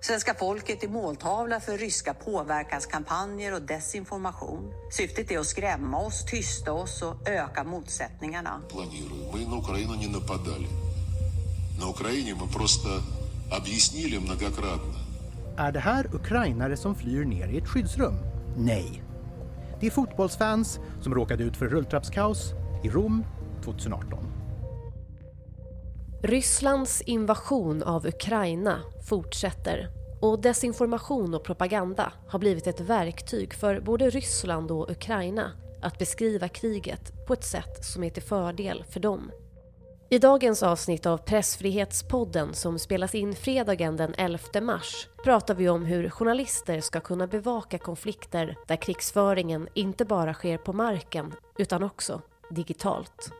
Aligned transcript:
Svenska 0.00 0.34
folket 0.34 0.84
är 0.84 0.88
måltavla 0.88 1.60
för 1.60 1.78
ryska 1.78 2.14
påverkanskampanjer 2.14 3.54
och 3.54 3.62
desinformation. 3.62 4.72
Syftet 4.90 5.30
är 5.30 5.38
att 5.38 5.46
skrämma 5.46 5.98
oss, 5.98 6.24
tysta 6.24 6.72
oss 6.72 7.02
och 7.02 7.28
öka 7.28 7.64
motsättningarna. 7.64 8.60
планируем. 8.68 9.30
Мы 9.32 9.46
на 9.50 9.56
Украину 9.56 9.94
не 9.94 10.08
нападали. 10.08 10.68
На 11.80 11.88
Украине 11.88 12.34
мы 12.34 12.46
просто 12.52 12.88
объяснили 13.50 14.18
многократно. 14.18 14.94
Är 15.56 15.72
det 15.72 15.80
här 15.80 16.14
ukrainare 16.14 16.76
som 16.76 16.94
flyr 16.94 17.24
ner 17.24 17.48
i 17.48 17.58
ett 17.58 17.68
skyddsrum? 17.68 18.14
Nej. 18.56 19.02
Det 19.80 19.86
är 19.86 19.90
fotbollsfans 19.90 20.78
som 21.02 21.14
råkade 21.14 21.44
ut 21.44 21.56
för 21.56 21.68
rulltrappskaos 21.68 22.52
i 22.84 22.88
Rom 22.88 23.24
2018. 23.64 24.37
Rysslands 26.21 27.01
invasion 27.01 27.83
av 27.83 28.07
Ukraina 28.07 28.81
fortsätter 29.09 29.87
och 30.21 30.41
desinformation 30.41 31.33
och 31.33 31.43
propaganda 31.43 32.13
har 32.27 32.39
blivit 32.39 32.67
ett 32.67 32.79
verktyg 32.79 33.53
för 33.53 33.79
både 33.79 34.09
Ryssland 34.09 34.71
och 34.71 34.89
Ukraina 34.91 35.51
att 35.81 35.99
beskriva 35.99 36.47
kriget 36.47 37.25
på 37.27 37.33
ett 37.33 37.43
sätt 37.43 37.85
som 37.85 38.03
är 38.03 38.09
till 38.09 38.23
fördel 38.23 38.83
för 38.89 38.99
dem. 38.99 39.31
I 40.09 40.19
dagens 40.19 40.63
avsnitt 40.63 41.05
av 41.05 41.17
Pressfrihetspodden 41.17 42.53
som 42.53 42.79
spelas 42.79 43.15
in 43.15 43.35
fredagen 43.35 43.97
den 43.97 44.13
11 44.17 44.61
mars 44.61 45.07
pratar 45.23 45.55
vi 45.55 45.69
om 45.69 45.85
hur 45.85 46.09
journalister 46.09 46.81
ska 46.81 46.99
kunna 46.99 47.27
bevaka 47.27 47.77
konflikter 47.77 48.57
där 48.67 48.75
krigsföringen 48.75 49.67
inte 49.73 50.05
bara 50.05 50.33
sker 50.33 50.57
på 50.57 50.73
marken 50.73 51.33
utan 51.57 51.83
också 51.83 52.21
digitalt. 52.49 53.31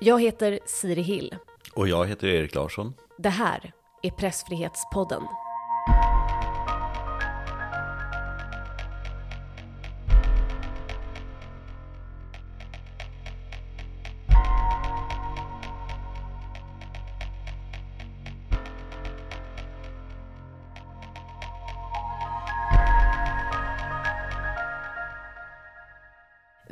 Jag 0.00 0.22
heter 0.22 0.60
Siri 0.66 1.02
Hill. 1.02 1.34
Och 1.74 1.88
jag 1.88 2.06
heter 2.06 2.28
Erik 2.28 2.54
Larsson. 2.54 2.94
Det 3.18 3.28
här 3.28 3.72
är 4.02 4.10
Pressfrihetspodden. 4.10 5.22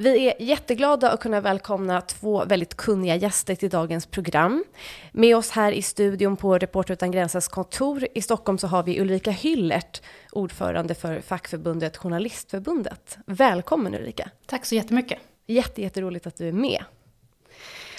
Vi 0.05 0.29
är 0.29 0.43
jätteglada 0.43 1.11
att 1.11 1.21
kunna 1.21 1.41
välkomna 1.41 2.01
två 2.01 2.45
väldigt 2.45 2.75
kunniga 2.75 3.17
gäster 3.17 3.55
till 3.55 3.71
dagens 3.71 4.07
program. 4.07 4.65
Med 5.13 5.37
oss 5.37 5.51
här 5.51 5.73
i 5.73 5.83
studion 5.83 6.37
på 6.37 6.59
Reporter 6.59 6.93
utan 6.93 7.11
gränsers 7.11 7.49
kontor 7.49 8.07
i 8.15 8.23
Stockholm 8.23 8.59
så 8.59 8.67
har 8.67 8.83
vi 8.83 9.01
Ulrika 9.01 9.31
Hyllert, 9.31 10.03
ordförande 10.33 10.95
för 10.95 11.21
fackförbundet 11.21 11.97
Journalistförbundet. 11.97 13.19
Välkommen 13.27 13.95
Ulrika! 13.95 14.31
Tack 14.47 14.67
så 14.67 14.75
jättemycket! 14.75 15.19
Jätte, 15.47 15.83
jätteroligt 15.83 16.27
att 16.27 16.37
du 16.37 16.49
är 16.49 16.53
med. 16.53 16.85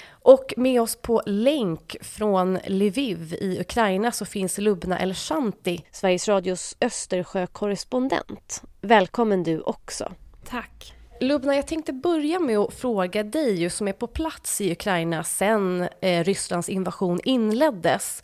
Och 0.08 0.54
med 0.56 0.82
oss 0.82 0.96
på 0.96 1.22
länk 1.26 1.96
från 2.00 2.58
Lviv 2.66 3.34
i 3.40 3.60
Ukraina 3.60 4.12
så 4.12 4.24
finns 4.24 4.58
Lubna 4.58 4.98
Elshanti, 4.98 5.84
Sveriges 5.90 6.28
Radios 6.28 6.76
Östersjökorrespondent. 6.80 8.62
Välkommen 8.80 9.42
du 9.42 9.60
också. 9.60 10.12
Tack! 10.44 10.95
Lubna, 11.20 11.56
jag 11.56 11.66
tänkte 11.66 11.92
börja 11.92 12.38
med 12.38 12.58
att 12.58 12.74
fråga 12.74 13.22
dig 13.22 13.70
som 13.70 13.88
är 13.88 13.92
på 13.92 14.06
plats 14.06 14.60
i 14.60 14.72
Ukraina 14.72 15.24
sedan 15.24 15.88
eh, 16.00 16.24
Rysslands 16.24 16.68
invasion 16.68 17.20
inleddes. 17.24 18.22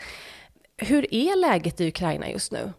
Hur 0.77 1.15
är 1.15 1.37
läget 1.37 1.81
i 1.81 1.89
Ukraina 1.89 2.31
just 2.31 2.53
nu? 2.53 2.73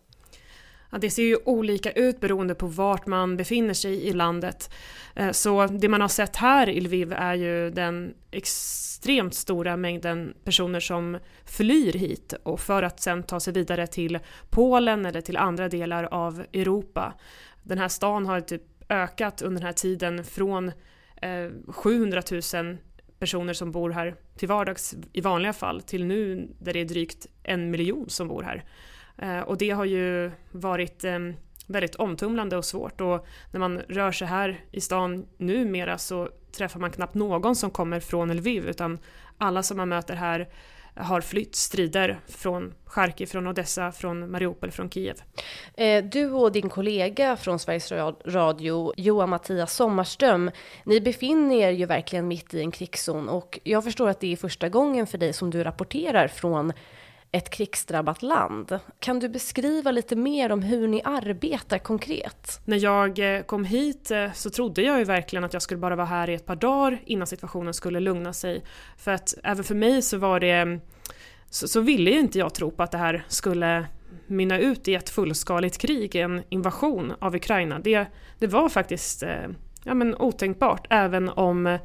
Ja, 0.92 0.97
det 0.97 1.09
ser 1.09 1.23
ju 1.23 1.38
olika 1.45 1.92
ut 1.92 2.20
beroende 2.20 2.55
på 2.55 2.67
vart 2.67 3.05
man 3.05 3.38
befinner 3.38 3.73
sig 3.73 4.08
i 4.08 4.14
landet. 4.14 4.73
Eh, 5.16 5.31
så 5.31 5.67
det 5.67 5.89
man 5.89 6.02
har 6.02 6.08
sett 6.08 6.36
här 6.36 6.70
i 6.70 6.82
Lviv 6.82 7.14
är 7.14 7.33
ju 7.33 7.70
den 7.70 8.14
extremt 8.32 9.33
stora 9.33 9.77
mängden 9.77 10.33
personer 10.43 10.80
som 10.80 11.20
flyr 11.45 11.93
hit 11.93 12.33
och 12.43 12.60
för 12.60 12.83
att 12.83 12.99
sen 12.99 13.23
ta 13.23 13.39
sig 13.39 13.54
vidare 13.54 13.87
till 13.87 14.20
Polen 14.49 15.05
eller 15.05 15.21
till 15.21 15.37
andra 15.37 15.70
delar 15.70 16.04
av 16.04 16.45
Europa. 16.54 17.14
Den 17.64 17.77
här 17.77 17.87
stan 17.87 18.26
har 18.26 18.42
typ 18.42 18.64
ökat 18.89 19.42
under 19.42 19.60
den 19.60 19.66
här 19.66 19.73
tiden 19.73 20.23
från 20.23 20.71
eh, 21.21 21.49
700 21.67 22.21
000 22.54 22.77
personer 23.20 23.54
som 23.54 23.71
bor 23.71 23.89
här 23.89 24.16
till 24.38 24.48
vardags 24.48 24.95
i 25.14 25.21
vanliga 25.21 25.54
fall 25.54 25.82
till 25.82 26.05
nu 26.05 26.48
där 26.60 26.73
det 26.73 26.80
är 26.80 26.86
drygt 26.86 27.27
en 27.43 27.72
miljon 27.72 28.10
som 28.10 28.27
bor 28.27 28.43
här. 28.43 28.64
Eh, 29.17 29.39
och 29.39 29.58
det 29.58 29.70
har 29.70 29.86
ju 29.86 30.32
varit 30.52 31.04
ehm, 31.04 31.33
väldigt 31.67 31.95
omtumlande 31.95 32.58
och 32.58 32.66
svårt 32.66 33.02
och 33.02 33.26
när 33.52 33.60
man 33.60 33.80
rör 33.80 34.11
sig 34.11 34.27
här 34.27 34.66
i 34.72 34.82
stan 34.82 35.26
numera 35.38 35.98
så 35.98 36.30
träffar 36.58 36.80
man 36.80 36.92
knappt 36.92 37.14
någon 37.14 37.55
som 37.55 37.72
kommer 37.72 37.99
från 37.99 38.36
Lviv 38.36 38.66
utan 38.66 38.99
alla 39.38 39.64
som 39.64 39.77
man 39.77 39.89
möter 39.89 40.16
här 40.16 40.49
har 40.95 41.21
flytt 41.21 41.55
strider 41.55 42.20
från 42.27 42.73
Charkiv, 42.86 43.26
från 43.26 43.48
Odessa, 43.48 43.92
från 43.92 44.31
Mariupol, 44.31 44.71
från 44.71 44.89
Kiev. 44.89 45.21
Eh, 45.73 46.04
du 46.04 46.31
och 46.31 46.52
din 46.52 46.70
kollega 46.70 47.37
från 47.37 47.59
Sveriges 47.59 47.92
Radio, 48.26 48.93
Johan 48.98 49.30
Mattias 49.30 49.76
Sommarström, 49.76 50.52
ni 50.83 51.02
befinner 51.02 51.55
er 51.55 51.71
ju 51.71 51.86
verkligen 51.86 52.27
mitt 52.27 52.54
i 52.54 52.59
en 52.59 52.71
krigszon 52.71 53.30
och 53.30 53.59
jag 53.64 53.83
förstår 53.83 54.09
att 54.09 54.20
det 54.20 54.31
är 54.31 54.37
första 54.37 54.70
gången 54.70 55.08
för 55.08 55.17
dig 55.17 55.33
som 55.33 55.49
du 55.49 55.64
rapporterar 55.64 56.27
från 56.27 56.73
ett 57.33 57.49
krigsdrabbat 57.49 58.21
land. 58.21 58.80
Kan 58.99 59.20
du 59.20 59.30
beskriva 59.30 59.92
lite 59.92 60.16
mer 60.16 60.52
om 60.52 60.61
hur 60.61 60.88
ni 60.88 61.02
arbetar 61.05 61.77
konkret? 61.77 62.61
När 62.66 62.77
jag 62.77 63.36
eh, 63.36 63.44
kom 63.44 63.66
hit 63.66 64.11
eh, 64.11 64.32
så 64.33 64.49
trodde 64.49 64.82
jag 64.82 64.99
ju 64.99 65.04
verkligen 65.04 65.43
att 65.43 65.54
jag 65.54 65.61
skulle 65.61 65.80
bara 65.80 65.95
vara 65.95 66.08
här 66.08 66.30
i 66.30 66.33
ett 66.33 66.45
par 66.45 66.55
dagar 66.55 67.02
innan 67.05 67.27
situationen 67.27 67.73
skulle 67.73 67.99
lugna 67.99 68.33
sig. 68.33 68.64
För 68.98 69.11
att 69.11 69.33
även 69.43 69.64
för 69.64 69.76
mig 69.76 70.02
så 70.02 70.17
var 70.17 70.39
det 70.39 70.52
mm, 70.52 70.82
så, 71.49 71.67
så 71.67 71.82
ville 71.82 72.11
ju 72.11 72.20
inte 72.20 72.39
jag 72.39 72.54
tro 72.54 72.72
på 72.72 72.83
att 72.83 72.92
det 72.92 72.98
här 72.98 73.26
skulle 73.27 73.86
mynna 74.27 74.60
ut 74.60 74.88
i 74.88 74.95
ett 74.95 75.10
fullskaligt 75.10 75.77
krig, 75.77 76.16
en 76.16 76.43
invasion 76.49 77.14
av 77.20 77.36
Ukraina. 77.36 77.80
Det, 77.80 78.05
det 78.39 78.48
var 78.48 78.70
faktiskt 78.70 79.23
eh, 79.23 79.48
ja, 79.83 79.93
men 79.93 80.16
otänkbart, 80.16 80.88
även 80.89 81.30
om 81.30 81.77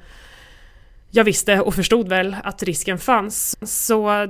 jag 1.11 1.25
visste 1.25 1.61
och 1.61 1.75
förstod 1.75 2.09
väl 2.09 2.37
att 2.45 2.63
risken 2.63 2.99
fanns. 2.99 3.59
Så 3.71 4.27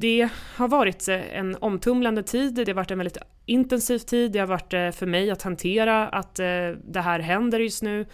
det 0.00 0.28
har 0.56 0.68
varit 0.68 1.08
eh, 1.08 1.38
en 1.38 1.56
omtumlande 1.60 2.22
tid, 2.22 2.54
det 2.54 2.66
har 2.66 2.74
varit 2.74 2.90
en 2.90 2.98
väldigt 2.98 3.16
intensiv 3.46 3.98
tid, 3.98 4.32
det 4.32 4.38
har 4.38 4.46
varit 4.46 4.72
eh, 4.72 4.90
för 4.90 5.06
mig 5.06 5.30
att 5.30 5.42
hantera 5.42 6.08
att 6.08 6.38
eh, 6.38 6.68
det 6.84 7.00
här 7.00 7.20
händer 7.20 7.60
just 7.60 7.82
nu 7.82 8.06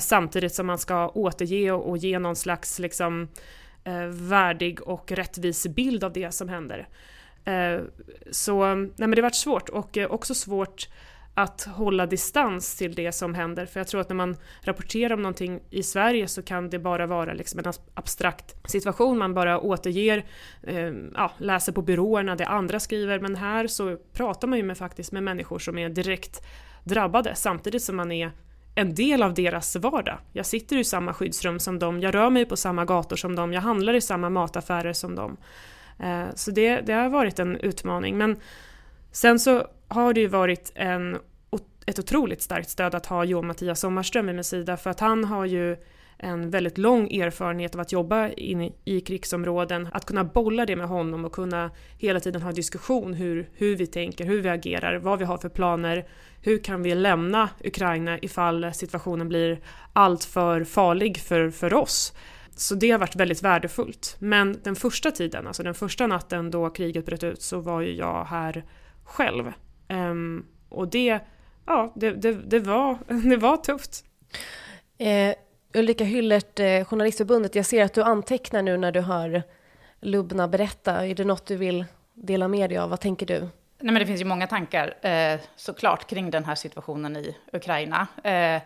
samtidigt 0.00 0.54
som 0.54 0.66
man 0.66 0.78
ska 0.78 1.08
återge 1.08 1.72
och 1.72 1.96
ge 1.96 2.18
någon 2.18 2.36
slags 2.36 2.78
liksom 2.78 3.28
värdig 4.10 4.82
och 4.82 5.12
rättvis 5.12 5.66
bild 5.66 6.04
av 6.04 6.12
det 6.12 6.34
som 6.34 6.48
händer. 6.48 6.88
Så 8.30 8.74
nej 8.74 8.90
men 8.96 9.10
det 9.10 9.16
har 9.16 9.22
varit 9.22 9.34
svårt 9.34 9.68
och 9.68 9.98
också 10.10 10.34
svårt 10.34 10.88
att 11.34 11.62
hålla 11.62 12.06
distans 12.06 12.76
till 12.76 12.94
det 12.94 13.12
som 13.12 13.34
händer. 13.34 13.66
För 13.66 13.80
jag 13.80 13.86
tror 13.86 14.00
att 14.00 14.08
när 14.08 14.16
man 14.16 14.36
rapporterar 14.62 15.14
om 15.14 15.22
någonting 15.22 15.60
i 15.70 15.82
Sverige 15.82 16.28
så 16.28 16.42
kan 16.42 16.70
det 16.70 16.78
bara 16.78 17.06
vara 17.06 17.32
liksom 17.32 17.60
en 17.60 17.72
abstrakt 17.94 18.70
situation. 18.70 19.18
Man 19.18 19.34
bara 19.34 19.60
återger, 19.60 20.24
eh, 20.62 20.92
ja, 21.14 21.32
läser 21.38 21.72
på 21.72 21.82
byråerna 21.82 22.36
det 22.36 22.46
andra 22.46 22.80
skriver. 22.80 23.20
Men 23.20 23.36
här 23.36 23.66
så 23.66 23.96
pratar 24.12 24.48
man 24.48 24.58
ju 24.58 24.64
med, 24.64 24.78
faktiskt 24.78 25.12
med 25.12 25.22
människor 25.22 25.58
som 25.58 25.78
är 25.78 25.88
direkt 25.88 26.42
drabbade 26.84 27.34
samtidigt 27.34 27.82
som 27.82 27.96
man 27.96 28.12
är 28.12 28.32
en 28.74 28.94
del 28.94 29.22
av 29.22 29.34
deras 29.34 29.76
vardag. 29.76 30.18
Jag 30.32 30.46
sitter 30.46 30.76
i 30.76 30.84
samma 30.84 31.14
skyddsrum 31.14 31.58
som 31.58 31.78
dem, 31.78 32.00
jag 32.00 32.14
rör 32.14 32.30
mig 32.30 32.44
på 32.44 32.56
samma 32.56 32.84
gator 32.84 33.16
som 33.16 33.36
dem, 33.36 33.52
jag 33.52 33.60
handlar 33.60 33.94
i 33.94 34.00
samma 34.00 34.30
mataffärer 34.30 34.92
som 34.92 35.14
dem. 35.14 35.36
Eh, 35.98 36.24
så 36.34 36.50
det, 36.50 36.80
det 36.80 36.92
har 36.92 37.08
varit 37.08 37.38
en 37.38 37.56
utmaning. 37.56 38.18
Men 38.18 38.36
sen 39.12 39.38
så 39.38 39.66
har 39.88 40.14
det 40.14 40.20
ju 40.20 40.26
varit 40.26 40.72
en, 40.74 41.18
ett 41.86 41.98
otroligt 41.98 42.42
starkt 42.42 42.68
stöd 42.68 42.94
att 42.94 43.06
ha 43.06 43.24
Johan 43.24 43.46
Mattias 43.46 43.80
Sommarström 43.80 44.26
vid 44.26 44.34
min 44.34 44.44
sida 44.44 44.76
för 44.76 44.90
att 44.90 45.00
han 45.00 45.24
har 45.24 45.44
ju 45.44 45.76
en 46.18 46.50
väldigt 46.50 46.78
lång 46.78 47.12
erfarenhet 47.12 47.74
av 47.74 47.80
att 47.80 47.92
jobba 47.92 48.28
in 48.28 48.72
i 48.84 49.00
krigsområden, 49.00 49.88
att 49.92 50.04
kunna 50.04 50.24
bolla 50.24 50.66
det 50.66 50.76
med 50.76 50.88
honom 50.88 51.24
och 51.24 51.32
kunna 51.32 51.70
hela 51.98 52.20
tiden 52.20 52.42
ha 52.42 52.52
diskussion 52.52 53.14
hur, 53.14 53.48
hur 53.54 53.76
vi 53.76 53.86
tänker, 53.86 54.24
hur 54.24 54.42
vi 54.42 54.48
agerar, 54.48 54.96
vad 54.96 55.18
vi 55.18 55.24
har 55.24 55.38
för 55.38 55.48
planer, 55.48 56.08
hur 56.42 56.58
kan 56.58 56.82
vi 56.82 56.94
lämna 56.94 57.48
Ukraina 57.64 58.18
ifall 58.18 58.74
situationen 58.74 59.28
blir 59.28 59.60
alltför 59.92 60.64
farlig 60.64 61.18
för, 61.18 61.50
för 61.50 61.74
oss. 61.74 62.12
Så 62.56 62.74
det 62.74 62.90
har 62.90 62.98
varit 62.98 63.16
väldigt 63.16 63.42
värdefullt. 63.42 64.16
Men 64.18 64.60
den 64.62 64.76
första 64.76 65.10
tiden, 65.10 65.46
alltså 65.46 65.62
den 65.62 65.74
första 65.74 66.06
natten 66.06 66.50
då 66.50 66.70
kriget 66.70 67.06
bröt 67.06 67.24
ut 67.24 67.42
så 67.42 67.60
var 67.60 67.80
ju 67.80 67.94
jag 67.94 68.24
här 68.24 68.64
själv. 69.04 69.52
Um, 69.88 70.46
och 70.68 70.88
det, 70.90 71.20
ja, 71.66 71.92
det, 71.94 72.10
det, 72.10 72.32
det, 72.32 72.58
var, 72.58 72.98
det 73.30 73.36
var 73.36 73.56
tufft. 73.56 74.04
Eh, 74.98 75.34
Ulrika 75.74 76.04
Hyllert, 76.04 76.60
eh, 76.60 76.84
Journalistförbundet, 76.84 77.54
jag 77.54 77.66
ser 77.66 77.84
att 77.84 77.94
du 77.94 78.02
antecknar 78.02 78.62
nu 78.62 78.76
när 78.76 78.92
du 78.92 79.00
hör 79.00 79.42
Lubna 80.00 80.48
berätta. 80.48 81.06
Är 81.06 81.14
det 81.14 81.24
något 81.24 81.46
du 81.46 81.56
vill 81.56 81.84
dela 82.14 82.48
med 82.48 82.70
dig 82.70 82.78
av? 82.78 82.90
Vad 82.90 83.00
tänker 83.00 83.26
du? 83.26 83.40
Nej, 83.40 83.92
men 83.92 83.94
det 83.94 84.06
finns 84.06 84.20
ju 84.20 84.24
många 84.24 84.46
tankar 84.46 85.06
eh, 85.06 85.40
såklart 85.56 86.10
kring 86.10 86.30
den 86.30 86.44
här 86.44 86.54
situationen 86.54 87.16
i 87.16 87.36
Ukraina. 87.52 88.06
Eh, 88.24 88.62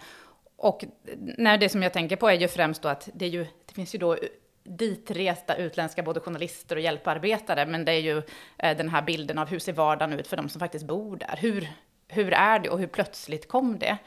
och 0.57 0.85
när 1.17 1.59
det 1.59 1.69
som 1.69 1.83
jag 1.83 1.93
tänker 1.93 2.17
på 2.17 2.29
är 2.29 2.35
ju 2.35 2.49
främst 2.49 2.83
då 2.83 2.89
att 2.89 3.09
det, 3.15 3.25
är 3.25 3.29
ju, 3.29 3.47
det 3.67 3.75
finns 3.75 3.95
ju 3.95 3.99
då 3.99 4.17
ditresta 4.65 5.57
utländska 5.57 6.03
både 6.03 6.21
journalister 6.21 6.77
och 6.77 6.83
hjälparbetare, 6.83 7.67
men 7.67 7.85
det 7.85 7.93
är 7.93 8.01
ju 8.01 8.23
eh, 8.59 8.77
den 8.77 8.89
här 8.89 9.03
bilden 9.03 9.39
av 9.39 9.49
hur 9.49 9.59
ser 9.59 9.73
vardagen 9.73 10.19
ut 10.19 10.27
för 10.27 10.37
de 10.37 10.49
som 10.49 10.59
faktiskt 10.59 10.87
bor 10.87 11.17
där. 11.17 11.39
Hur, 11.41 11.69
hur 12.09 12.33
är 12.33 12.59
det 12.59 12.71
och 12.71 12.79
hur 12.79 12.87
plötsligt 12.87 13.49
kom 13.49 13.79
det? 13.79 13.99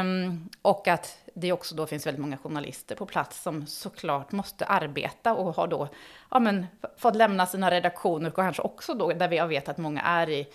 Um, 0.00 0.48
och 0.62 0.88
att 0.88 1.18
det 1.34 1.52
också 1.52 1.74
då 1.74 1.86
finns 1.86 2.06
väldigt 2.06 2.20
många 2.20 2.36
journalister 2.36 2.94
på 2.94 3.06
plats 3.06 3.42
som 3.42 3.66
såklart 3.66 4.32
måste 4.32 4.64
arbeta 4.64 5.34
och 5.34 5.54
har 5.54 5.66
då 5.66 5.88
ja, 6.30 6.38
men, 6.38 6.66
fått 6.96 7.16
lämna 7.16 7.46
sina 7.46 7.70
redaktioner 7.70 8.30
och 8.30 8.36
kanske 8.36 8.62
också 8.62 8.94
då 8.94 9.12
där 9.12 9.28
vi 9.28 9.40
vet 9.40 9.68
att 9.68 9.78
många 9.78 10.02
är 10.02 10.30
i 10.30 10.46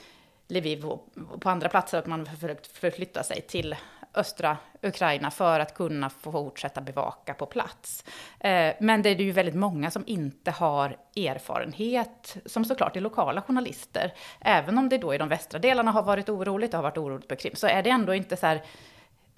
Lviv 0.47 0.85
och 0.85 1.07
på 1.39 1.49
andra 1.49 1.69
platser 1.69 1.97
att 1.97 2.07
man 2.07 2.27
har 2.27 2.35
försökt 2.35 2.67
förflytta 2.67 3.23
sig 3.23 3.41
till 3.41 3.75
östra 4.13 4.57
Ukraina 4.81 5.31
för 5.31 5.59
att 5.59 5.73
kunna 5.73 6.09
få 6.09 6.31
fortsätta 6.31 6.81
bevaka 6.81 7.33
på 7.33 7.45
plats. 7.45 8.03
Eh, 8.39 8.73
men 8.79 9.01
det 9.01 9.09
är 9.09 9.15
ju 9.15 9.31
väldigt 9.31 9.55
många 9.55 9.91
som 9.91 10.03
inte 10.07 10.51
har 10.51 10.97
erfarenhet, 11.15 12.37
som 12.45 12.65
såklart 12.65 12.95
är 12.95 13.01
lokala 13.01 13.41
journalister. 13.41 14.13
Även 14.39 14.77
om 14.77 14.89
det 14.89 14.97
då 14.97 15.13
i 15.13 15.17
de 15.17 15.29
västra 15.29 15.59
delarna 15.59 15.91
har 15.91 16.03
varit 16.03 16.29
oroligt, 16.29 16.71
det 16.71 16.77
har 16.77 16.83
varit 16.83 16.97
oroligt 16.97 17.27
på 17.27 17.35
Krim, 17.35 17.55
så 17.55 17.67
är 17.67 17.83
det 17.83 17.89
ändå 17.89 18.13
inte 18.13 18.37
så 18.37 18.45
här 18.45 18.61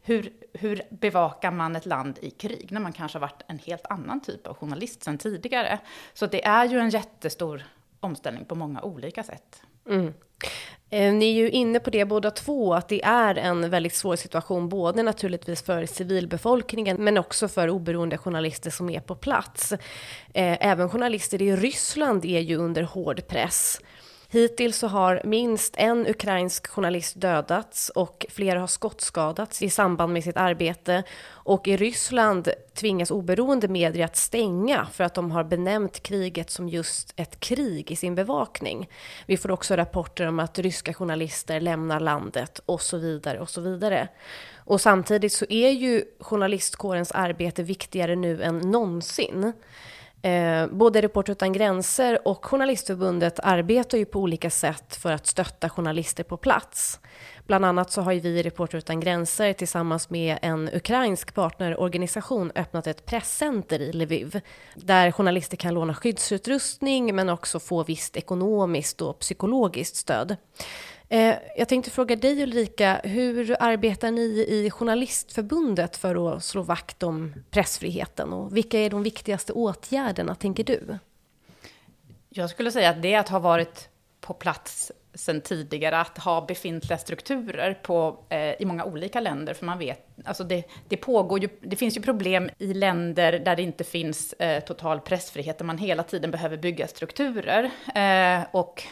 hur, 0.02 0.34
hur 0.54 0.82
bevakar 0.90 1.52
man 1.52 1.76
ett 1.76 1.86
land 1.86 2.20
i 2.22 2.30
krig 2.30 2.72
när 2.72 2.80
man 2.80 2.94
kanske 2.94 3.16
har 3.16 3.22
varit 3.22 3.42
en 3.48 3.60
helt 3.60 3.86
annan 3.90 4.22
typ 4.22 4.48
av 4.48 4.56
journalist 4.56 5.04
sedan 5.04 5.18
tidigare? 5.18 5.80
Så 6.14 6.26
det 6.26 6.46
är 6.46 6.66
ju 6.66 6.80
en 6.80 6.90
jättestor 6.90 7.64
omställning 8.00 8.46
på 8.46 8.56
många 8.56 8.82
olika 8.82 9.24
sätt. 9.24 9.64
Mm. 9.90 10.14
Eh, 10.90 11.14
ni 11.14 11.26
är 11.26 11.34
ju 11.34 11.50
inne 11.50 11.80
på 11.80 11.90
det 11.90 12.06
båda 12.06 12.32
två, 12.32 12.74
att 12.74 12.88
det 12.88 13.04
är 13.04 13.36
en 13.36 13.70
väldigt 13.70 13.96
svår 13.96 14.16
situation, 14.16 14.70
både 14.70 15.04
naturligtvis 15.04 15.62
för 15.62 15.86
civilbefolkningen, 15.86 16.98
men 17.00 17.18
också 17.18 17.48
för 17.48 17.70
oberoende 17.70 18.18
journalister 18.18 18.72
som 18.72 18.90
är 18.90 19.00
på 19.00 19.16
plats. 19.16 19.72
Eh, 19.72 20.68
även 20.68 20.90
journalister 20.90 21.42
i 21.42 21.56
Ryssland 21.56 22.26
är 22.26 22.40
ju 22.40 22.56
under 22.56 22.84
hård 22.84 23.28
press. 23.28 23.82
Hittills 24.32 24.78
så 24.78 24.88
har 24.88 25.22
minst 25.24 25.74
en 25.78 26.08
ukrainsk 26.08 26.68
journalist 26.68 27.22
dödats 27.22 27.90
och 27.90 28.26
flera 28.30 28.60
har 28.60 28.68
skottskadats 28.68 29.62
i 29.62 29.70
samband 29.70 30.14
med 30.14 30.24
sitt 30.24 30.38
arbete. 30.38 31.04
Och 31.28 31.68
i 31.68 31.78
Ryssland 31.78 32.50
tvingas 32.74 33.12
oberoende 33.12 33.68
medier 33.68 34.06
att 34.06 34.16
stänga 34.16 34.88
för 34.94 35.04
att 35.04 35.14
de 35.14 35.32
har 35.32 35.44
benämnt 35.44 36.04
kriget 36.04 36.50
som 36.50 36.70
just 36.70 37.14
ett 37.16 37.40
krig 37.40 37.92
i 37.92 37.96
sin 37.96 38.16
bevakning. 38.16 38.90
Vi 39.26 39.38
får 39.38 39.52
också 39.52 39.76
rapporter 39.76 40.28
om 40.28 40.40
att 40.40 40.60
ryska 40.60 40.94
journalister 40.94 41.60
lämnar 41.60 42.00
landet 42.00 42.62
och 42.66 42.82
så 42.82 42.98
vidare 42.98 43.40
och 43.40 43.50
så 43.50 43.62
vidare. 43.62 44.08
Och 44.56 44.82
samtidigt 44.82 45.34
så 45.34 45.46
är 45.50 45.70
ju 45.70 46.04
journalistkårens 46.20 47.12
arbete 47.12 47.64
viktigare 47.64 48.16
nu 48.16 48.44
än 48.44 48.58
någonsin. 48.58 49.54
Eh, 50.22 50.68
både 50.68 51.02
Reporter 51.02 51.32
utan 51.32 51.54
gränser 51.54 52.28
och 52.28 52.46
Journalistförbundet 52.46 53.40
arbetar 53.44 53.98
ju 53.98 54.06
på 54.06 54.20
olika 54.20 54.50
sätt 54.50 54.96
för 54.96 55.12
att 55.12 55.28
stötta 55.28 55.70
journalister 55.70 56.24
på 56.24 56.38
plats. 56.38 57.00
Bland 57.48 57.66
annat 57.66 57.92
så 57.92 58.02
har 58.02 58.12
ju 58.12 58.20
vi 58.20 58.40
i 58.40 58.44
Reporter 58.44 58.78
utan 58.78 59.00
gränser 59.00 59.54
tillsammans 59.54 60.10
med 60.10 60.40
en 60.42 60.70
ukrainsk 60.74 61.34
partnerorganisation 61.34 62.52
öppnat 62.56 62.88
ett 62.88 63.06
presscenter 63.06 63.82
i 63.82 63.94
Lviv 63.94 64.42
där 64.76 65.12
journalister 65.12 65.58
kan 65.58 65.74
låna 65.74 65.94
skyddsutrustning 65.94 67.16
men 67.16 67.30
också 67.30 67.60
få 67.60 67.84
visst 67.84 68.18
ekonomiskt 68.18 69.02
och 69.02 69.20
psykologiskt 69.20 69.96
stöd. 69.96 70.36
Eh, 71.10 71.36
jag 71.58 71.68
tänkte 71.68 71.92
fråga 71.92 72.16
dig 72.16 72.44
Ulrika, 72.44 73.02
hur 73.04 73.56
arbetar 73.60 74.12
ni 74.12 74.22
i 74.22 74.70
Journalistförbundet 74.72 75.98
för 75.98 76.36
att 76.36 76.44
slå 76.44 76.62
vakt 76.62 77.04
om 77.04 77.34
pressfriheten 77.50 78.34
och 78.34 78.58
vilka 78.58 78.80
är 78.80 78.90
de 78.90 79.04
viktigaste 79.04 79.54
åtgärderna, 79.54 80.36
tänker 80.36 80.64
du? 80.64 80.98
Jag 82.30 82.50
skulle 82.50 82.72
säga 82.72 82.90
att 82.90 83.02
det 83.02 83.14
är 83.14 83.20
att 83.20 83.30
ha 83.30 83.40
varit 83.40 83.90
på 84.22 84.34
plats 84.34 84.92
sedan 85.14 85.42
tidigare 85.42 86.00
att 86.00 86.18
ha 86.18 86.46
befintliga 86.46 86.98
strukturer 86.98 87.74
på, 87.74 88.24
eh, 88.30 88.62
i 88.62 88.66
många 88.66 88.86
olika 88.86 89.20
länder. 89.20 89.54
För 89.54 89.66
man 89.66 89.80
vet, 89.80 90.08
alltså 90.26 90.44
det, 90.44 90.64
det, 90.88 90.98
pågår 90.98 91.40
ju, 91.40 91.50
det 91.62 91.76
finns 91.76 91.98
ju 91.98 92.02
problem 92.02 92.50
i 92.58 92.74
länder 92.74 93.40
där 93.40 93.56
det 93.56 93.62
inte 93.62 93.84
finns 93.84 94.34
eh, 94.34 94.64
total 94.64 95.00
pressfrihet, 95.00 95.58
där 95.58 95.66
man 95.66 95.78
hela 95.78 96.04
tiden 96.04 96.32
behöver 96.32 96.58
bygga 96.58 96.88
strukturer. 96.88 97.72
Eh, 97.96 98.46
och 98.52 98.84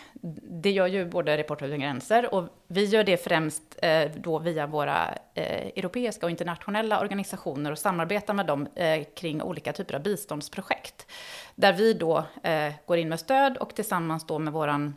det 0.61 0.71
gör 0.71 0.87
ju 0.87 1.05
både 1.05 1.37
Reportrar 1.37 1.67
utan 1.67 1.79
gränser 1.79 2.33
och 2.33 2.43
vi 2.67 2.85
gör 2.85 3.03
det 3.03 3.17
främst 3.17 3.63
eh, 3.81 4.11
då 4.15 4.39
via 4.39 4.67
våra 4.67 5.13
eh, 5.33 5.67
europeiska 5.67 6.25
och 6.25 6.29
internationella 6.29 6.99
organisationer 6.99 7.71
och 7.71 7.77
samarbetar 7.77 8.33
med 8.33 8.45
dem 8.45 8.67
eh, 8.75 9.03
kring 9.15 9.41
olika 9.41 9.73
typer 9.73 9.95
av 9.95 10.03
biståndsprojekt. 10.03 11.07
Där 11.55 11.73
vi 11.73 11.93
då 11.93 12.23
eh, 12.43 12.73
går 12.85 12.97
in 12.97 13.09
med 13.09 13.19
stöd 13.19 13.57
och 13.57 13.75
tillsammans 13.75 14.27
då 14.27 14.39
med 14.39 14.53
våran 14.53 14.95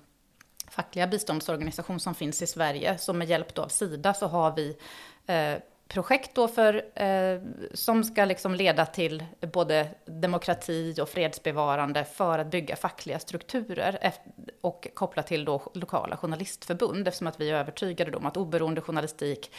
fackliga 0.71 1.07
biståndsorganisation 1.07 2.01
som 2.01 2.15
finns 2.15 2.43
i 2.43 2.47
Sverige, 2.47 2.99
så 2.99 3.13
med 3.13 3.29
hjälp 3.29 3.59
av 3.59 3.69
Sida 3.69 4.15
så 4.15 4.27
har 4.27 4.57
vi 4.57 4.77
eh, 5.27 5.63
projekt 5.91 6.35
då 6.35 6.49
för, 6.49 7.03
eh, 7.03 7.41
som 7.75 8.05
ska 8.05 8.25
liksom 8.25 8.55
leda 8.55 8.87
till 8.87 9.25
både 9.53 9.89
demokrati 10.07 10.95
och 11.03 11.09
fredsbevarande 11.09 12.05
för 12.05 12.39
att 12.39 12.51
bygga 12.51 12.77
fackliga 12.77 13.19
strukturer 13.19 14.13
och 14.61 14.89
koppla 14.95 15.23
till 15.23 15.45
då 15.45 15.63
lokala 15.75 16.17
journalistförbund 16.17 17.09
eftersom 17.09 17.27
att 17.27 17.41
vi 17.41 17.51
är 17.51 17.55
övertygade 17.55 18.17
om 18.17 18.27
att 18.27 18.37
oberoende 18.37 18.81
journalistik 18.81 19.55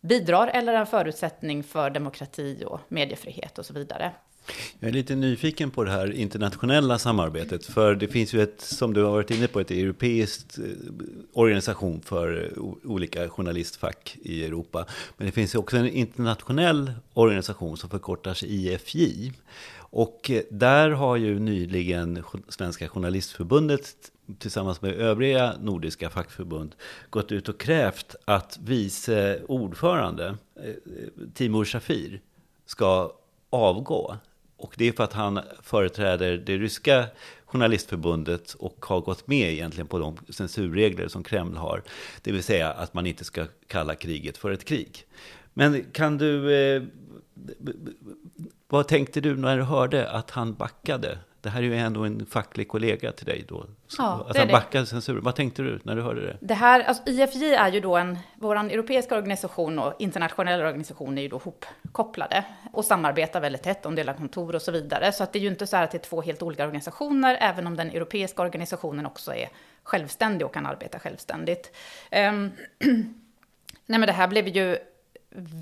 bidrar 0.00 0.48
eller 0.48 0.72
är 0.72 0.78
en 0.78 0.86
förutsättning 0.86 1.64
för 1.64 1.90
demokrati 1.90 2.64
och 2.66 2.80
mediefrihet 2.88 3.58
och 3.58 3.66
så 3.66 3.72
vidare. 3.74 4.12
Jag 4.80 4.88
är 4.88 4.92
lite 4.92 5.14
nyfiken 5.14 5.70
på 5.70 5.84
det 5.84 5.90
här 5.90 6.12
internationella 6.12 6.98
samarbetet. 6.98 7.66
För 7.66 7.94
det 7.94 8.08
finns 8.08 8.32
ju 8.32 8.42
ett, 8.42 8.60
som 8.60 8.94
du 8.94 9.02
har 9.02 9.10
varit 9.10 9.30
inne 9.30 9.48
på, 9.48 9.60
ett 9.60 9.70
europeiskt 9.70 10.58
eh, 10.58 10.64
organisation 11.32 12.00
för 12.00 12.50
eh, 12.56 12.62
olika 12.84 13.28
journalistfack 13.28 14.16
i 14.22 14.44
Europa. 14.44 14.86
Men 15.16 15.26
det 15.26 15.32
finns 15.32 15.54
ju 15.54 15.58
också 15.58 15.76
en 15.76 15.88
internationell 15.88 16.92
organisation 17.14 17.76
som 17.76 17.90
förkortas 17.90 18.42
IFJ. 18.42 19.32
Och 19.76 20.30
eh, 20.30 20.42
där 20.50 20.90
har 20.90 21.16
ju 21.16 21.38
nyligen 21.38 22.22
Svenska 22.48 22.88
Journalistförbundet 22.88 23.94
tillsammans 24.38 24.82
med 24.82 24.94
övriga 24.94 25.54
nordiska 25.60 26.10
fackförbund 26.10 26.74
gått 27.10 27.32
ut 27.32 27.48
och 27.48 27.60
krävt 27.60 28.16
att 28.24 28.58
vice 28.62 29.40
ordförande 29.48 30.36
Timur 31.34 31.64
Shafir 31.64 32.20
ska 32.66 33.12
avgå. 33.50 34.16
Och 34.60 34.74
det 34.76 34.88
är 34.88 34.92
för 34.92 35.04
att 35.04 35.12
han 35.12 35.40
företräder 35.62 36.36
det 36.36 36.58
ryska 36.58 37.06
journalistförbundet 37.44 38.54
och 38.54 38.86
har 38.88 39.00
gått 39.00 39.26
med 39.26 39.52
egentligen 39.52 39.86
på 39.86 39.98
de 39.98 40.16
censurregler 40.28 41.08
som 41.08 41.22
Kreml 41.22 41.56
har. 41.56 41.82
Det 42.22 42.32
vill 42.32 42.42
säga 42.42 42.72
att 42.72 42.94
man 42.94 43.06
inte 43.06 43.24
ska 43.24 43.46
kalla 43.66 43.94
kriget 43.94 44.38
för 44.38 44.50
ett 44.50 44.64
krig. 44.64 45.06
Men 45.54 45.84
kan 45.92 46.18
du... 46.18 46.54
Eh, 46.54 46.82
vad 48.68 48.88
tänkte 48.88 49.20
du 49.20 49.36
när 49.36 49.56
du 49.56 49.62
hörde 49.62 50.10
att 50.10 50.30
han 50.30 50.54
backade? 50.54 51.18
Det 51.42 51.50
här 51.50 51.62
är 51.62 51.66
ju 51.66 51.76
ändå 51.76 52.04
en 52.04 52.26
facklig 52.26 52.68
kollega 52.68 53.12
till 53.12 53.26
dig 53.26 53.44
då. 53.48 53.66
Ja, 53.98 54.26
att 54.28 54.36
han 54.36 54.48
backade 54.48 54.86
censuren. 54.86 55.24
Vad 55.24 55.36
tänkte 55.36 55.62
du 55.62 55.80
när 55.82 55.96
du 55.96 56.02
hörde 56.02 56.20
det? 56.20 56.36
Det 56.40 56.54
här, 56.54 56.80
alltså 56.80 57.02
IFJ 57.06 57.54
är 57.54 57.72
ju 57.72 57.80
då 57.80 57.96
en, 57.96 58.18
vår 58.34 58.56
europeiska 58.56 59.16
organisation 59.16 59.78
och 59.78 59.94
internationella 59.98 60.66
organisation 60.66 61.18
är 61.18 61.22
ju 61.22 61.28
då 61.28 61.38
hopkopplade 61.38 62.44
och 62.72 62.84
samarbetar 62.84 63.40
väldigt 63.40 63.62
tätt 63.62 63.86
om 63.86 63.94
delar 63.94 64.14
kontor 64.14 64.54
och 64.54 64.62
så 64.62 64.72
vidare. 64.72 65.12
Så 65.12 65.22
att 65.22 65.32
det 65.32 65.38
är 65.38 65.40
ju 65.40 65.48
inte 65.48 65.66
så 65.66 65.76
här 65.76 65.84
att 65.84 65.90
det 65.90 65.98
är 65.98 66.08
två 66.08 66.22
helt 66.22 66.42
olika 66.42 66.64
organisationer, 66.64 67.38
även 67.40 67.66
om 67.66 67.76
den 67.76 67.90
europeiska 67.90 68.42
organisationen 68.42 69.06
också 69.06 69.34
är 69.34 69.48
självständig 69.82 70.46
och 70.46 70.54
kan 70.54 70.66
arbeta 70.66 70.98
självständigt. 70.98 71.76
Um, 72.12 72.52
nej 73.86 73.98
men 73.98 74.00
det 74.00 74.12
här 74.12 74.28
blev 74.28 74.48
ju 74.48 74.76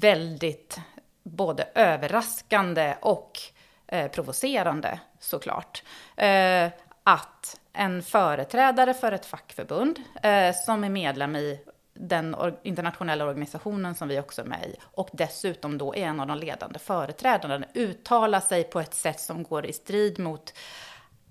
väldigt 0.00 0.80
både 1.22 1.68
överraskande 1.74 2.94
och 3.00 3.38
eh, 3.86 4.10
provocerande 4.10 5.00
såklart. 5.18 5.82
Eh, 6.16 6.68
att 7.04 7.60
en 7.72 8.02
företrädare 8.02 8.94
för 8.94 9.12
ett 9.12 9.26
fackförbund 9.26 9.98
eh, 10.22 10.54
som 10.64 10.84
är 10.84 10.88
medlem 10.88 11.36
i 11.36 11.60
den 11.94 12.36
internationella 12.62 13.24
organisationen 13.24 13.94
som 13.94 14.08
vi 14.08 14.20
också 14.20 14.42
är 14.42 14.46
med 14.46 14.64
i 14.64 14.76
och 14.82 15.08
dessutom 15.12 15.78
då 15.78 15.94
är 15.94 16.06
en 16.06 16.20
av 16.20 16.26
de 16.26 16.38
ledande 16.38 16.78
företrädarna 16.78 17.66
uttalar 17.74 18.40
sig 18.40 18.64
på 18.64 18.80
ett 18.80 18.94
sätt 18.94 19.20
som 19.20 19.42
går 19.42 19.66
i 19.66 19.72
strid 19.72 20.18
mot 20.18 20.54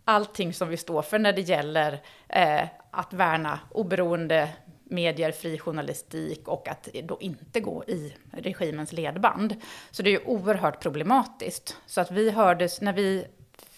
allting 0.05 0.53
som 0.53 0.69
vi 0.69 0.77
står 0.77 1.01
för 1.01 1.19
när 1.19 1.33
det 1.33 1.41
gäller 1.41 2.01
eh, 2.29 2.63
att 2.91 3.13
värna 3.13 3.59
oberoende 3.71 4.49
medier, 4.83 5.31
fri 5.31 5.59
journalistik 5.59 6.47
och 6.47 6.67
att 6.67 6.89
då 7.03 7.17
inte 7.19 7.59
gå 7.59 7.83
i 7.83 8.13
regimens 8.31 8.91
ledband. 8.91 9.55
Så 9.91 10.03
det 10.03 10.09
är 10.09 10.11
ju 10.11 10.25
oerhört 10.25 10.79
problematiskt. 10.79 11.77
Så 11.85 12.01
att 12.01 12.11
vi 12.11 12.31
hördes, 12.31 12.81
när 12.81 12.93
vi 12.93 13.27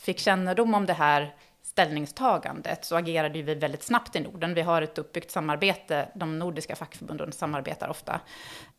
fick 0.10 0.20
kännedom 0.20 0.74
om 0.74 0.86
det 0.86 0.94
här 0.94 1.34
ställningstagandet 1.64 2.86
så 2.86 2.96
agerade 2.96 3.42
vi 3.42 3.56
väldigt 3.56 3.84
snabbt 3.84 4.16
i 4.16 4.20
Norden. 4.20 4.54
Vi 4.54 4.62
har 4.62 4.82
ett 4.82 4.98
uppbyggt 4.98 5.32
samarbete, 5.32 6.10
de 6.16 6.40
nordiska 6.40 6.76
fackförbunden 6.76 7.32
samarbetar 7.32 7.90
ofta 7.90 8.20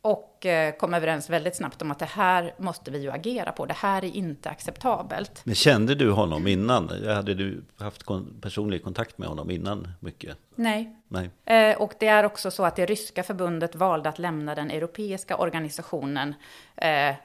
och 0.01 0.45
eh, 0.45 0.75
kom 0.75 0.93
överens 0.93 1.29
väldigt 1.29 1.55
snabbt 1.55 1.81
om 1.81 1.91
att 1.91 1.99
det 1.99 2.05
här 2.05 2.53
måste 2.57 2.91
vi 2.91 2.99
ju 2.99 3.11
agera 3.11 3.51
på. 3.51 3.65
Det 3.65 3.73
här 3.73 4.05
är 4.05 4.15
inte 4.15 4.49
acceptabelt. 4.49 5.41
Men 5.43 5.55
kände 5.55 5.95
du 5.95 6.11
honom 6.11 6.47
innan? 6.47 6.89
Hade 7.07 7.33
du 7.33 7.63
haft 7.79 8.05
personlig 8.41 8.83
kontakt 8.83 9.17
med 9.17 9.29
honom 9.29 9.51
innan 9.51 9.87
mycket? 9.99 10.37
Nej. 10.55 10.95
Nej. 11.07 11.29
Eh, 11.45 11.81
och 11.81 11.93
det 11.99 12.07
är 12.07 12.23
också 12.23 12.51
så 12.51 12.65
att 12.65 12.75
det 12.75 12.85
ryska 12.85 13.23
förbundet 13.23 13.75
valde 13.75 14.09
att 14.09 14.19
lämna 14.19 14.55
den 14.55 14.71
europeiska 14.71 15.37
organisationen 15.37 16.33
eh, 16.75 17.15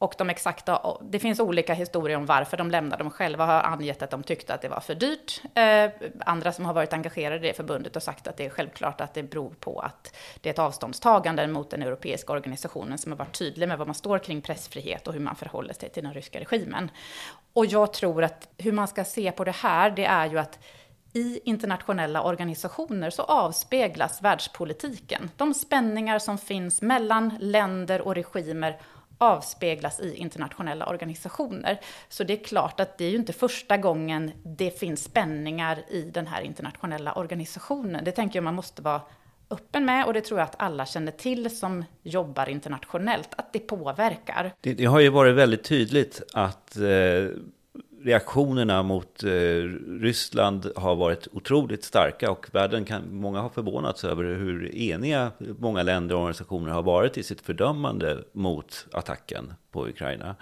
och 0.00 0.14
de 0.18 0.30
exakta, 0.30 0.96
det 1.02 1.18
finns 1.18 1.40
olika 1.40 1.74
historier 1.74 2.16
om 2.16 2.26
varför 2.26 2.56
de 2.56 2.70
lämnade. 2.70 3.04
De 3.04 3.10
själva 3.10 3.46
har 3.46 3.62
angett 3.62 4.02
att 4.02 4.10
de 4.10 4.22
tyckte 4.22 4.54
att 4.54 4.62
det 4.62 4.68
var 4.68 4.80
för 4.80 4.94
dyrt. 4.94 5.42
Eh, 5.54 5.90
andra 6.26 6.52
som 6.52 6.64
har 6.64 6.74
varit 6.74 6.92
engagerade 6.92 7.36
i 7.36 7.48
det 7.48 7.56
förbundet 7.56 7.94
har 7.94 8.00
sagt 8.00 8.26
att 8.26 8.36
det 8.36 8.46
är 8.46 8.50
självklart 8.50 9.00
att 9.00 9.14
det 9.14 9.22
beror 9.22 9.50
på 9.60 9.80
att 9.80 10.16
det 10.40 10.48
är 10.48 10.52
ett 10.52 10.58
avståndstagande 10.58 11.46
mot 11.46 11.70
den 11.70 11.82
europeiska 11.82 12.32
organisationen 12.32 12.98
som 12.98 13.12
har 13.12 13.18
varit 13.18 13.38
tydlig 13.38 13.68
med 13.68 13.78
vad 13.78 13.88
man 13.88 13.94
står 13.94 14.18
kring 14.18 14.42
pressfrihet 14.42 15.08
och 15.08 15.14
hur 15.14 15.20
man 15.20 15.36
förhåller 15.36 15.74
sig 15.74 15.88
till 15.88 16.02
den 16.02 16.14
ryska 16.14 16.40
regimen. 16.40 16.90
Och 17.52 17.66
jag 17.66 17.92
tror 17.92 18.24
att 18.24 18.48
hur 18.58 18.72
man 18.72 18.88
ska 18.88 19.04
se 19.04 19.32
på 19.32 19.44
det 19.44 19.56
här, 19.56 19.90
det 19.90 20.04
är 20.04 20.26
ju 20.30 20.38
att 20.38 20.58
i 21.12 21.40
internationella 21.44 22.22
organisationer 22.22 23.10
så 23.10 23.22
avspeglas 23.22 24.22
världspolitiken. 24.22 25.30
De 25.36 25.54
spänningar 25.54 26.18
som 26.18 26.38
finns 26.38 26.82
mellan 26.82 27.36
länder 27.40 28.00
och 28.00 28.14
regimer 28.14 28.80
avspeglas 29.20 30.00
i 30.00 30.14
internationella 30.14 30.86
organisationer. 30.86 31.80
Så 32.08 32.24
det 32.24 32.40
är 32.40 32.44
klart 32.44 32.80
att 32.80 32.98
det 32.98 33.04
är 33.04 33.10
ju 33.10 33.16
inte 33.16 33.32
första 33.32 33.76
gången 33.76 34.30
det 34.42 34.78
finns 34.78 35.04
spänningar 35.04 35.78
i 35.88 36.02
den 36.02 36.26
här 36.26 36.42
internationella 36.42 37.12
organisationen. 37.12 38.04
Det 38.04 38.12
tänker 38.12 38.36
jag 38.36 38.44
man 38.44 38.54
måste 38.54 38.82
vara 38.82 39.00
öppen 39.50 39.84
med 39.84 40.06
och 40.06 40.12
det 40.12 40.20
tror 40.20 40.40
jag 40.40 40.46
att 40.46 40.62
alla 40.62 40.86
känner 40.86 41.12
till 41.12 41.58
som 41.58 41.84
jobbar 42.02 42.48
internationellt, 42.48 43.28
att 43.36 43.52
det 43.52 43.58
påverkar. 43.58 44.52
Det, 44.60 44.74
det 44.74 44.84
har 44.84 45.00
ju 45.00 45.08
varit 45.08 45.34
väldigt 45.34 45.64
tydligt 45.64 46.22
att 46.34 46.76
eh, 46.76 46.82
reaktionerna 48.02 48.82
mot 48.82 49.24
eh, 49.24 49.30
Ryssland 50.00 50.72
har 50.76 50.96
varit 50.96 51.28
otroligt 51.32 51.84
starka 51.84 52.30
och 52.30 52.46
världen 52.52 52.84
kan, 52.84 53.02
många 53.14 53.40
har 53.40 53.48
förvånats 53.48 54.04
över 54.04 54.24
hur 54.24 54.74
eniga 54.74 55.30
många 55.58 55.82
länder 55.82 56.14
och 56.14 56.20
organisationer 56.20 56.72
har 56.72 56.82
varit 56.82 57.18
i 57.18 57.22
sitt 57.22 57.40
fördömande 57.40 58.24
mot 58.32 58.86
attacken 58.92 59.54
på 59.70 59.88
Ukraina. 59.88 60.36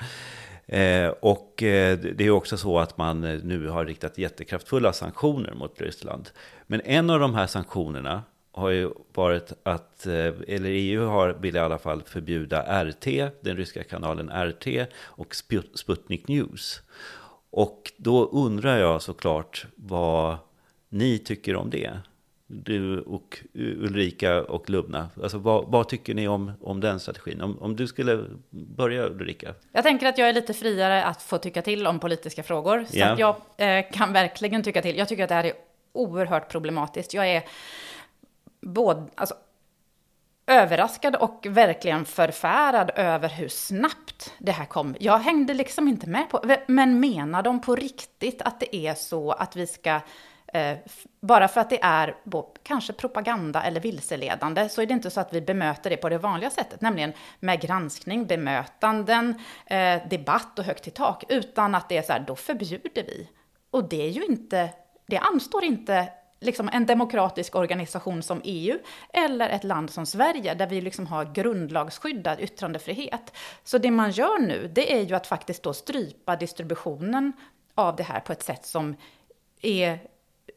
Eh, 0.67 1.09
och 1.09 1.63
eh, 1.63 1.99
det 1.99 2.25
är 2.25 2.31
också 2.31 2.57
så 2.57 2.79
att 2.79 2.99
man 2.99 3.25
eh, 3.25 3.41
nu 3.43 3.69
har 3.69 3.85
riktat 3.85 4.19
jättekraftfulla 4.19 4.93
sanktioner 4.93 5.55
mot 5.55 5.81
Ryssland. 5.81 6.31
Men 6.67 6.81
en 6.81 7.11
av 7.11 7.21
de 7.21 7.35
här 7.35 7.47
sanktionerna 7.47 8.23
har 8.53 8.71
ju 8.71 8.91
varit 9.15 9.53
att, 9.63 10.07
eh, 10.07 10.13
eller 10.49 10.71
EU 10.71 11.07
har, 11.07 11.37
vill 11.41 11.57
i 11.57 11.59
alla 11.59 11.79
fall 11.79 12.03
förbjuda 12.03 12.85
RT, 12.85 13.31
den 13.41 13.57
ryska 13.57 13.83
kanalen 13.83 14.31
RT 14.31 14.67
och 15.03 15.35
Sputnik 15.75 16.29
News. 16.29 16.83
Och 17.51 17.93
då 17.97 18.25
undrar 18.25 18.79
jag 18.79 19.03
såklart 19.03 19.67
vad 19.77 20.37
ni 20.89 21.19
tycker 21.19 21.57
om 21.57 21.71
det. 21.71 21.91
Du 22.47 23.01
och 23.01 23.39
Ulrika 23.55 24.43
och 24.43 24.71
Lubna. 24.71 25.09
Alltså 25.23 25.39
vad, 25.39 25.65
vad 25.69 25.89
tycker 25.89 26.15
ni 26.15 26.29
om, 26.29 26.53
om 26.61 26.81
den 26.81 27.01
strategin? 27.01 27.41
Om, 27.41 27.59
om 27.59 27.77
du 27.77 27.87
skulle 27.87 28.25
börja 28.51 29.07
Ulrika? 29.07 29.55
Jag 29.73 29.85
tänker 29.85 30.07
att 30.07 30.19
jag 30.19 30.29
är 30.29 30.33
lite 30.33 30.55
friare 30.55 31.05
att 31.05 31.23
få 31.23 31.39
tycka 31.39 31.63
till 31.63 31.87
om 31.87 32.01
politiska 32.01 32.43
frågor. 32.43 32.85
Så 32.89 32.97
yeah. 32.97 33.21
jag 33.21 33.37
eh, 33.57 33.85
kan 33.93 34.13
verkligen 34.13 34.63
tycka 34.63 34.83
till. 34.83 34.99
Jag 34.99 35.09
tycker 35.09 35.23
att 35.23 35.29
det 35.29 35.35
här 35.35 35.45
är 35.45 35.53
oerhört 35.93 36.51
problematiskt. 36.51 37.15
Jag 37.15 37.29
är 37.29 37.43
både, 38.61 39.05
alltså, 39.15 39.35
överraskad 40.49 41.17
och 41.17 41.47
verkligen 41.51 42.05
förfärad 42.05 42.91
över 42.95 43.29
hur 43.29 43.49
snabbt 43.49 44.35
det 44.39 44.53
här 44.53 44.65
kom. 44.65 44.97
Jag 45.01 45.19
hängde 45.19 45.55
liksom 45.55 45.89
inte 45.89 46.09
med 46.09 46.31
på, 46.31 46.57
men 46.67 47.01
menar 47.01 47.43
de 47.43 47.61
på 47.61 47.77
riktigt 47.77 48.43
att 48.43 48.61
det 48.61 48.77
är 48.77 48.95
så 48.95 49.33
att 49.33 49.57
vi 49.57 49.67
ska 49.67 50.01
Eh, 50.53 50.79
bara 51.21 51.49
för 51.49 51.61
att 51.61 51.71
det 51.71 51.83
är 51.83 52.15
kanske 52.63 52.93
propaganda 52.93 53.63
eller 53.63 53.81
vilseledande 53.81 54.69
så 54.69 54.83
är 54.83 54.87
det 54.87 54.95
inte 54.95 55.11
så 55.11 55.21
att 55.21 55.33
vi 55.33 55.41
bemöter 55.41 55.91
det 55.91 55.97
på 55.97 56.09
det 56.09 56.19
vanliga 56.19 56.51
sättet, 56.51 56.81
nämligen 56.81 57.13
med 57.41 57.61
granskning, 57.61 58.27
bemötanden, 58.27 59.35
eh, 59.67 60.09
debatt 60.11 60.59
och 60.59 60.65
högt 60.65 60.89
i 60.89 60.91
tak, 60.91 61.25
utan 61.29 61.75
att 61.75 61.89
det 61.89 61.97
är 61.97 62.03
så 62.03 62.13
här, 62.13 62.25
då 62.27 62.37
förbjuder 62.37 63.03
vi. 63.03 63.29
Och 63.71 63.89
det 63.89 64.03
är 64.03 64.11
ju 64.11 64.25
inte, 64.25 64.71
det 65.07 65.19
anstår 65.19 65.65
inte 65.65 66.09
liksom 66.41 66.69
en 66.73 66.87
demokratisk 66.87 67.55
organisation 67.55 68.23
som 68.23 68.41
EU 68.45 68.79
eller 69.13 69.49
ett 69.49 69.65
land 69.65 69.91
som 69.91 70.07
Sverige 70.07 70.55
där 70.55 70.67
vi 70.67 70.81
liksom 70.81 71.07
har 71.07 71.25
grundlagsskyddad 71.25 72.41
yttrandefrihet. 72.41 73.37
Så 73.65 73.79
det 73.79 73.91
man 73.91 74.11
gör 74.11 74.39
nu, 74.39 74.71
det 74.75 74.95
är 74.95 75.03
ju 75.03 75.15
att 75.15 75.27
faktiskt 75.27 75.63
då 75.63 75.73
strypa 75.73 76.37
distributionen 76.37 77.33
av 77.75 77.97
det 77.97 78.03
här 78.03 78.21
på 78.21 78.33
ett 78.33 78.43
sätt 78.43 78.67
som 78.67 78.97
är 79.63 79.99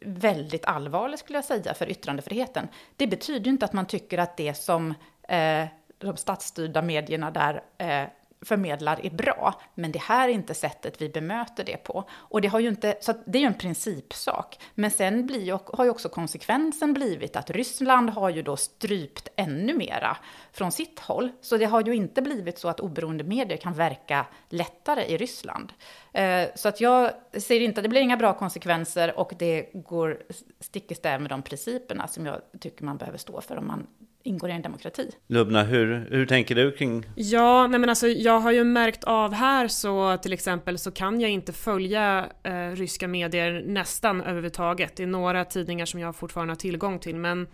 väldigt 0.05 0.65
allvarligt 0.65 1.19
skulle 1.19 1.37
jag 1.37 1.45
säga 1.45 1.73
för 1.73 1.89
yttrandefriheten. 1.89 2.67
Det 2.95 3.07
betyder 3.07 3.45
ju 3.45 3.51
inte 3.51 3.65
att 3.65 3.73
man 3.73 3.85
tycker 3.85 4.17
att 4.17 4.37
det 4.37 4.53
som 4.53 4.93
eh, 5.27 5.65
de 5.97 6.17
statsstyrda 6.17 6.81
medierna 6.81 7.31
där 7.31 7.63
eh, 7.77 8.09
förmedlar 8.45 9.05
är 9.05 9.09
bra, 9.09 9.61
men 9.75 9.91
det 9.91 10.01
här 10.01 10.29
är 10.29 10.33
inte 10.33 10.53
sättet 10.53 11.01
vi 11.01 11.09
bemöter 11.09 11.63
det 11.63 11.77
på. 11.77 12.03
Och 12.11 12.41
det 12.41 12.47
har 12.47 12.59
ju 12.59 12.69
inte, 12.69 12.97
så 13.01 13.13
det 13.25 13.37
är 13.37 13.41
ju 13.41 13.47
en 13.47 13.53
principsak. 13.53 14.59
Men 14.75 14.91
sen 14.91 15.25
blir 15.25 15.43
ju, 15.43 15.57
har 15.73 15.83
ju 15.83 15.89
också 15.89 16.09
konsekvensen 16.09 16.93
blivit 16.93 17.35
att 17.35 17.49
Ryssland 17.49 18.09
har 18.09 18.29
ju 18.29 18.41
då 18.41 18.57
strypt 18.57 19.27
ännu 19.35 19.73
mera 19.73 20.17
från 20.51 20.71
sitt 20.71 20.99
håll. 20.99 21.31
Så 21.41 21.57
det 21.57 21.65
har 21.65 21.85
ju 21.85 21.95
inte 21.95 22.21
blivit 22.21 22.59
så 22.59 22.67
att 22.67 22.79
oberoende 22.79 23.23
medier 23.23 23.57
kan 23.57 23.73
verka 23.73 24.25
lättare 24.49 25.05
i 25.05 25.17
Ryssland. 25.17 25.73
Eh, 26.13 26.47
så 26.55 26.67
att 26.67 26.81
jag 26.81 27.11
ser 27.33 27.61
inte, 27.61 27.81
det 27.81 27.89
blir 27.89 28.01
inga 28.01 28.17
bra 28.17 28.33
konsekvenser 28.33 29.19
och 29.19 29.33
det 29.39 29.69
går 29.73 30.23
stick 30.59 30.91
i 30.91 30.95
stäv 30.95 31.21
med 31.21 31.29
de 31.29 31.41
principerna 31.41 32.07
som 32.07 32.25
jag 32.25 32.41
tycker 32.59 32.85
man 32.85 32.97
behöver 32.97 33.17
stå 33.17 33.41
för 33.41 33.57
om 33.57 33.67
man 33.67 33.87
ingår 34.23 34.49
i 34.49 34.53
en 34.53 34.61
demokrati. 34.61 35.11
Lubna, 35.27 35.63
hur, 35.63 36.07
hur 36.11 36.25
tänker 36.25 36.55
du 36.55 36.71
kring? 36.71 37.05
Ja, 37.15 37.67
nej 37.67 37.79
men 37.79 37.89
alltså 37.89 38.07
jag 38.07 38.39
har 38.39 38.51
ju 38.51 38.63
märkt 38.63 39.03
av 39.03 39.33
här 39.33 39.67
så 39.67 40.17
till 40.17 40.33
exempel 40.33 40.77
så 40.77 40.91
kan 40.91 41.21
jag 41.21 41.29
inte 41.29 41.53
följa 41.53 42.29
eh, 42.43 42.69
ryska 42.69 43.07
medier 43.07 43.63
nästan 43.67 44.21
överhuvudtaget. 44.21 44.95
Det 44.95 45.03
är 45.03 45.07
några 45.07 45.45
tidningar 45.45 45.85
som 45.85 45.99
jag 45.99 46.15
fortfarande 46.15 46.51
har 46.51 46.55
tillgång 46.55 46.99
till 46.99 47.15
men 47.15 47.47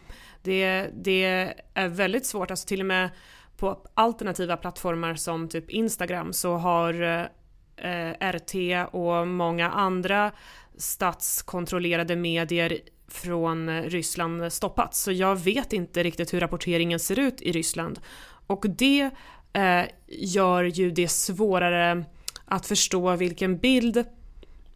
det, 0.43 0.87
det 0.93 1.53
är 1.73 1.87
väldigt 1.87 2.25
svårt, 2.25 2.51
alltså 2.51 2.67
till 2.67 2.79
och 2.79 2.85
med 2.85 3.09
på 3.57 3.81
alternativa 3.93 4.57
plattformar 4.57 5.15
som 5.15 5.49
typ 5.49 5.69
Instagram 5.69 6.33
så 6.33 6.55
har 6.55 7.01
eh, 7.77 8.31
RT 8.31 8.55
och 8.91 9.27
många 9.27 9.69
andra 9.69 10.31
statskontrollerade 10.77 12.15
medier 12.15 12.79
från 13.07 13.69
eh, 13.69 13.81
Ryssland 13.81 14.53
stoppats. 14.53 15.01
Så 15.01 15.11
jag 15.11 15.35
vet 15.35 15.73
inte 15.73 16.03
riktigt 16.03 16.33
hur 16.33 16.39
rapporteringen 16.39 16.99
ser 16.99 17.19
ut 17.19 17.41
i 17.41 17.51
Ryssland. 17.51 17.99
Och 18.47 18.65
det 18.69 19.09
eh, 19.53 19.83
gör 20.07 20.63
ju 20.63 20.91
det 20.91 21.07
svårare 21.07 22.05
att 22.45 22.65
förstå 22.65 23.15
vilken 23.15 23.57
bild 23.57 24.05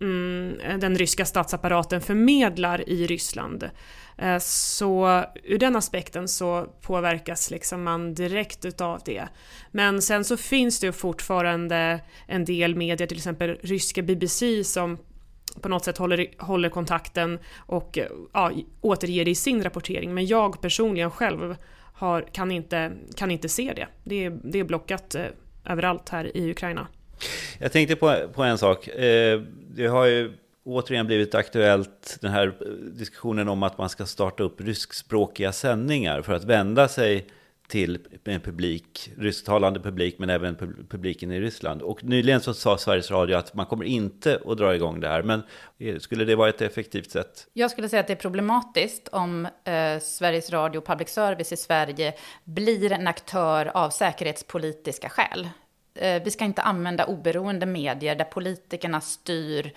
mm, 0.01 0.79
den 0.79 0.97
ryska 0.97 1.25
statsapparaten 1.25 2.01
förmedlar 2.01 2.89
i 2.89 3.07
Ryssland. 3.07 3.69
Eh, 4.17 4.37
så 4.39 5.23
ur 5.43 5.57
den 5.57 5.75
aspekten 5.75 6.27
så 6.27 6.67
påverkas 6.81 7.51
liksom 7.51 7.83
man 7.83 8.13
direkt 8.13 8.65
utav 8.65 9.01
det. 9.05 9.27
Men 9.71 10.01
sen 10.01 10.23
så 10.23 10.37
finns 10.37 10.79
det 10.79 10.91
fortfarande 10.91 11.99
en 12.27 12.45
del 12.45 12.75
medier, 12.75 13.07
till 13.07 13.17
exempel 13.17 13.57
ryska 13.61 14.01
BBC 14.01 14.63
som 14.63 14.97
på 15.61 15.69
något 15.69 15.85
sätt 15.85 15.97
håller, 15.97 16.27
håller 16.37 16.69
kontakten 16.69 17.39
och 17.57 17.97
eh, 17.97 18.05
ja, 18.33 18.51
återger 18.81 19.25
det 19.25 19.31
i 19.31 19.35
sin 19.35 19.63
rapportering. 19.63 20.13
Men 20.13 20.25
jag 20.25 20.61
personligen 20.61 21.11
själv 21.11 21.55
har, 21.93 22.21
kan, 22.31 22.51
inte, 22.51 22.91
kan 23.15 23.31
inte 23.31 23.49
se 23.49 23.73
det. 23.75 23.87
Det 24.03 24.25
är, 24.25 24.39
det 24.43 24.59
är 24.59 24.63
blockat 24.63 25.15
eh, 25.15 25.25
överallt 25.65 26.09
här 26.09 26.37
i 26.37 26.51
Ukraina. 26.51 26.87
Jag 27.59 27.71
tänkte 27.71 27.95
på, 27.95 28.15
på 28.33 28.43
en 28.43 28.57
sak. 28.57 28.87
Eh, 28.87 29.41
det 29.75 29.87
har 29.87 30.05
ju 30.05 30.33
återigen 30.63 31.07
blivit 31.07 31.35
aktuellt 31.35 32.17
den 32.21 32.31
här 32.31 32.47
eh, 32.47 32.67
diskussionen 32.71 33.47
om 33.47 33.63
att 33.63 33.77
man 33.77 33.89
ska 33.89 34.05
starta 34.05 34.43
upp 34.43 34.61
ryskspråkiga 34.61 35.51
sändningar 35.51 36.21
för 36.21 36.33
att 36.33 36.43
vända 36.43 36.87
sig 36.87 37.27
till 37.71 37.99
en 38.23 38.41
publik, 38.41 39.11
rysktalande 39.17 39.79
publik, 39.79 40.19
men 40.19 40.29
även 40.29 40.55
publiken 40.89 41.31
i 41.31 41.39
Ryssland. 41.39 41.81
Och 41.81 42.03
nyligen 42.03 42.41
så 42.41 42.53
sa 42.53 42.77
Sveriges 42.77 43.11
Radio 43.11 43.35
att 43.35 43.53
man 43.53 43.65
kommer 43.65 43.85
inte 43.85 44.39
att 44.45 44.57
dra 44.57 44.75
igång 44.75 44.99
det 44.99 45.07
här, 45.07 45.23
men 45.23 45.43
eh, 45.79 45.97
skulle 45.97 46.25
det 46.25 46.35
vara 46.35 46.49
ett 46.49 46.61
effektivt 46.61 47.11
sätt? 47.11 47.47
Jag 47.53 47.71
skulle 47.71 47.89
säga 47.89 47.99
att 47.99 48.07
det 48.07 48.13
är 48.13 48.17
problematiskt 48.17 49.07
om 49.07 49.45
eh, 49.45 49.99
Sveriges 50.01 50.49
Radio 50.49 50.81
Public 50.81 51.09
Service 51.09 51.51
i 51.51 51.57
Sverige 51.57 52.13
blir 52.43 52.91
en 52.91 53.07
aktör 53.07 53.71
av 53.73 53.89
säkerhetspolitiska 53.89 55.09
skäl. 55.09 55.49
Eh, 55.95 56.23
vi 56.23 56.31
ska 56.31 56.45
inte 56.45 56.61
använda 56.61 57.05
oberoende 57.05 57.65
medier 57.65 58.15
där 58.15 58.25
politikerna 58.25 59.01
styr 59.01 59.73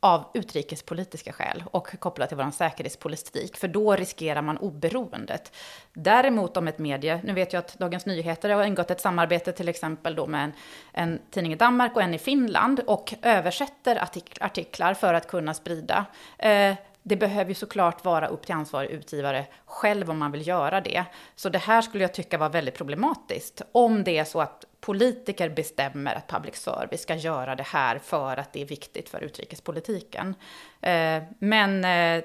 av 0.00 0.24
utrikespolitiska 0.34 1.32
skäl 1.32 1.64
och 1.70 2.00
kopplat 2.00 2.28
till 2.28 2.38
vår 2.38 2.50
säkerhetspolitik, 2.50 3.56
för 3.56 3.68
då 3.68 3.96
riskerar 3.96 4.42
man 4.42 4.58
oberoendet. 4.58 5.52
Däremot 5.92 6.56
om 6.56 6.68
ett 6.68 6.78
medie, 6.78 7.20
nu 7.24 7.32
vet 7.32 7.52
jag 7.52 7.60
att 7.60 7.78
Dagens 7.78 8.06
Nyheter 8.06 8.50
har 8.50 8.64
ingått 8.64 8.90
ett 8.90 9.00
samarbete 9.00 9.52
till 9.52 9.68
exempel 9.68 10.14
då 10.14 10.26
med 10.26 10.44
en, 10.44 10.52
en 10.92 11.20
tidning 11.30 11.52
i 11.52 11.56
Danmark 11.56 11.96
och 11.96 12.02
en 12.02 12.14
i 12.14 12.18
Finland 12.18 12.80
och 12.86 13.14
översätter 13.22 14.04
artiklar 14.40 14.94
för 14.94 15.14
att 15.14 15.28
kunna 15.28 15.54
sprida. 15.54 16.06
Eh, 16.38 16.74
det 17.02 17.16
behöver 17.16 17.48
ju 17.48 17.54
såklart 17.54 18.04
vara 18.04 18.26
upp 18.26 18.46
till 18.46 18.54
ansvarig 18.54 18.90
utgivare 18.90 19.46
själv 19.64 20.10
om 20.10 20.18
man 20.18 20.32
vill 20.32 20.46
göra 20.46 20.80
det. 20.80 21.04
Så 21.36 21.48
det 21.48 21.58
här 21.58 21.82
skulle 21.82 22.04
jag 22.04 22.14
tycka 22.14 22.38
var 22.38 22.48
väldigt 22.48 22.74
problematiskt. 22.74 23.62
Om 23.72 24.04
det 24.04 24.18
är 24.18 24.24
så 24.24 24.40
att 24.40 24.64
politiker 24.80 25.48
bestämmer 25.48 26.14
att 26.14 26.28
public 26.28 26.56
service 26.56 27.02
ska 27.02 27.14
göra 27.14 27.54
det 27.54 27.66
här 27.66 27.98
för 27.98 28.36
att 28.36 28.52
det 28.52 28.62
är 28.62 28.66
viktigt 28.66 29.08
för 29.08 29.20
utrikespolitiken. 29.20 30.34
Eh, 30.80 31.22
men 31.38 31.84
eh, 31.84 32.24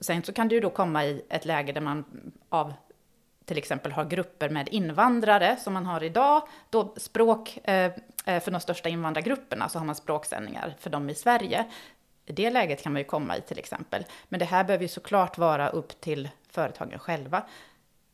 sen 0.00 0.22
så 0.22 0.32
kan 0.32 0.48
det 0.48 0.54
ju 0.54 0.60
då 0.60 0.70
komma 0.70 1.04
i 1.04 1.22
ett 1.28 1.44
läge 1.44 1.72
där 1.72 1.80
man 1.80 2.04
av 2.48 2.72
till 3.44 3.58
exempel 3.58 3.92
har 3.92 4.04
grupper 4.04 4.48
med 4.48 4.68
invandrare 4.68 5.56
som 5.56 5.72
man 5.72 5.86
har 5.86 6.02
idag, 6.02 6.48
då 6.70 6.94
språk 6.96 7.68
eh, 7.68 7.92
för 8.24 8.50
de 8.50 8.60
största 8.60 8.88
invandrargrupperna 8.88 9.68
så 9.68 9.78
har 9.78 9.86
man 9.86 9.94
språksändningar 9.94 10.74
för 10.78 10.90
dem 10.90 11.10
i 11.10 11.14
Sverige. 11.14 11.64
I 12.26 12.32
det 12.32 12.50
läget 12.50 12.82
kan 12.82 12.92
man 12.92 13.00
ju 13.00 13.04
komma 13.04 13.36
i 13.36 13.40
till 13.40 13.58
exempel. 13.58 14.04
Men 14.28 14.40
det 14.40 14.44
här 14.44 14.64
behöver 14.64 14.82
ju 14.82 14.88
såklart 14.88 15.38
vara 15.38 15.68
upp 15.68 16.00
till 16.00 16.28
företagen 16.50 16.98
själva. 16.98 17.42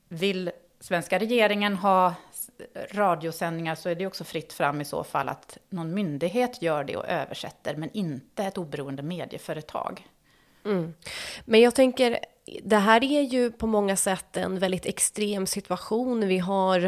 Vill 0.08 0.50
svenska 0.80 1.18
regeringen 1.18 1.76
ha 1.76 2.14
radiosändningar 2.90 3.74
så 3.74 3.88
är 3.88 3.94
det 3.94 4.06
också 4.06 4.24
fritt 4.24 4.52
fram 4.52 4.80
i 4.80 4.84
så 4.84 5.04
fall 5.04 5.28
att 5.28 5.58
någon 5.68 5.94
myndighet 5.94 6.62
gör 6.62 6.84
det 6.84 6.96
och 6.96 7.08
översätter, 7.08 7.76
men 7.76 7.90
inte 7.92 8.44
ett 8.44 8.58
oberoende 8.58 9.02
medieföretag. 9.02 10.06
Mm. 10.64 10.94
Men 11.44 11.60
jag 11.60 11.74
tänker, 11.74 12.18
det 12.62 12.76
här 12.76 13.04
är 13.04 13.22
ju 13.22 13.52
på 13.52 13.66
många 13.66 13.96
sätt 13.96 14.36
en 14.36 14.58
väldigt 14.58 14.86
extrem 14.86 15.46
situation. 15.46 16.28
Vi 16.28 16.38
har 16.38 16.84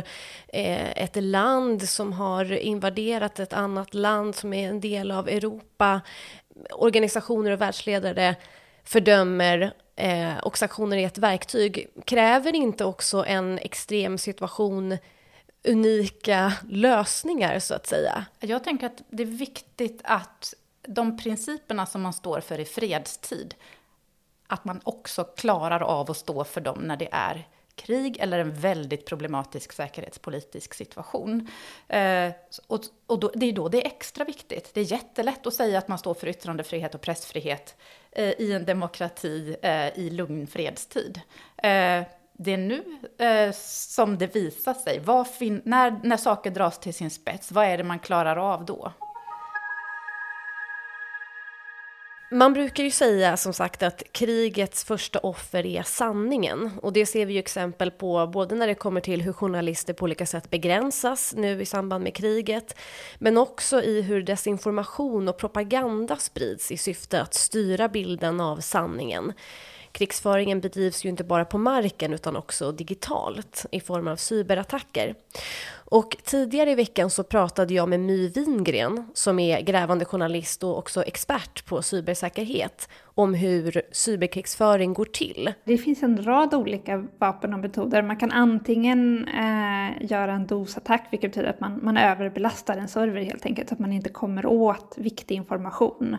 eh, 0.48 1.02
ett 1.02 1.16
land 1.16 1.88
som 1.88 2.12
har 2.12 2.52
invaderat 2.52 3.38
ett 3.38 3.52
annat 3.52 3.94
land 3.94 4.34
som 4.34 4.52
är 4.52 4.68
en 4.68 4.80
del 4.80 5.10
av 5.10 5.28
Europa. 5.28 6.00
Organisationer 6.70 7.50
och 7.50 7.60
världsledare 7.60 8.36
fördömer 8.84 9.72
eh, 9.96 10.38
och 10.38 10.58
sanktioner 10.58 10.96
är 10.96 11.06
ett 11.06 11.18
verktyg. 11.18 11.88
Kräver 12.04 12.54
inte 12.54 12.84
också 12.84 13.24
en 13.26 13.58
extrem 13.58 14.18
situation 14.18 14.98
unika 15.66 16.52
lösningar 16.68 17.58
så 17.58 17.74
att 17.74 17.86
säga? 17.86 18.26
Jag 18.40 18.64
tänker 18.64 18.86
att 18.86 19.02
det 19.08 19.22
är 19.22 19.26
viktigt 19.26 20.00
att 20.04 20.54
de 20.82 21.16
principerna 21.16 21.86
som 21.86 22.02
man 22.02 22.12
står 22.12 22.40
för 22.40 22.60
i 22.60 22.64
fredstid, 22.64 23.54
att 24.46 24.64
man 24.64 24.80
också 24.84 25.24
klarar 25.24 25.80
av 25.80 26.10
att 26.10 26.16
stå 26.16 26.44
för 26.44 26.60
dem 26.60 26.78
när 26.78 26.96
det 26.96 27.08
är 27.12 27.48
krig 27.74 28.16
eller 28.20 28.38
en 28.38 28.54
väldigt 28.54 29.06
problematisk 29.06 29.72
säkerhetspolitisk 29.72 30.74
situation. 30.74 31.48
Eh, 31.88 32.30
och 32.66 32.80
och 33.06 33.20
då, 33.20 33.30
det 33.34 33.46
är 33.46 33.52
då 33.52 33.68
det 33.68 33.82
är 33.82 33.86
extra 33.86 34.24
viktigt. 34.24 34.74
Det 34.74 34.80
är 34.80 34.92
jättelätt 34.92 35.46
att 35.46 35.54
säga 35.54 35.78
att 35.78 35.88
man 35.88 35.98
står 35.98 36.14
för 36.14 36.28
yttrandefrihet 36.28 36.94
och 36.94 37.00
pressfrihet 37.00 37.76
eh, 38.12 38.40
i 38.40 38.52
en 38.52 38.64
demokrati 38.64 39.56
eh, 39.62 39.98
i 39.98 40.10
lugn 40.10 40.46
fredstid. 40.46 41.20
Eh, 41.56 42.02
det 42.38 42.52
är 42.52 42.58
nu 42.58 42.84
eh, 43.18 43.52
som 43.54 44.18
det 44.18 44.34
visar 44.34 44.74
sig. 44.74 45.00
när, 45.64 46.00
när 46.02 46.16
saker 46.16 46.50
dras 46.50 46.78
till 46.78 46.94
sin 46.94 47.10
spets, 47.10 47.52
vad 47.52 47.64
är 47.64 47.78
det 47.78 47.84
man 47.84 47.98
klarar 47.98 48.36
av 48.36 48.64
då? 48.64 48.92
Man 52.30 52.52
brukar 52.52 52.84
ju 52.84 52.90
säga 52.90 53.36
som 53.36 53.52
sagt 53.52 53.82
att 53.82 54.02
krigets 54.12 54.84
första 54.84 55.18
offer 55.18 55.66
är 55.66 55.82
sanningen. 55.82 56.70
Och 56.82 56.92
det 56.92 57.06
ser 57.06 57.26
vi 57.26 57.32
ju 57.32 57.38
exempel 57.38 57.90
på 57.90 58.26
både 58.26 58.54
när 58.54 58.66
det 58.66 58.74
kommer 58.74 59.00
till 59.00 59.22
hur 59.22 59.32
journalister 59.32 59.92
på 59.92 60.04
olika 60.04 60.26
sätt 60.26 60.50
begränsas 60.50 61.34
nu 61.36 61.62
i 61.62 61.66
samband 61.66 62.04
med 62.04 62.14
kriget, 62.14 62.78
men 63.18 63.38
också 63.38 63.82
i 63.82 64.02
hur 64.02 64.22
desinformation 64.22 65.28
och 65.28 65.38
propaganda 65.38 66.16
sprids 66.16 66.72
i 66.72 66.76
syfte 66.76 67.22
att 67.22 67.34
styra 67.34 67.88
bilden 67.88 68.40
av 68.40 68.56
sanningen. 68.56 69.32
Krigsföringen 69.96 70.60
bedrivs 70.60 71.04
ju 71.04 71.08
inte 71.08 71.24
bara 71.24 71.44
på 71.44 71.58
marken 71.58 72.12
utan 72.12 72.36
också 72.36 72.72
digitalt 72.72 73.66
i 73.70 73.80
form 73.80 74.08
av 74.08 74.16
cyberattacker. 74.16 75.14
Och 75.88 76.16
tidigare 76.24 76.70
i 76.70 76.74
veckan 76.74 77.10
så 77.10 77.22
pratade 77.22 77.74
jag 77.74 77.88
med 77.88 78.00
My 78.00 78.28
Wingren 78.28 79.06
som 79.14 79.38
är 79.38 79.60
grävande 79.60 80.04
journalist 80.04 80.62
och 80.62 80.78
också 80.78 81.02
expert 81.02 81.66
på 81.66 81.82
cybersäkerhet 81.82 82.88
om 83.04 83.34
hur 83.34 83.82
cyberkrigsföring 83.92 84.94
går 84.94 85.04
till. 85.04 85.52
Det 85.64 85.78
finns 85.78 86.02
en 86.02 86.24
rad 86.24 86.54
olika 86.54 87.06
vapen 87.18 87.54
och 87.54 87.60
metoder. 87.60 88.02
Man 88.02 88.16
kan 88.16 88.32
antingen 88.32 89.28
eh, 89.28 90.10
göra 90.10 90.32
en 90.32 90.46
dosattack, 90.46 91.08
vilket 91.10 91.30
betyder 91.30 91.50
att 91.50 91.60
man, 91.60 91.80
man 91.82 91.96
överbelastar 91.96 92.76
en 92.76 92.88
server 92.88 93.22
helt 93.22 93.46
enkelt, 93.46 93.68
så 93.68 93.74
att 93.74 93.80
man 93.80 93.92
inte 93.92 94.08
kommer 94.08 94.46
åt 94.46 94.94
viktig 94.96 95.34
information. 95.34 96.16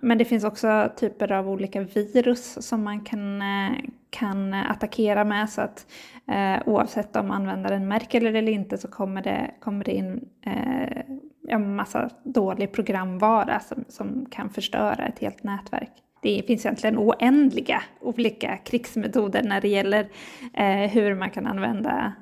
Men 0.00 0.18
det 0.18 0.24
finns 0.24 0.44
också 0.44 0.90
typer 0.96 1.32
av 1.32 1.50
olika 1.50 1.80
virus 1.80 2.66
som 2.66 2.84
man 2.84 3.00
kan, 3.00 3.42
eh, 3.42 3.78
kan 4.10 4.54
attackera 4.54 5.24
med 5.24 5.50
så 5.50 5.60
att 5.60 5.86
eh, 6.26 6.68
oavsett 6.68 7.16
om 7.16 7.30
användaren 7.30 7.88
märker 7.88 8.20
det 8.20 8.38
eller 8.38 8.52
inte 8.52 8.78
så 8.78 8.88
kommer 8.88 9.22
det, 9.22 9.50
kommer 9.60 9.84
det 9.84 9.92
in 9.92 10.28
eh, 10.46 11.04
en 11.48 11.76
massa 11.76 12.10
dålig 12.22 12.72
programvara 12.72 13.60
som, 13.60 13.84
som 13.88 14.26
kan 14.30 14.50
förstöra 14.50 15.06
ett 15.06 15.18
helt 15.18 15.42
nätverk 15.42 15.92
det 16.26 16.42
finns 16.46 16.66
egentligen 16.66 16.98
oändliga 16.98 17.82
olika 18.00 18.56
krigsmetoder 18.56 19.42
när 19.42 19.60
det 19.60 19.68
gäller 19.68 20.08
eh, 20.54 20.90
hur 20.90 21.14
man 21.14 21.30
kan 21.30 21.46
använda, 21.46 22.12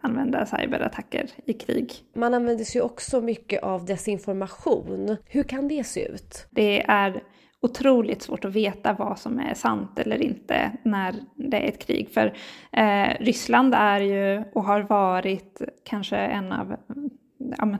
använda 0.00 0.46
cyberattacker 0.46 1.30
i 1.44 1.52
krig. 1.52 1.92
Man 2.14 2.34
använder 2.34 2.64
sig 2.64 2.82
också 2.82 3.20
mycket 3.20 3.62
av 3.62 3.84
desinformation. 3.84 5.16
Hur 5.26 5.42
kan 5.42 5.68
det 5.68 5.84
se 5.84 6.08
ut? 6.08 6.46
Det 6.50 6.82
är 6.82 7.22
otroligt 7.60 8.22
svårt 8.22 8.44
att 8.44 8.52
veta 8.52 8.92
vad 8.92 9.18
som 9.18 9.38
är 9.38 9.54
sant 9.54 9.98
eller 9.98 10.22
inte 10.22 10.72
när 10.82 11.14
det 11.36 11.56
är 11.56 11.68
ett 11.68 11.86
krig. 11.86 12.08
För 12.10 12.34
eh, 12.72 13.08
Ryssland 13.20 13.74
är 13.74 14.00
ju 14.00 14.44
och 14.54 14.64
har 14.64 14.80
varit 14.80 15.62
kanske 15.84 16.16
en 16.16 16.52
av 16.52 16.76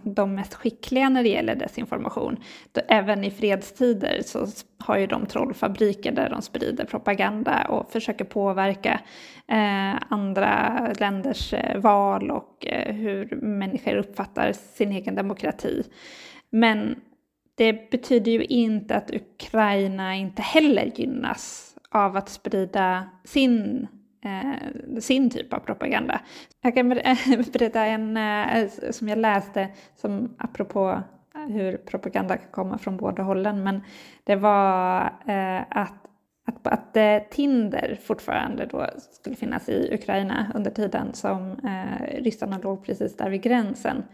de 0.03 0.35
mest 0.35 0.55
skickliga 0.55 1.09
när 1.09 1.23
det 1.23 1.29
gäller 1.29 1.55
desinformation. 1.55 2.37
Även 2.89 3.25
i 3.25 3.31
fredstider 3.31 4.21
så 4.25 4.47
har 4.79 4.99
ju 4.99 5.07
de 5.07 5.27
trollfabriker 5.27 6.13
där 6.13 6.31
de 6.31 6.43
sprider 6.43 6.85
propaganda 6.85 7.65
och 7.69 7.93
försöker 7.93 8.25
påverka 8.25 9.01
eh, 9.49 10.03
andra 10.09 10.81
länders 10.99 11.53
eh, 11.53 11.81
val 11.81 12.31
och 12.31 12.67
eh, 12.67 12.95
hur 12.95 13.37
människor 13.43 13.97
uppfattar 13.97 14.53
sin 14.53 14.93
egen 14.93 15.15
demokrati. 15.15 15.83
Men 16.51 17.01
det 17.55 17.91
betyder 17.91 18.33
ju 18.33 18.45
inte 18.45 18.97
att 18.97 19.11
Ukraina 19.11 20.17
inte 20.17 20.43
heller 20.43 20.93
gynnas 20.95 21.75
av 21.91 22.17
att 22.17 22.29
sprida 22.29 23.09
sin 23.25 23.87
eh, 24.25 24.99
sin 25.01 25.31
typ 25.31 25.53
av 25.53 25.59
propaganda. 25.59 26.21
Jag 26.61 26.75
kan 26.75 26.89
berätta 27.53 27.85
en 27.85 28.17
eh, 28.17 28.69
som 28.91 29.09
jag 29.09 29.19
läste 29.19 29.69
som 29.97 30.35
apropå 30.39 31.03
hur 31.49 31.77
propaganda 31.77 32.37
kan 32.37 32.51
komma 32.51 32.79
från 32.79 32.97
båda 32.97 33.23
hållen. 33.23 33.63
Men 33.63 33.81
det 34.25 34.37
var 34.37 35.01
eh, 35.27 35.61
att, 35.71 35.95
att, 36.47 36.67
att 36.67 36.97
eh, 36.97 37.19
Tinder 37.31 37.99
fortfarande 38.03 38.67
då 38.67 38.87
skulle 39.13 39.37
finnas 39.37 39.69
i 39.69 39.95
Ukraina 39.95 40.53
under 40.55 40.71
tiden 40.71 41.15
som 41.15 41.51
eh, 41.51 42.23
ryssarna 42.23 42.59
låg 42.59 42.85
precis 42.85 43.17
där 43.17 43.31
vid 43.31 43.43
gränsen. 43.43 44.05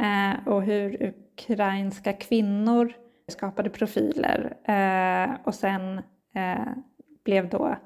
Eh, 0.00 0.48
och 0.48 0.62
hur 0.62 1.02
ukrainska 1.02 2.12
kvinnor 2.12 2.92
skapade 3.28 3.70
profiler 3.70 4.56
eh, 4.64 5.36
och 5.44 5.54
sen 5.54 5.98
eh, 6.34 6.66
blev 7.24 7.48
då 7.48 7.76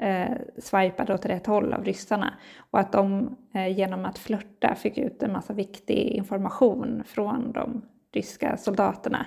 eh, 0.00 0.36
swipade 0.58 1.14
åt 1.14 1.26
rätt 1.26 1.46
håll 1.46 1.72
av 1.72 1.84
ryssarna. 1.84 2.34
Och 2.70 2.78
att 2.78 2.92
de 2.92 3.36
eh, 3.54 3.78
genom 3.78 4.04
att 4.04 4.18
flörta 4.18 4.74
fick 4.74 4.98
ut 4.98 5.22
en 5.22 5.32
massa 5.32 5.52
viktig 5.52 6.08
information 6.08 7.02
från 7.06 7.52
de 7.52 7.82
ryska 8.12 8.56
soldaterna 8.56 9.26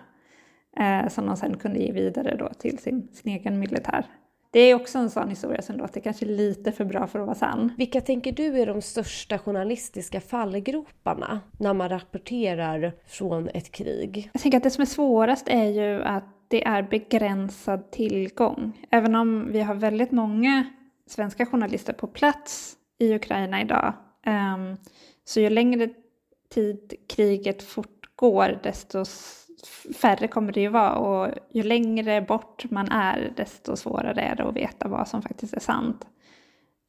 eh, 0.77 1.08
som 1.08 1.25
de 1.25 1.38
sen 1.38 1.58
kunde 1.58 1.79
ge 1.79 1.91
vidare 1.91 2.36
då 2.36 2.49
till 2.49 2.77
sin, 2.77 3.08
sin 3.13 3.32
egen 3.32 3.60
militär. 3.60 4.05
Det 4.51 4.60
är 4.60 4.75
också 4.75 4.97
en 4.97 5.10
sån 5.10 5.29
historia 5.29 5.62
som 5.62 5.75
låter 5.75 6.01
kanske 6.01 6.25
lite 6.25 6.71
för 6.71 6.86
bra 6.86 7.08
för 7.08 7.19
att 7.19 7.25
vara 7.25 7.36
sann. 7.36 7.73
Vilka 7.77 8.01
tänker 8.01 8.32
du 8.32 8.62
är 8.62 8.65
de 8.65 8.82
största 8.82 9.39
journalistiska 9.39 10.21
fallgroparna 10.21 11.39
när 11.58 11.73
man 11.73 11.89
rapporterar 11.89 12.93
från 13.08 13.47
ett 13.47 13.71
krig? 13.71 14.29
Jag 14.34 14.41
tänker 14.41 14.58
att 14.58 14.63
det 14.63 14.69
som 14.69 14.82
är 14.82 14.86
svårast 14.86 15.47
är 15.47 15.65
ju 15.65 16.03
att 16.03 16.38
det 16.49 16.67
är 16.67 16.83
begränsad 16.83 17.91
tillgång. 17.91 18.85
Även 18.89 19.15
om 19.15 19.51
vi 19.51 19.62
har 19.62 19.75
väldigt 19.75 20.12
många 20.12 20.65
svenska 21.07 21.45
journalister 21.45 21.93
på 21.93 22.07
plats 22.07 22.75
i 22.97 23.15
Ukraina 23.15 23.62
idag, 23.62 23.93
um, 24.25 24.77
så 25.23 25.39
ju 25.39 25.49
längre 25.49 25.89
tid 26.53 26.93
kriget 27.09 27.63
fortgår, 27.63 28.59
desto 28.63 29.05
färre 29.95 30.27
kommer 30.27 30.51
det 30.51 30.62
ju 30.62 30.67
vara 30.67 30.95
och 30.95 31.33
ju 31.51 31.63
längre 31.63 32.21
bort 32.21 32.71
man 32.71 32.89
är 32.91 33.33
desto 33.35 33.75
svårare 33.75 34.21
är 34.21 34.35
det 34.35 34.43
att 34.43 34.55
veta 34.55 34.88
vad 34.88 35.07
som 35.07 35.21
faktiskt 35.21 35.53
är 35.53 35.59
sant. 35.59 36.07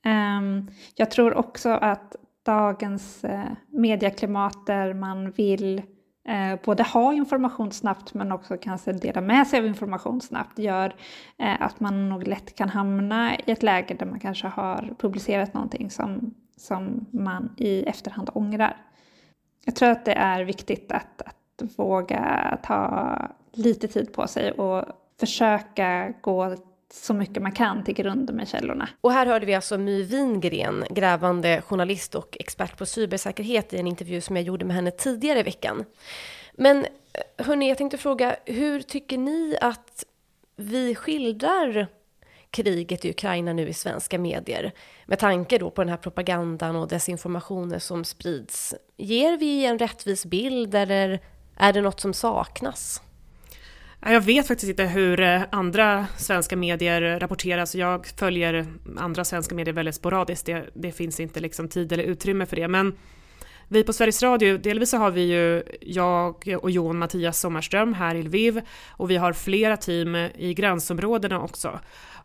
Um, 0.06 0.70
jag 0.94 1.10
tror 1.10 1.34
också 1.34 1.68
att 1.68 2.16
dagens 2.42 3.24
uh, 3.24 3.52
medieklimat 3.68 4.66
där 4.66 4.94
man 4.94 5.30
vill 5.30 5.82
eh, 6.30 6.58
både 6.64 6.82
ha 6.82 7.12
information 7.12 7.72
snabbt 7.72 8.14
men 8.14 8.32
också 8.32 8.56
kanske 8.56 8.92
dela 8.92 9.20
med 9.20 9.46
sig 9.46 9.58
av 9.58 9.66
information 9.66 10.20
snabbt 10.20 10.58
gör 10.58 10.94
eh, 11.38 11.62
att 11.62 11.80
man 11.80 12.08
nog 12.08 12.26
lätt 12.26 12.54
kan 12.54 12.68
hamna 12.68 13.36
i 13.36 13.50
ett 13.50 13.62
läge 13.62 13.94
där 13.94 14.06
man 14.06 14.20
kanske 14.20 14.48
har 14.48 14.94
publicerat 14.98 15.54
någonting 15.54 15.90
som, 15.90 16.34
som 16.56 17.06
man 17.10 17.54
i 17.56 17.82
efterhand 17.82 18.30
ångrar. 18.34 18.76
Jag 19.64 19.76
tror 19.76 19.90
att 19.90 20.04
det 20.04 20.14
är 20.14 20.44
viktigt 20.44 20.92
att, 20.92 21.22
att 21.22 21.78
våga 21.78 22.58
ta 22.62 23.16
lite 23.52 23.88
tid 23.88 24.12
på 24.12 24.26
sig 24.26 24.52
och 24.52 24.84
försöka 25.20 26.12
gå 26.20 26.56
så 26.92 27.14
mycket 27.14 27.42
man 27.42 27.52
kan 27.52 27.84
till 27.84 27.94
grunden 27.94 28.36
med 28.36 28.48
källorna. 28.48 28.88
Och 29.00 29.12
här 29.12 29.26
hörde 29.26 29.46
vi 29.46 29.54
alltså 29.54 29.78
My 29.78 30.02
Wingren, 30.02 30.84
grävande 30.90 31.62
journalist 31.62 32.14
och 32.14 32.36
expert 32.40 32.78
på 32.78 32.86
cybersäkerhet 32.86 33.72
i 33.72 33.78
en 33.78 33.86
intervju 33.86 34.20
som 34.20 34.36
jag 34.36 34.44
gjorde 34.44 34.64
med 34.64 34.76
henne 34.76 34.90
tidigare 34.90 35.40
i 35.40 35.42
veckan. 35.42 35.84
Men 36.52 36.84
eh, 36.84 37.46
hörni, 37.46 37.68
jag 37.68 37.78
tänkte 37.78 37.98
fråga, 37.98 38.36
hur 38.44 38.80
tycker 38.80 39.18
ni 39.18 39.56
att 39.60 40.04
vi 40.56 40.94
skildrar 40.94 41.86
kriget 42.50 43.04
i 43.04 43.10
Ukraina 43.10 43.52
nu 43.52 43.68
i 43.68 43.74
svenska 43.74 44.18
medier? 44.18 44.72
Med 45.06 45.18
tanke 45.18 45.58
då 45.58 45.70
på 45.70 45.82
den 45.82 45.88
här 45.88 45.96
propagandan 45.96 46.76
och 46.76 46.88
desinformationen 46.88 47.80
som 47.80 48.04
sprids. 48.04 48.74
Ger 48.96 49.38
vi 49.38 49.64
en 49.66 49.78
rättvis 49.78 50.26
bild 50.26 50.74
eller 50.74 51.20
är 51.56 51.72
det 51.72 51.80
något 51.80 52.00
som 52.00 52.14
saknas? 52.14 53.02
Jag 54.02 54.20
vet 54.20 54.46
faktiskt 54.46 54.70
inte 54.70 54.84
hur 54.84 55.20
eh, 55.20 55.42
andra 55.50 56.06
svenska 56.16 56.56
medier 56.56 57.20
rapporteras. 57.20 57.74
Jag 57.74 58.06
följer 58.06 58.66
andra 58.96 59.24
svenska 59.24 59.54
medier 59.54 59.74
väldigt 59.74 59.94
sporadiskt. 59.94 60.46
Det, 60.46 60.70
det 60.74 60.92
finns 60.92 61.20
inte 61.20 61.40
liksom 61.40 61.68
tid 61.68 61.92
eller 61.92 62.04
utrymme 62.04 62.46
för 62.46 62.56
det. 62.56 62.68
Men 62.68 62.94
vi 63.68 63.84
på 63.84 63.92
Sveriges 63.92 64.22
Radio, 64.22 64.58
delvis 64.58 64.90
så 64.90 64.96
har 64.96 65.10
vi 65.10 65.20
ju 65.20 65.62
jag 65.80 66.58
och 66.62 66.70
Jon 66.70 66.98
Mattias 66.98 67.40
Sommarström 67.40 67.94
här 67.94 68.14
i 68.14 68.22
Lviv 68.22 68.60
och 68.88 69.10
vi 69.10 69.16
har 69.16 69.32
flera 69.32 69.76
team 69.76 70.16
i 70.16 70.54
gränsområdena 70.54 71.40
också. 71.40 71.80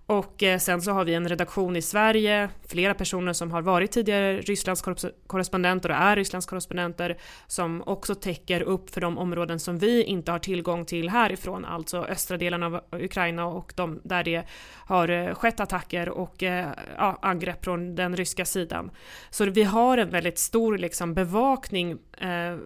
Och 0.07 0.43
eh, 0.43 0.59
sen 0.59 0.81
så 0.81 0.91
har 0.91 1.05
vi 1.05 1.13
en 1.13 1.29
redaktion 1.29 1.75
i 1.75 1.81
Sverige, 1.81 2.49
flera 2.67 2.93
personer 2.93 3.33
som 3.33 3.51
har 3.51 3.61
varit 3.61 3.91
tidigare 3.91 4.41
Rysslands 4.41 4.83
korrespondenter 5.27 5.89
och 5.89 5.95
är 5.95 6.15
Rysslands 6.15 6.45
korrespondenter 6.45 7.17
som 7.47 7.83
också 7.85 8.15
täcker 8.15 8.61
upp 8.61 8.89
för 8.89 9.01
de 9.01 9.17
områden 9.17 9.59
som 9.59 9.77
vi 9.77 10.03
inte 10.03 10.31
har 10.31 10.39
tillgång 10.39 10.85
till 10.85 11.09
härifrån, 11.09 11.65
alltså 11.65 11.97
östra 11.97 12.37
delen 12.37 12.63
av 12.63 12.81
Ukraina 12.91 13.45
och 13.45 13.73
de 13.75 14.01
där 14.03 14.23
det 14.23 14.43
har 14.73 15.09
eh, 15.09 15.33
skett 15.33 15.59
attacker 15.59 16.09
och 16.09 16.43
eh, 16.43 16.69
ja, 16.97 17.19
angrepp 17.21 17.63
från 17.63 17.95
den 17.95 18.15
ryska 18.15 18.45
sidan. 18.45 18.91
Så 19.29 19.45
vi 19.45 19.63
har 19.63 19.97
en 19.97 20.09
väldigt 20.09 20.39
stor 20.39 20.77
liksom, 20.77 21.13
bevakning 21.13 21.91
eh, 22.17 22.57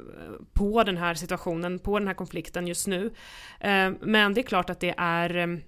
på 0.53 0.83
den 0.83 0.97
här 0.97 1.13
situationen, 1.13 1.79
på 1.79 1.99
den 1.99 2.07
här 2.07 2.15
konflikten 2.15 2.67
just 2.67 2.87
nu. 2.87 3.13
Eh, 3.59 3.91
men 4.01 4.33
det 4.33 4.41
är 4.41 4.43
klart 4.43 4.69
att 4.69 4.79
det 4.79 4.95
är 4.97 5.61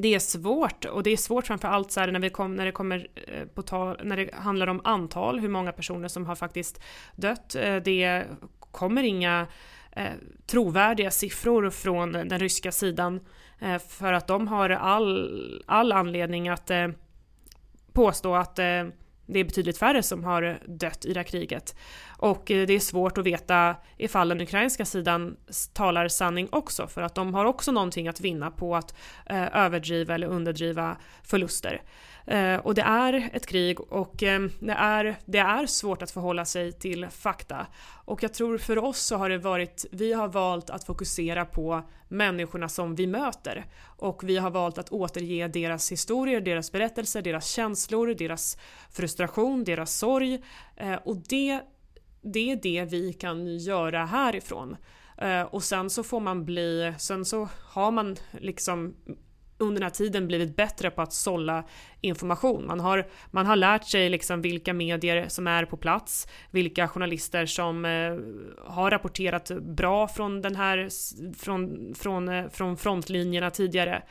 det 0.00 0.14
är 0.14 0.18
svårt 0.18 0.84
och 0.84 1.02
det 1.02 1.10
är 1.10 1.16
svårt 1.16 1.46
framförallt 1.46 1.90
så 1.90 2.06
när, 2.06 2.20
vi 2.20 2.30
kom, 2.30 2.54
när 2.54 2.64
det 2.64 2.72
kommer 2.72 3.08
eh, 3.14 3.44
på 3.54 3.62
tal, 3.62 4.00
när 4.02 4.16
det 4.16 4.34
handlar 4.34 4.66
om 4.66 4.80
antal, 4.84 5.40
hur 5.40 5.48
många 5.48 5.72
personer 5.72 6.08
som 6.08 6.26
har 6.26 6.34
faktiskt 6.34 6.80
dött. 7.16 7.54
Eh, 7.54 7.76
det 7.76 8.24
kommer 8.70 9.02
inga 9.02 9.46
eh, 9.92 10.12
trovärdiga 10.46 11.10
siffror 11.10 11.70
från 11.70 12.12
den 12.12 12.38
ryska 12.38 12.72
sidan 12.72 13.20
eh, 13.58 13.78
för 13.78 14.12
att 14.12 14.26
de 14.26 14.48
har 14.48 14.70
all, 14.70 15.62
all 15.66 15.92
anledning 15.92 16.48
att 16.48 16.70
eh, 16.70 16.88
påstå 17.92 18.34
att 18.34 18.58
eh, 18.58 18.86
det 19.28 19.38
är 19.38 19.44
betydligt 19.44 19.78
färre 19.78 20.02
som 20.02 20.24
har 20.24 20.58
dött 20.66 21.04
i 21.04 21.12
det 21.12 21.20
här 21.20 21.24
kriget. 21.24 21.76
Och 22.08 22.50
eh, 22.50 22.66
det 22.66 22.72
är 22.72 22.80
svårt 22.80 23.18
att 23.18 23.26
veta 23.26 23.76
ifall 23.96 24.28
den 24.28 24.40
ukrainska 24.40 24.84
sidan 24.84 25.36
talar 25.72 26.08
sanning 26.08 26.48
också, 26.52 26.86
för 26.86 27.02
att 27.02 27.14
de 27.14 27.34
har 27.34 27.44
också 27.44 27.72
någonting 27.72 28.08
att 28.08 28.20
vinna 28.20 28.50
på 28.50 28.76
att 28.76 28.94
eh, 29.26 29.56
överdriva 29.56 30.14
eller 30.14 30.26
underdriva 30.26 30.96
förluster. 31.22 31.82
Eh, 32.28 32.56
och 32.56 32.74
det 32.74 32.82
är 32.82 33.30
ett 33.32 33.46
krig 33.46 33.80
och 33.80 34.22
eh, 34.22 34.40
det, 34.60 34.72
är, 34.72 35.16
det 35.24 35.38
är 35.38 35.66
svårt 35.66 36.02
att 36.02 36.10
förhålla 36.10 36.44
sig 36.44 36.72
till 36.72 37.08
fakta. 37.08 37.66
Och 38.04 38.22
jag 38.22 38.34
tror 38.34 38.58
för 38.58 38.78
oss 38.78 38.98
så 38.98 39.16
har 39.16 39.28
det 39.28 39.38
varit, 39.38 39.86
vi 39.90 40.12
har 40.12 40.28
valt 40.28 40.70
att 40.70 40.84
fokusera 40.84 41.44
på 41.44 41.82
människorna 42.08 42.68
som 42.68 42.94
vi 42.94 43.06
möter. 43.06 43.64
Och 43.82 44.24
vi 44.24 44.36
har 44.36 44.50
valt 44.50 44.78
att 44.78 44.92
återge 44.92 45.48
deras 45.48 45.92
historier, 45.92 46.40
deras 46.40 46.72
berättelser, 46.72 47.22
deras 47.22 47.50
känslor, 47.50 48.14
deras 48.14 48.58
frustration, 48.90 49.64
deras 49.64 49.98
sorg. 49.98 50.42
Eh, 50.76 50.94
och 50.94 51.16
det, 51.16 51.60
det 52.22 52.52
är 52.52 52.56
det 52.56 52.84
vi 52.84 53.12
kan 53.12 53.58
göra 53.58 54.04
härifrån. 54.04 54.76
Eh, 55.18 55.42
och 55.42 55.62
sen 55.62 55.90
så 55.90 56.02
får 56.02 56.20
man 56.20 56.44
bli, 56.44 56.94
sen 56.98 57.24
så 57.24 57.48
har 57.64 57.90
man 57.90 58.16
liksom 58.32 58.94
under 59.58 59.80
den 59.80 59.82
här 59.82 59.90
tiden 59.90 60.26
blivit 60.26 60.56
bättre 60.56 60.90
på 60.90 61.02
att 61.02 61.12
sålla 61.12 61.64
information. 62.00 62.66
Man 62.66 62.80
har, 62.80 63.08
man 63.30 63.46
har 63.46 63.56
lärt 63.56 63.84
sig 63.84 64.08
liksom 64.08 64.42
vilka 64.42 64.72
medier 64.72 65.28
som 65.28 65.46
är 65.46 65.64
på 65.64 65.76
plats, 65.76 66.28
vilka 66.50 66.88
journalister 66.88 67.46
som 67.46 67.84
eh, 67.84 68.70
har 68.72 68.90
rapporterat 68.90 69.50
bra 69.60 70.08
från, 70.08 70.42
den 70.42 70.56
här, 70.56 70.88
från, 71.38 71.94
från, 71.94 72.28
eh, 72.28 72.48
från 72.48 72.76
frontlinjerna 72.76 73.50
tidigare. 73.50 74.02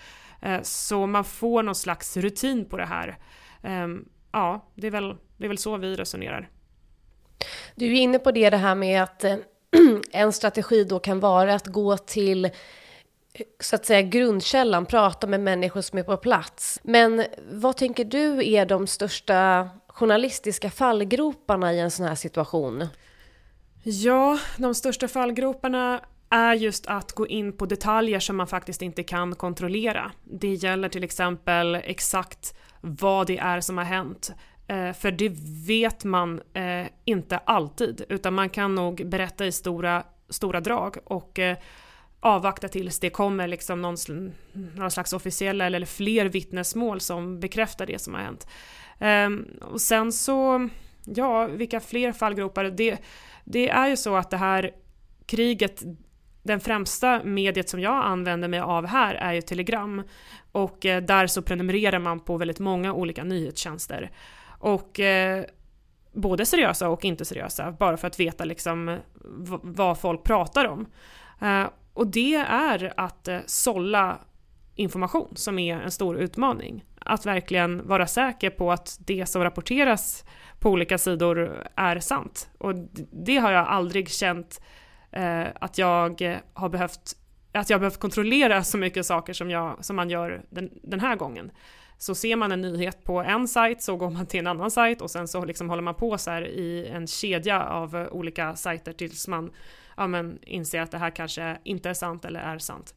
Eh, 0.41 0.61
så 0.61 1.07
man 1.07 1.23
får 1.23 1.63
någon 1.63 1.75
slags 1.75 2.17
rutin 2.17 2.65
på 2.65 2.77
det 2.77 2.85
här. 2.85 3.17
Eh, 3.63 3.87
ja, 4.31 4.71
det 4.75 4.87
är, 4.87 4.91
väl, 4.91 5.15
det 5.37 5.45
är 5.45 5.47
väl 5.47 5.57
så 5.57 5.77
vi 5.77 5.95
resonerar. 5.95 6.49
Du 7.75 7.85
är 7.85 8.01
inne 8.01 8.19
på 8.19 8.31
det, 8.31 8.49
det 8.49 8.57
här 8.57 8.75
med 8.75 9.03
att 9.03 9.23
eh, 9.23 9.35
en 10.11 10.33
strategi 10.33 10.83
då 10.83 10.99
kan 10.99 11.19
vara 11.19 11.53
att 11.53 11.67
gå 11.67 11.97
till 11.97 12.49
så 13.59 13.75
att 13.75 13.85
säga 13.85 14.01
grundkällan, 14.01 14.85
prata 14.85 15.27
med 15.27 15.39
människor 15.39 15.81
som 15.81 15.99
är 15.99 16.03
på 16.03 16.17
plats. 16.17 16.79
Men 16.83 17.25
vad 17.51 17.77
tänker 17.77 18.05
du 18.05 18.49
är 18.51 18.65
de 18.65 18.87
största 18.87 19.69
journalistiska 19.87 20.69
fallgroparna 20.69 21.73
i 21.73 21.79
en 21.79 21.91
sån 21.91 22.05
här 22.05 22.15
situation? 22.15 22.87
Ja, 23.83 24.39
de 24.57 24.75
största 24.75 25.07
fallgroparna 25.07 26.01
är 26.29 26.53
just 26.53 26.87
att 26.87 27.11
gå 27.11 27.27
in 27.27 27.57
på 27.57 27.65
detaljer 27.65 28.19
som 28.19 28.37
man 28.37 28.47
faktiskt 28.47 28.81
inte 28.81 29.03
kan 29.03 29.35
kontrollera. 29.35 30.11
Det 30.23 30.53
gäller 30.53 30.89
till 30.89 31.03
exempel 31.03 31.75
exakt 31.75 32.57
vad 32.81 33.27
det 33.27 33.37
är 33.37 33.61
som 33.61 33.77
har 33.77 33.85
hänt. 33.85 34.31
Eh, 34.67 34.93
för 34.93 35.11
det 35.11 35.29
vet 35.67 36.03
man 36.03 36.41
eh, 36.53 36.87
inte 37.05 37.37
alltid, 37.37 38.05
utan 38.09 38.33
man 38.33 38.49
kan 38.49 38.75
nog 38.75 39.09
berätta 39.09 39.45
i 39.45 39.51
stora, 39.51 40.03
stora 40.29 40.59
drag. 40.59 40.97
Och 41.03 41.39
eh, 41.39 41.57
avvakta 42.19 42.67
tills 42.67 42.99
det 42.99 43.09
kommer 43.09 43.47
liksom 43.47 43.81
någon, 43.81 43.97
någon 44.75 44.91
slags 44.91 45.13
officiella 45.13 45.65
eller 45.65 45.85
fler 45.85 46.25
vittnesmål 46.25 46.99
som 46.99 47.39
bekräftar 47.39 47.85
det 47.85 48.01
som 48.01 48.13
har 48.13 48.21
hänt. 48.21 48.47
Um, 48.99 49.47
och 49.61 49.81
sen 49.81 50.11
så, 50.11 50.69
ja, 51.05 51.45
vilka 51.45 51.79
fler 51.79 52.11
fallgropar? 52.11 52.63
Det, 52.63 52.97
det 53.45 53.69
är 53.69 53.87
ju 53.87 53.97
så 53.97 54.15
att 54.15 54.29
det 54.29 54.37
här 54.37 54.71
kriget, 55.25 55.83
den 56.43 56.59
främsta 56.59 57.23
mediet 57.23 57.69
som 57.69 57.79
jag 57.79 58.05
använder 58.05 58.47
mig 58.47 58.59
av 58.59 58.85
här 58.85 59.15
är 59.15 59.33
ju 59.33 59.41
Telegram. 59.41 60.03
Och 60.51 60.85
eh, 60.85 61.03
där 61.03 61.27
så 61.27 61.41
prenumererar 61.41 61.99
man 61.99 62.19
på 62.19 62.37
väldigt 62.37 62.59
många 62.59 62.93
olika 62.93 63.23
nyhetstjänster. 63.23 64.11
Och 64.59 64.99
eh, 64.99 65.45
både 66.13 66.45
seriösa 66.45 66.89
och 66.89 67.05
inte 67.05 67.25
seriösa, 67.25 67.71
bara 67.71 67.97
för 67.97 68.07
att 68.07 68.19
veta 68.19 68.45
liksom 68.45 68.97
vad 69.61 69.99
folk 69.99 70.23
pratar 70.23 70.65
om. 70.65 70.85
Uh, 71.41 71.67
och 71.97 72.07
det 72.07 72.35
är 72.49 72.93
att 72.97 73.27
eh, 73.27 73.39
sålla 73.45 74.19
information 74.75 75.33
som 75.35 75.59
är 75.59 75.75
en 75.75 75.91
stor 75.91 76.17
utmaning. 76.17 76.85
Att 76.99 77.25
verkligen 77.25 77.87
vara 77.87 78.07
säker 78.07 78.49
på 78.49 78.71
att 78.71 78.97
det 78.99 79.25
som 79.25 79.43
rapporteras 79.43 80.25
på 80.59 80.69
olika 80.69 80.97
sidor 80.97 81.67
är 81.75 81.99
sant. 81.99 82.49
Och 82.57 82.73
det 83.25 83.37
har 83.37 83.51
jag 83.51 83.67
aldrig 83.67 84.09
känt 84.09 84.61
eh, 85.11 85.45
att 85.61 85.77
jag 85.77 86.39
har 86.53 86.69
behövt 86.69 87.15
att 87.51 87.69
jag 87.69 87.79
behövt 87.79 87.99
kontrollera 87.99 88.63
så 88.63 88.77
mycket 88.77 89.05
saker 89.05 89.33
som, 89.33 89.49
jag, 89.51 89.85
som 89.85 89.95
man 89.95 90.09
gör 90.09 90.45
den, 90.49 90.69
den 90.83 90.99
här 90.99 91.15
gången. 91.15 91.51
Så 91.97 92.15
ser 92.15 92.35
man 92.35 92.51
en 92.51 92.61
nyhet 92.61 93.03
på 93.03 93.19
en 93.19 93.47
sajt 93.47 93.81
så 93.81 93.95
går 93.95 94.09
man 94.09 94.25
till 94.25 94.39
en 94.39 94.47
annan 94.47 94.71
sajt 94.71 95.01
och 95.01 95.11
sen 95.11 95.27
så 95.27 95.45
liksom 95.45 95.69
håller 95.69 95.83
man 95.83 95.95
på 95.95 96.17
så 96.17 96.31
här 96.31 96.47
i 96.47 96.87
en 96.87 97.07
kedja 97.07 97.63
av 97.63 98.07
olika 98.11 98.55
sajter 98.55 98.93
tills 98.93 99.27
man 99.27 99.51
ja, 99.97 100.07
men, 100.07 100.39
inser 100.41 100.81
att 100.81 100.91
det 100.91 100.97
här 100.97 101.09
kanske 101.09 101.57
inte 101.63 101.89
är 101.89 101.93
sant 101.93 102.25
eller 102.25 102.39
är 102.39 102.57
sant. 102.57 102.95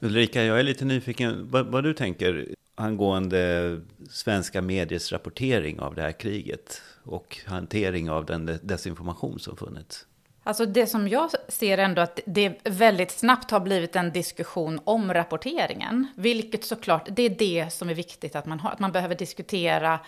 Ulrika, 0.00 0.44
jag 0.44 0.58
är 0.58 0.62
lite 0.62 0.84
nyfiken 0.84 1.48
vad, 1.50 1.66
vad 1.66 1.84
du 1.84 1.94
tänker 1.94 2.54
angående 2.74 3.80
svenska 4.10 4.62
mediers 4.62 5.12
rapportering 5.12 5.80
av 5.80 5.94
det 5.94 6.02
här 6.02 6.12
kriget 6.12 6.82
och 7.02 7.38
hantering 7.46 8.10
av 8.10 8.26
den 8.26 8.58
desinformation 8.62 9.38
som 9.38 9.56
funnits. 9.56 10.06
Alltså 10.42 10.66
det 10.66 10.86
som 10.86 11.08
jag 11.08 11.30
ser 11.48 11.78
ändå 11.78 12.02
att 12.02 12.20
det 12.26 12.58
väldigt 12.64 13.10
snabbt 13.10 13.50
har 13.50 13.60
blivit 13.60 13.96
en 13.96 14.12
diskussion 14.12 14.80
om 14.84 15.14
rapporteringen. 15.14 16.06
Vilket 16.16 16.64
såklart, 16.64 17.08
det 17.10 17.22
är 17.22 17.30
det 17.30 17.72
som 17.72 17.88
är 17.88 17.94
viktigt 17.94 18.36
att 18.36 18.46
man 18.46 18.60
har. 18.60 18.70
Att 18.70 18.78
man 18.78 18.92
behöver 18.92 19.14
diskutera 19.14 20.00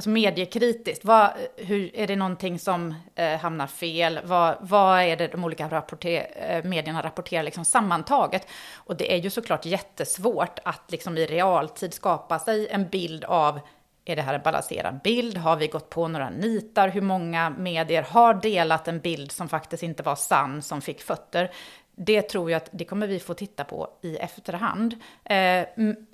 alltså 0.00 0.10
mediekritiskt. 0.10 1.04
Vad, 1.04 1.30
hur, 1.56 1.96
är 1.96 2.06
det 2.06 2.16
någonting 2.16 2.58
som 2.58 2.94
eh, 3.14 3.38
hamnar 3.38 3.66
fel? 3.66 4.20
Vad, 4.24 4.56
vad 4.60 5.02
är 5.02 5.16
det 5.16 5.26
de 5.26 5.44
olika 5.44 5.68
rapporter, 5.68 6.26
eh, 6.36 6.64
medierna 6.64 7.02
rapporterar 7.02 7.42
liksom 7.42 7.64
sammantaget? 7.64 8.46
Och 8.74 8.96
det 8.96 9.14
är 9.14 9.16
ju 9.16 9.30
såklart 9.30 9.66
jättesvårt 9.66 10.58
att 10.64 10.82
liksom 10.88 11.18
i 11.18 11.26
realtid 11.26 11.94
skapa 11.94 12.38
sig 12.38 12.68
en 12.68 12.88
bild 12.88 13.24
av 13.24 13.60
är 14.04 14.16
det 14.16 14.22
här 14.22 14.34
en 14.34 14.42
balanserad 14.44 15.00
bild? 15.04 15.36
Har 15.36 15.56
vi 15.56 15.66
gått 15.66 15.90
på 15.90 16.08
några 16.08 16.30
nitar? 16.30 16.88
Hur 16.88 17.00
många 17.00 17.50
medier 17.50 18.02
har 18.02 18.34
delat 18.34 18.88
en 18.88 19.00
bild 19.00 19.32
som 19.32 19.48
faktiskt 19.48 19.82
inte 19.82 20.02
var 20.02 20.16
sann, 20.16 20.62
som 20.62 20.80
fick 20.80 21.02
fötter? 21.02 21.50
Det 21.94 22.22
tror 22.22 22.50
jag 22.50 22.56
att 22.56 22.68
det 22.72 22.84
kommer 22.84 23.06
vi 23.06 23.20
få 23.20 23.34
titta 23.34 23.64
på 23.64 23.88
i 24.02 24.16
efterhand. 24.16 24.94
Eh, 25.24 25.66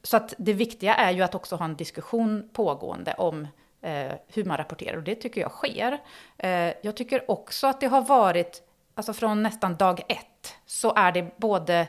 så 0.02 0.16
att 0.16 0.34
det 0.38 0.52
viktiga 0.52 0.94
är 0.94 1.10
ju 1.10 1.22
att 1.22 1.34
också 1.34 1.56
ha 1.56 1.64
en 1.64 1.76
diskussion 1.76 2.48
pågående 2.52 3.14
om 3.18 3.48
eh, 3.86 4.12
hur 4.28 4.44
man 4.44 4.56
rapporterar 4.56 4.96
och 4.96 5.02
det 5.02 5.14
tycker 5.14 5.40
jag 5.40 5.50
sker. 5.50 5.98
Eh, 6.38 6.72
jag 6.82 6.96
tycker 6.96 7.30
också 7.30 7.66
att 7.66 7.80
det 7.80 7.86
har 7.86 8.02
varit, 8.02 8.62
alltså 8.94 9.12
från 9.12 9.42
nästan 9.42 9.76
dag 9.76 10.00
ett, 10.08 10.54
så 10.66 10.94
är 10.94 11.12
det 11.12 11.38
både 11.38 11.88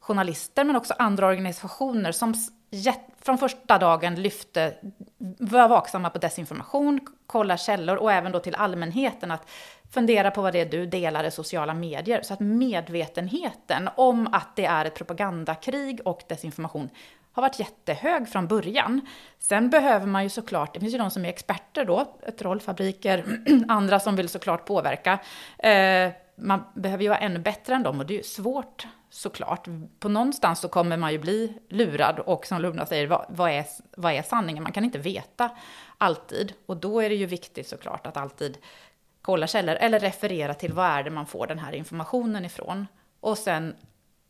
journalister 0.00 0.64
men 0.64 0.76
också 0.76 0.94
andra 0.98 1.26
organisationer 1.26 2.12
som 2.12 2.34
från 3.20 3.38
första 3.38 3.78
dagen 3.78 4.14
lyfte, 4.14 4.74
var 5.38 5.68
vaksamma 5.68 6.10
på 6.10 6.18
desinformation, 6.18 7.00
kolla 7.26 7.56
källor 7.56 7.96
och 7.96 8.12
även 8.12 8.32
då 8.32 8.40
till 8.40 8.54
allmänheten 8.54 9.30
att 9.30 9.50
fundera 9.90 10.30
på 10.30 10.42
vad 10.42 10.52
det 10.52 10.60
är 10.60 10.66
du 10.66 10.86
delar 10.86 11.24
i 11.24 11.30
sociala 11.30 11.74
medier. 11.74 12.22
Så 12.22 12.34
att 12.34 12.40
medvetenheten 12.40 13.88
om 13.96 14.28
att 14.32 14.56
det 14.56 14.64
är 14.64 14.84
ett 14.84 14.94
propagandakrig 14.94 16.00
och 16.04 16.22
desinformation 16.28 16.90
har 17.34 17.42
varit 17.42 17.58
jättehög 17.58 18.28
från 18.28 18.46
början. 18.46 19.00
Sen 19.38 19.70
behöver 19.70 20.06
man 20.06 20.22
ju 20.22 20.28
såklart, 20.28 20.74
det 20.74 20.80
finns 20.80 20.94
ju 20.94 20.98
de 20.98 21.10
som 21.10 21.24
är 21.24 21.28
experter 21.28 21.84
då, 21.84 22.16
trollfabriker, 22.38 23.24
andra 23.68 24.00
som 24.00 24.16
vill 24.16 24.28
såklart 24.28 24.64
påverka. 24.64 25.18
Eh, 25.58 26.12
man 26.36 26.64
behöver 26.74 27.02
ju 27.02 27.08
vara 27.08 27.18
ännu 27.18 27.38
bättre 27.38 27.74
än 27.74 27.82
dem 27.82 28.00
och 28.00 28.06
det 28.06 28.14
är 28.14 28.16
ju 28.16 28.22
svårt 28.22 28.86
såklart. 29.10 29.68
På 29.98 30.08
någonstans 30.08 30.60
så 30.60 30.68
kommer 30.68 30.96
man 30.96 31.12
ju 31.12 31.18
bli 31.18 31.58
lurad 31.68 32.18
och 32.18 32.46
som 32.46 32.62
Luna 32.62 32.86
säger, 32.86 33.06
vad, 33.06 33.26
vad, 33.28 33.50
är, 33.50 33.64
vad 33.96 34.12
är 34.12 34.22
sanningen? 34.22 34.62
Man 34.62 34.72
kan 34.72 34.84
inte 34.84 34.98
veta 34.98 35.50
alltid 35.98 36.52
och 36.66 36.76
då 36.76 37.00
är 37.00 37.08
det 37.08 37.14
ju 37.14 37.26
viktigt 37.26 37.68
såklart 37.68 38.06
att 38.06 38.16
alltid 38.16 38.58
kolla 39.22 39.46
källor 39.46 39.74
eller 39.74 40.00
referera 40.00 40.54
till 40.54 40.72
vad 40.72 40.86
är 40.86 41.02
det 41.02 41.10
man 41.10 41.26
får 41.26 41.46
den 41.46 41.58
här 41.58 41.72
informationen 41.72 42.44
ifrån. 42.44 42.86
Och 43.20 43.38
sen 43.38 43.74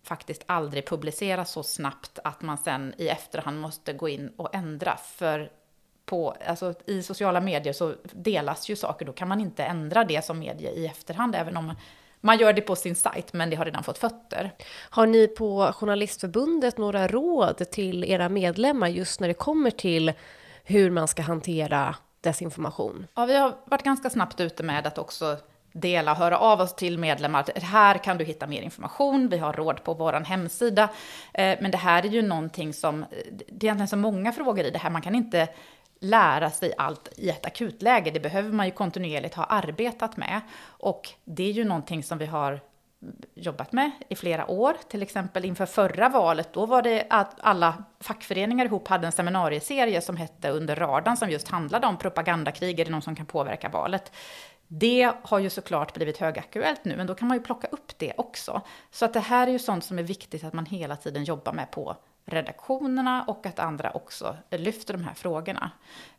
faktiskt 0.04 0.42
aldrig 0.46 0.86
publicera 0.86 1.44
så 1.44 1.62
snabbt 1.62 2.18
att 2.24 2.42
man 2.42 2.58
sen 2.58 2.94
i 2.98 3.08
efterhand 3.08 3.60
måste 3.60 3.92
gå 3.92 4.08
in 4.08 4.32
och 4.36 4.54
ändra. 4.54 4.96
För 4.96 5.50
på, 6.04 6.36
alltså, 6.46 6.74
i 6.86 7.02
sociala 7.02 7.40
medier 7.40 7.72
så 7.72 7.94
delas 8.12 8.68
ju 8.68 8.76
saker, 8.76 9.06
då 9.06 9.12
kan 9.12 9.28
man 9.28 9.40
inte 9.40 9.64
ändra 9.64 10.04
det 10.04 10.24
som 10.24 10.38
medie 10.38 10.70
i 10.70 10.86
efterhand, 10.86 11.34
även 11.34 11.56
om 11.56 11.74
man 12.20 12.38
gör 12.38 12.52
det 12.52 12.60
på 12.60 12.76
sin 12.76 12.96
sajt, 12.96 13.32
men 13.32 13.50
det 13.50 13.56
har 13.56 13.64
redan 13.64 13.84
fått 13.84 13.98
fötter. 13.98 14.50
Har 14.90 15.06
ni 15.06 15.28
på 15.28 15.72
Journalistförbundet 15.72 16.78
några 16.78 17.08
råd 17.08 17.70
till 17.70 18.04
era 18.04 18.28
medlemmar 18.28 18.88
just 18.88 19.20
när 19.20 19.28
det 19.28 19.34
kommer 19.34 19.70
till 19.70 20.12
hur 20.64 20.90
man 20.90 21.08
ska 21.08 21.22
hantera 21.22 21.96
desinformation? 22.20 23.06
Ja, 23.14 23.26
vi 23.26 23.36
har 23.36 23.54
varit 23.64 23.82
ganska 23.82 24.10
snabbt 24.10 24.40
ute 24.40 24.62
med 24.62 24.86
att 24.86 24.98
också 24.98 25.38
dela, 25.74 26.14
höra 26.14 26.38
av 26.38 26.60
oss 26.60 26.74
till 26.74 26.98
medlemmar. 26.98 27.44
Här 27.60 27.98
kan 27.98 28.18
du 28.18 28.24
hitta 28.24 28.46
mer 28.46 28.62
information, 28.62 29.28
vi 29.28 29.38
har 29.38 29.52
råd 29.52 29.84
på 29.84 29.94
vår 29.94 30.12
hemsida. 30.12 30.88
Eh, 31.32 31.58
men 31.60 31.70
det 31.70 31.78
här 31.78 32.06
är 32.06 32.08
ju 32.08 32.22
någonting 32.22 32.72
som, 32.72 33.04
det 33.48 33.66
är 33.66 33.68
egentligen 33.68 33.88
så 33.88 33.96
många 33.96 34.32
frågor 34.32 34.64
i 34.64 34.70
det 34.70 34.78
här, 34.78 34.90
man 34.90 35.02
kan 35.02 35.14
inte 35.14 35.48
lära 36.00 36.50
sig 36.50 36.72
allt 36.78 37.08
i 37.16 37.30
ett 37.30 37.46
akutläge. 37.46 38.10
Det 38.10 38.20
behöver 38.20 38.52
man 38.52 38.66
ju 38.66 38.72
kontinuerligt 38.72 39.34
ha 39.34 39.44
arbetat 39.44 40.16
med. 40.16 40.40
Och 40.66 41.10
det 41.24 41.42
är 41.42 41.52
ju 41.52 41.64
någonting 41.64 42.02
som 42.02 42.18
vi 42.18 42.26
har 42.26 42.60
jobbat 43.34 43.72
med 43.72 43.90
i 44.08 44.14
flera 44.14 44.50
år. 44.50 44.76
Till 44.88 45.02
exempel 45.02 45.44
inför 45.44 45.66
förra 45.66 46.08
valet, 46.08 46.52
då 46.52 46.66
var 46.66 46.82
det 46.82 47.06
att 47.10 47.34
alla 47.40 47.84
fackföreningar 48.00 48.64
ihop 48.64 48.88
hade 48.88 49.06
en 49.06 49.12
seminarieserie 49.12 50.00
som 50.00 50.16
hette 50.16 50.50
Under 50.50 50.76
radarn 50.76 51.16
som 51.16 51.30
just 51.30 51.48
handlade 51.48 51.86
om 51.86 51.96
propagandakrig, 51.96 52.80
är 52.80 52.84
det 52.84 52.90
någon 52.90 53.02
som 53.02 53.16
kan 53.16 53.26
påverka 53.26 53.68
valet? 53.68 54.12
Det 54.68 55.12
har 55.22 55.38
ju 55.38 55.50
såklart 55.50 55.94
blivit 55.94 56.18
högaktuellt 56.18 56.84
nu, 56.84 56.96
men 56.96 57.06
då 57.06 57.14
kan 57.14 57.28
man 57.28 57.36
ju 57.36 57.42
plocka 57.42 57.66
upp 57.66 57.98
det 57.98 58.12
också. 58.16 58.62
Så 58.90 59.04
att 59.04 59.12
det 59.12 59.20
här 59.20 59.46
är 59.46 59.52
ju 59.52 59.58
sånt 59.58 59.84
som 59.84 59.98
är 59.98 60.02
viktigt 60.02 60.44
att 60.44 60.52
man 60.52 60.66
hela 60.66 60.96
tiden 60.96 61.24
jobbar 61.24 61.52
med 61.52 61.70
på 61.70 61.96
redaktionerna 62.24 63.24
och 63.28 63.46
att 63.46 63.58
andra 63.58 63.90
också 63.90 64.36
lyfter 64.50 64.94
de 64.94 65.04
här 65.04 65.14
frågorna. 65.14 65.70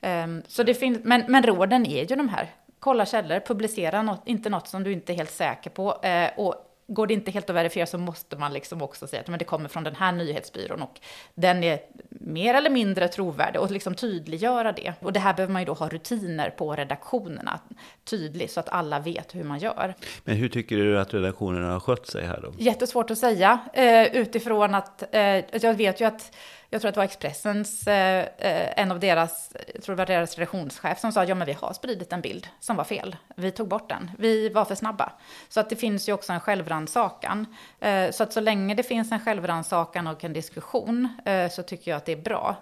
Um, 0.01 0.43
så 0.47 0.63
det 0.63 0.73
finns, 0.73 0.99
men, 1.03 1.23
men 1.27 1.43
råden 1.43 1.85
är 1.85 2.09
ju 2.09 2.15
de 2.15 2.29
här, 2.29 2.49
kolla 2.79 3.05
källor, 3.05 3.39
publicera 3.39 4.01
något, 4.01 4.21
inte 4.25 4.49
något 4.49 4.67
som 4.67 4.83
du 4.83 4.91
inte 4.91 5.13
är 5.13 5.15
helt 5.15 5.31
säker 5.31 5.69
på 5.69 5.89
uh, 5.89 6.39
och 6.45 6.55
går 6.87 7.07
det 7.07 7.13
inte 7.13 7.31
helt 7.31 7.49
att 7.49 7.55
verifiera 7.55 7.85
så 7.85 7.97
måste 7.97 8.37
man 8.37 8.53
liksom 8.53 8.81
också 8.81 9.07
säga 9.07 9.21
att 9.21 9.27
men 9.27 9.39
det 9.39 9.45
kommer 9.45 9.69
från 9.69 9.83
den 9.83 9.95
här 9.95 10.11
nyhetsbyrån 10.11 10.81
och 10.81 10.99
den 11.35 11.63
är 11.63 11.79
mer 12.09 12.53
eller 12.53 12.69
mindre 12.69 13.07
trovärdig 13.07 13.61
och 13.61 13.71
liksom 13.71 13.95
tydliggöra 13.95 14.71
det. 14.71 14.93
Och 14.99 15.13
det 15.13 15.19
här 15.19 15.33
behöver 15.33 15.53
man 15.53 15.61
ju 15.61 15.65
då 15.65 15.73
ha 15.73 15.89
rutiner 15.89 16.49
på 16.49 16.75
redaktionerna 16.75 17.59
tydligt 18.03 18.51
så 18.51 18.59
att 18.59 18.69
alla 18.69 18.99
vet 18.99 19.35
hur 19.35 19.43
man 19.43 19.59
gör. 19.59 19.93
Men 20.23 20.35
hur 20.35 20.49
tycker 20.49 20.77
du 20.77 20.99
att 20.99 21.13
redaktionerna 21.13 21.73
har 21.73 21.79
skött 21.79 22.07
sig 22.07 22.25
här 22.25 22.39
då? 22.41 22.53
Jättesvårt 22.57 23.11
att 23.11 23.17
säga 23.17 23.59
eh, 23.73 24.15
utifrån 24.15 24.75
att 24.75 25.15
eh, 25.15 25.21
jag 25.61 25.73
vet 25.73 26.01
ju 26.01 26.05
att 26.05 26.31
jag 26.75 26.81
tror 26.81 26.89
att 26.89 26.95
det 26.95 26.99
var 26.99 27.05
Expressens, 27.05 27.87
eh, 27.87 28.27
eh, 28.37 28.79
en 28.79 28.91
av 28.91 28.99
deras, 28.99 29.51
jag 29.73 29.83
tror 29.83 29.95
det 29.95 29.99
var 29.99 30.05
deras 30.05 30.37
redaktionschef 30.37 30.99
som 30.99 31.11
sa, 31.11 31.23
ja 31.23 31.35
men 31.35 31.47
vi 31.47 31.53
har 31.53 31.73
spridit 31.73 32.13
en 32.13 32.21
bild 32.21 32.47
som 32.59 32.75
var 32.75 32.83
fel. 32.83 33.15
Vi 33.35 33.51
tog 33.51 33.67
bort 33.67 33.89
den. 33.89 34.11
Vi 34.17 34.49
var 34.49 34.65
för 34.65 34.75
snabba. 34.75 35.11
Så 35.49 35.59
att 35.59 35.69
det 35.69 35.75
finns 35.75 36.09
ju 36.09 36.13
också 36.13 36.33
en 36.33 36.39
självrannsakan. 36.39 37.45
Eh, 37.79 38.11
så 38.11 38.23
att 38.23 38.33
så 38.33 38.39
länge 38.39 38.75
det 38.75 38.83
finns 38.83 39.11
en 39.11 39.19
självrannsakan 39.19 40.07
och 40.07 40.23
en 40.23 40.33
diskussion 40.33 41.09
eh, 41.25 41.49
så 41.49 41.63
tycker 41.63 41.91
jag 41.91 41.97
att 41.97 42.05
det 42.05 42.11
är 42.11 42.21
bra. 42.21 42.55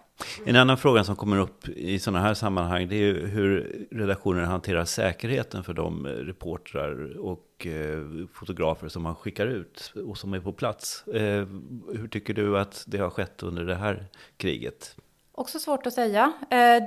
En 0.45 0.55
annan 0.55 0.77
fråga 0.77 1.03
som 1.03 1.15
kommer 1.15 1.37
upp 1.37 1.67
i 1.67 1.99
sådana 1.99 2.19
här 2.19 2.33
sammanhang 2.33 2.87
det 2.87 2.95
är 2.95 2.99
ju 2.99 3.27
hur 3.27 3.85
redaktionen 3.91 4.45
hanterar 4.45 4.85
säkerheten 4.85 5.63
för 5.63 5.73
de 5.73 6.05
eh, 6.05 6.09
reportrar 6.09 7.17
och 7.17 7.67
eh, 7.67 8.27
fotografer 8.33 8.87
som 8.87 9.03
man 9.03 9.15
skickar 9.15 9.47
ut 9.47 9.93
och 10.07 10.17
som 10.17 10.33
är 10.33 10.39
på 10.39 10.53
plats. 10.53 11.07
Eh, 11.07 11.47
hur 11.93 12.07
tycker 12.07 12.33
du 12.33 12.59
att 12.59 12.83
det 12.87 12.97
har 12.97 13.09
skett 13.09 13.43
under 13.43 13.63
det 13.63 13.75
här 13.75 14.05
kriget? 14.37 14.95
Också 15.31 15.59
svårt 15.59 15.87
att 15.87 15.93
säga. 15.93 16.33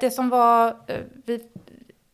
Det 0.01 0.11
som 0.11 0.29
var, 0.29 0.77
vi 1.27 1.41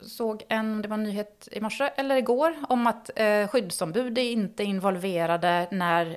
såg 0.01 0.43
en, 0.49 0.83
det 0.83 0.89
var 0.89 0.97
en 0.97 1.03
nyhet 1.03 1.49
i 1.53 1.61
morse 1.61 1.85
eller 1.97 2.17
igår 2.17 2.55
om 2.69 2.87
att 2.87 3.11
skyddsombud 3.51 4.19
är 4.19 4.23
inte 4.23 4.65
involverade 4.65 5.69
när 5.71 6.17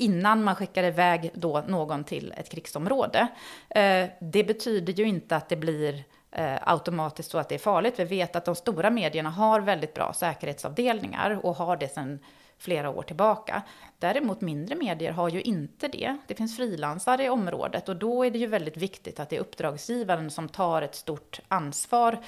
innan 0.00 0.44
man 0.44 0.56
skickar 0.56 0.84
iväg 0.84 1.30
då 1.34 1.64
någon 1.68 2.04
till 2.04 2.34
ett 2.36 2.48
krigsområde. 2.48 3.28
Eh, 3.68 4.06
det 4.20 4.44
betyder 4.44 4.92
ju 4.92 5.04
inte 5.04 5.36
att 5.36 5.48
det 5.48 5.56
blir 5.56 6.04
eh, 6.30 6.56
automatiskt 6.62 7.30
så 7.30 7.38
att 7.38 7.48
det 7.48 7.54
är 7.54 7.58
farligt. 7.58 7.94
Vi 7.98 8.04
vet 8.04 8.36
att 8.36 8.44
de 8.44 8.54
stora 8.54 8.90
medierna 8.90 9.30
har 9.30 9.60
väldigt 9.60 9.94
bra 9.94 10.12
säkerhetsavdelningar 10.12 11.46
och 11.46 11.56
har 11.56 11.76
det 11.76 11.88
sedan 11.88 12.18
flera 12.58 12.90
år 12.90 13.02
tillbaka. 13.02 13.62
Däremot 13.98 14.40
mindre 14.40 14.74
medier 14.74 15.12
har 15.12 15.28
ju 15.28 15.40
inte 15.40 15.88
det. 15.88 16.16
Det 16.26 16.34
finns 16.34 16.56
frilansare 16.56 17.24
i 17.24 17.28
området 17.28 17.88
och 17.88 17.96
då 17.96 18.24
är 18.26 18.30
det 18.30 18.38
ju 18.38 18.46
väldigt 18.46 18.76
viktigt 18.76 19.20
att 19.20 19.30
det 19.30 19.36
är 19.36 19.40
uppdragsgivaren 19.40 20.30
som 20.30 20.48
tar 20.48 20.82
ett 20.82 20.94
stort 20.94 21.40
ansvar 21.48 22.18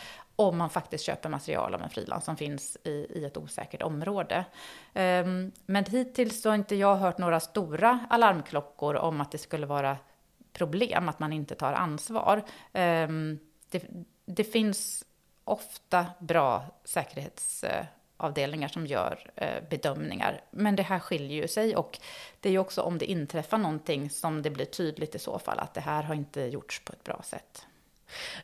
om 0.44 0.58
man 0.58 0.70
faktiskt 0.70 1.04
köper 1.04 1.28
material 1.28 1.74
av 1.74 1.82
en 1.82 1.90
frilans 1.90 2.24
som 2.24 2.36
finns 2.36 2.76
i, 2.84 2.90
i 2.90 3.24
ett 3.24 3.36
osäkert 3.36 3.82
område. 3.82 4.44
Um, 4.94 5.52
men 5.66 5.84
hittills 5.84 6.42
så 6.42 6.48
har 6.48 6.54
inte 6.54 6.76
jag 6.76 6.96
hört 6.96 7.18
några 7.18 7.40
stora 7.40 8.06
alarmklockor 8.10 8.94
om 8.94 9.20
att 9.20 9.30
det 9.30 9.38
skulle 9.38 9.66
vara 9.66 9.96
problem 10.52 11.08
att 11.08 11.18
man 11.18 11.32
inte 11.32 11.54
tar 11.54 11.72
ansvar. 11.72 12.42
Um, 12.72 13.38
det, 13.70 13.84
det, 14.24 14.44
finns 14.44 15.04
ofta 15.44 16.06
bra 16.18 16.64
säkerhetsavdelningar 16.84 18.68
som 18.68 18.86
gör 18.86 19.30
uh, 19.42 19.68
bedömningar, 19.70 20.40
men 20.50 20.76
det 20.76 20.82
här 20.82 20.98
skiljer 20.98 21.42
ju 21.42 21.48
sig 21.48 21.76
och 21.76 21.98
det 22.40 22.48
är 22.48 22.52
ju 22.52 22.58
också 22.58 22.82
om 22.82 22.98
det 22.98 23.10
inträffar 23.10 23.58
någonting 23.58 24.10
som 24.10 24.42
det 24.42 24.50
blir 24.50 24.64
tydligt 24.64 25.14
i 25.14 25.18
så 25.18 25.38
fall 25.38 25.58
att 25.58 25.74
det 25.74 25.80
här 25.80 26.02
har 26.02 26.14
inte 26.14 26.40
gjorts 26.40 26.84
på 26.84 26.92
ett 26.92 27.04
bra 27.04 27.22
sätt. 27.24 27.66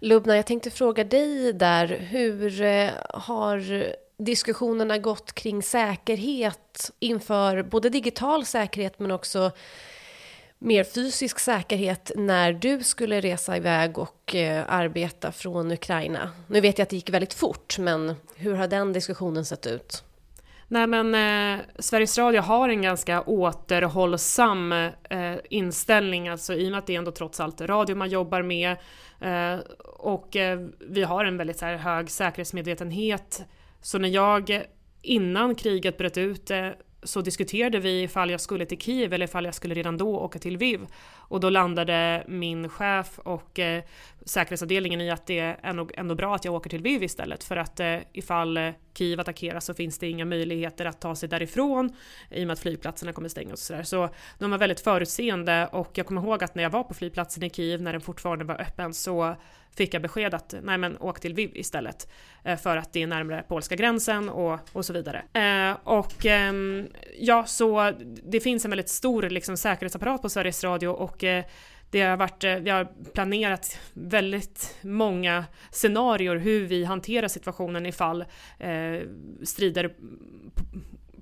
Lubna, 0.01 0.37
jag 0.37 0.47
tänkte 0.47 0.71
fråga 0.71 1.05
dig 1.05 1.53
där, 1.53 1.87
hur 1.89 2.63
eh, 2.63 2.91
har 3.11 3.87
diskussionerna 4.19 4.99
gått 4.99 5.33
kring 5.33 5.63
säkerhet 5.63 6.91
inför 6.99 7.63
både 7.63 7.89
digital 7.89 8.45
säkerhet 8.47 8.99
men 8.99 9.11
också 9.11 9.51
mer 10.59 10.85
fysisk 10.85 11.39
säkerhet 11.39 12.11
när 12.17 12.53
du 12.53 12.83
skulle 12.83 13.21
resa 13.21 13.57
iväg 13.57 13.99
och 13.99 14.35
eh, 14.35 14.65
arbeta 14.69 15.33
från 15.33 15.73
Ukraina? 15.73 16.31
Nu 16.47 16.61
vet 16.61 16.79
jag 16.79 16.83
att 16.83 16.91
det 16.91 16.97
gick 16.97 17.11
väldigt 17.11 17.35
fort, 17.35 17.79
men 17.79 18.15
hur 18.37 18.55
har 18.55 18.69
den 18.69 18.93
diskussionen 18.93 19.45
sett 19.45 19.67
ut? 19.67 20.03
Nej 20.71 20.87
men 20.87 21.15
eh, 21.15 21.65
Sveriges 21.79 22.19
Radio 22.19 22.41
har 22.41 22.69
en 22.69 22.83
ganska 22.83 23.23
återhållsam 23.23 24.73
eh, 24.73 25.37
inställning, 25.51 26.29
alltså 26.29 26.55
i 26.55 26.67
och 26.67 26.71
med 26.71 26.79
att 26.79 26.87
det 26.87 26.95
är 26.95 26.99
ändå 26.99 27.11
trots 27.11 27.41
allt 27.41 27.61
radio 27.61 27.97
man 27.97 28.09
jobbar 28.09 28.43
med 28.43 28.71
eh, 29.21 29.61
och 29.85 30.37
eh, 30.37 30.67
vi 30.81 31.03
har 31.03 31.25
en 31.25 31.37
väldigt 31.37 31.59
så 31.59 31.65
här, 31.65 31.77
hög 31.77 32.11
säkerhetsmedvetenhet. 32.11 33.45
Så 33.81 33.99
när 33.99 34.09
jag 34.09 34.63
innan 35.03 35.55
kriget 35.55 35.99
bröt 35.99 36.19
ut 36.19 36.51
eh, 36.51 36.69
så 37.03 37.21
diskuterade 37.21 37.79
vi 37.79 38.03
ifall 38.03 38.31
jag 38.31 38.41
skulle 38.41 38.67
till 38.67 38.79
Kiev 38.79 39.13
eller 39.13 39.25
ifall 39.25 39.45
jag 39.45 39.55
skulle 39.55 39.75
redan 39.75 39.97
då 39.97 40.17
åka 40.17 40.39
till 40.39 40.53
Lviv. 40.53 40.87
Och 41.15 41.41
då 41.41 41.51
landade 41.51 42.25
min 42.29 42.69
chef 42.69 43.19
och 43.19 43.59
eh, 43.59 43.83
säkerhetsavdelningen 44.25 45.01
i 45.01 45.11
att 45.11 45.27
det 45.27 45.57
är 45.63 45.73
nog 45.73 45.93
ändå 45.97 46.15
bra 46.15 46.35
att 46.35 46.45
jag 46.45 46.55
åker 46.55 46.71
till 46.71 46.81
Lviv 46.81 47.03
istället 47.03 47.45
för 47.45 47.57
att 47.57 47.81
eh, 47.81 47.99
ifall 48.13 48.57
eh, 48.57 48.71
Kiev 48.95 49.21
attackeras 49.21 49.65
så 49.65 49.75
finns 49.75 49.99
det 49.99 50.09
inga 50.09 50.25
möjligheter 50.25 50.85
att 50.85 51.01
ta 51.01 51.15
sig 51.15 51.29
därifrån 51.29 51.97
i 52.31 52.43
och 52.43 52.47
med 52.47 52.53
att 52.53 52.61
flygplatserna 52.61 53.13
kommer 53.13 53.29
stängas 53.29 53.53
och 53.53 53.59
sådär. 53.59 53.83
Så 53.83 54.09
de 54.39 54.51
var 54.51 54.59
väldigt 54.59 54.81
förutseende 54.81 55.69
och 55.73 55.91
jag 55.95 56.07
kommer 56.07 56.23
ihåg 56.23 56.45
att 56.45 56.55
när 56.55 56.63
jag 56.63 56.71
var 56.71 56.85
på 56.85 56.95
flygplatsen 56.95 57.43
i 57.43 57.51
Kiev 57.51 57.83
när 57.83 57.93
den 57.93 58.01
fortfarande 58.01 58.45
var 58.45 58.61
öppen 58.61 58.95
så 58.95 59.37
fick 59.79 59.95
jag 59.95 60.03
besked 60.03 60.35
att 60.35 60.55
nej 60.63 60.79
men 60.79 60.99
åk 60.99 61.21
till 61.21 61.33
Lviv 61.33 61.51
istället 61.55 62.09
eh, 62.45 62.57
för 62.57 62.77
att 62.77 62.93
det 62.93 63.03
är 63.03 63.07
närmare 63.07 63.45
polska 63.49 63.77
gränsen 63.77 64.29
och, 64.29 64.61
och 64.73 64.85
så 64.85 64.93
vidare. 64.93 65.23
Eh, 65.33 65.77
och 65.85 66.27
eh, 66.27 66.53
ja, 67.19 67.45
så 67.47 67.93
det 68.23 68.41
finns 68.41 68.65
en 68.65 68.71
väldigt 68.71 68.89
stor 68.89 69.23
liksom, 69.23 69.57
säkerhetsapparat 69.57 70.23
på 70.23 70.29
Sveriges 70.29 70.65
Radio 70.65 70.89
och 70.89 71.25
eh, 71.25 71.45
det 71.91 72.01
har 72.01 72.17
varit, 72.17 72.45
eh, 72.45 72.55
vi 72.55 72.71
har 72.71 72.89
planerat 73.13 73.79
väldigt 73.93 74.77
många 74.83 75.45
scenarier 75.71 76.37
hur 76.37 76.67
vi 76.67 76.85
hanterar 76.85 77.29
situationen 77.29 77.87
ifall 77.87 78.25
eh, 78.59 79.01
strider 79.43 79.95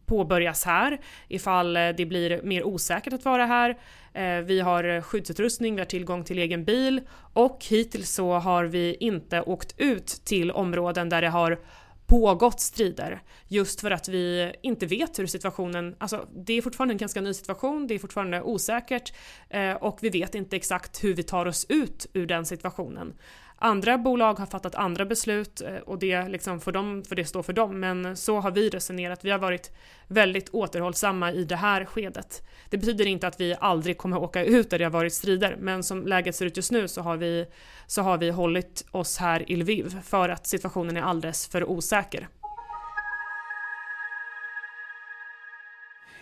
påbörjas 0.07 0.65
här, 0.65 1.01
ifall 1.29 1.77
eh, 1.77 1.89
det 1.89 2.07
blir 2.07 2.43
mer 2.43 2.65
osäkert 2.65 3.13
att 3.13 3.25
vara 3.25 3.47
här. 3.47 3.79
Eh, 4.13 4.39
vi 4.45 4.61
har 4.61 5.01
skyddsutrustning, 5.01 5.75
vi 5.75 5.81
har 5.81 5.87
tillgång 5.87 6.25
till 6.25 6.39
egen 6.39 6.65
bil 6.65 7.01
och 7.33 7.65
hittills 7.71 8.11
så 8.11 8.33
har 8.33 8.65
vi 8.65 8.97
inte 9.01 9.43
åkt 9.43 9.75
ut 9.77 10.07
till 10.07 10.51
områden 10.51 11.09
där 11.09 11.23
det 11.23 11.29
har 11.29 11.59
pågått 12.07 12.61
strider 12.61 13.23
just 13.49 13.81
för 13.81 13.91
att 13.91 14.09
vi 14.09 14.53
inte 14.63 14.87
vet 14.87 15.19
hur 15.19 15.27
situationen, 15.27 15.97
alltså 15.99 16.29
det 16.35 16.53
är 16.53 16.63
fortfarande 16.63 16.95
en 16.95 16.99
ganska 16.99 17.21
ny 17.21 17.35
situation, 17.35 17.87
det 17.87 17.95
är 17.95 17.99
fortfarande 17.99 18.43
osäkert 18.43 19.13
eh, 19.51 19.73
och 19.73 19.99
vi 20.03 20.09
vet 20.09 20.35
inte 20.35 20.57
exakt 20.57 21.05
hur 21.05 21.15
vi 21.15 21.23
tar 21.23 21.47
oss 21.47 21.67
ut 21.69 22.07
ur 22.13 22.27
den 22.27 22.47
situationen. 22.47 23.15
Andra 23.59 23.99
bolag 23.99 24.39
har 24.39 24.47
fattat 24.47 24.75
andra 24.75 25.05
beslut 25.05 25.61
eh, 25.61 25.77
och 25.77 25.99
det, 25.99 26.29
liksom 26.29 26.61
för 26.61 26.73
dem, 26.73 27.05
för 27.09 27.17
det 27.17 27.25
står 27.25 27.43
för 27.43 27.53
dem, 27.53 27.81
men 27.81 28.17
så 28.17 28.41
har 28.41 28.51
vi 28.51 28.69
resonerat. 28.69 29.25
Vi 29.25 29.31
har 29.31 29.39
varit 29.39 29.73
väldigt 30.09 30.49
återhållsamma 30.49 31.33
i 31.33 31.45
det 31.45 31.57
här 31.57 31.85
skedet. 31.85 32.43
Det 32.71 32.77
betyder 32.77 33.07
inte 33.07 33.27
att 33.27 33.41
vi 33.41 33.57
aldrig 33.61 33.99
kommer 33.99 34.19
åka 34.19 34.45
ut 34.45 34.71
där 34.71 34.79
det 34.79 34.85
har 34.85 34.91
varit 34.91 35.13
strider, 35.13 35.57
men 35.61 35.83
som 35.83 36.07
läget 36.07 36.37
ser 36.37 36.47
ut 36.47 36.57
just 36.57 36.73
nu 36.73 36.89
så 36.89 37.01
har 37.01 37.17
vi, 37.17 37.47
så 37.87 38.03
har 38.03 38.19
vi 38.19 38.31
hållit 38.31 38.85
oss 38.91 39.19
här 39.19 39.51
i 39.51 39.57
Lviv 39.57 40.01
för 40.03 40.29
att 40.29 40.47
situationen 40.47 40.97
är 40.97 41.03
alldeles 41.03 41.49
för 41.49 41.65
osäker. 41.71 42.29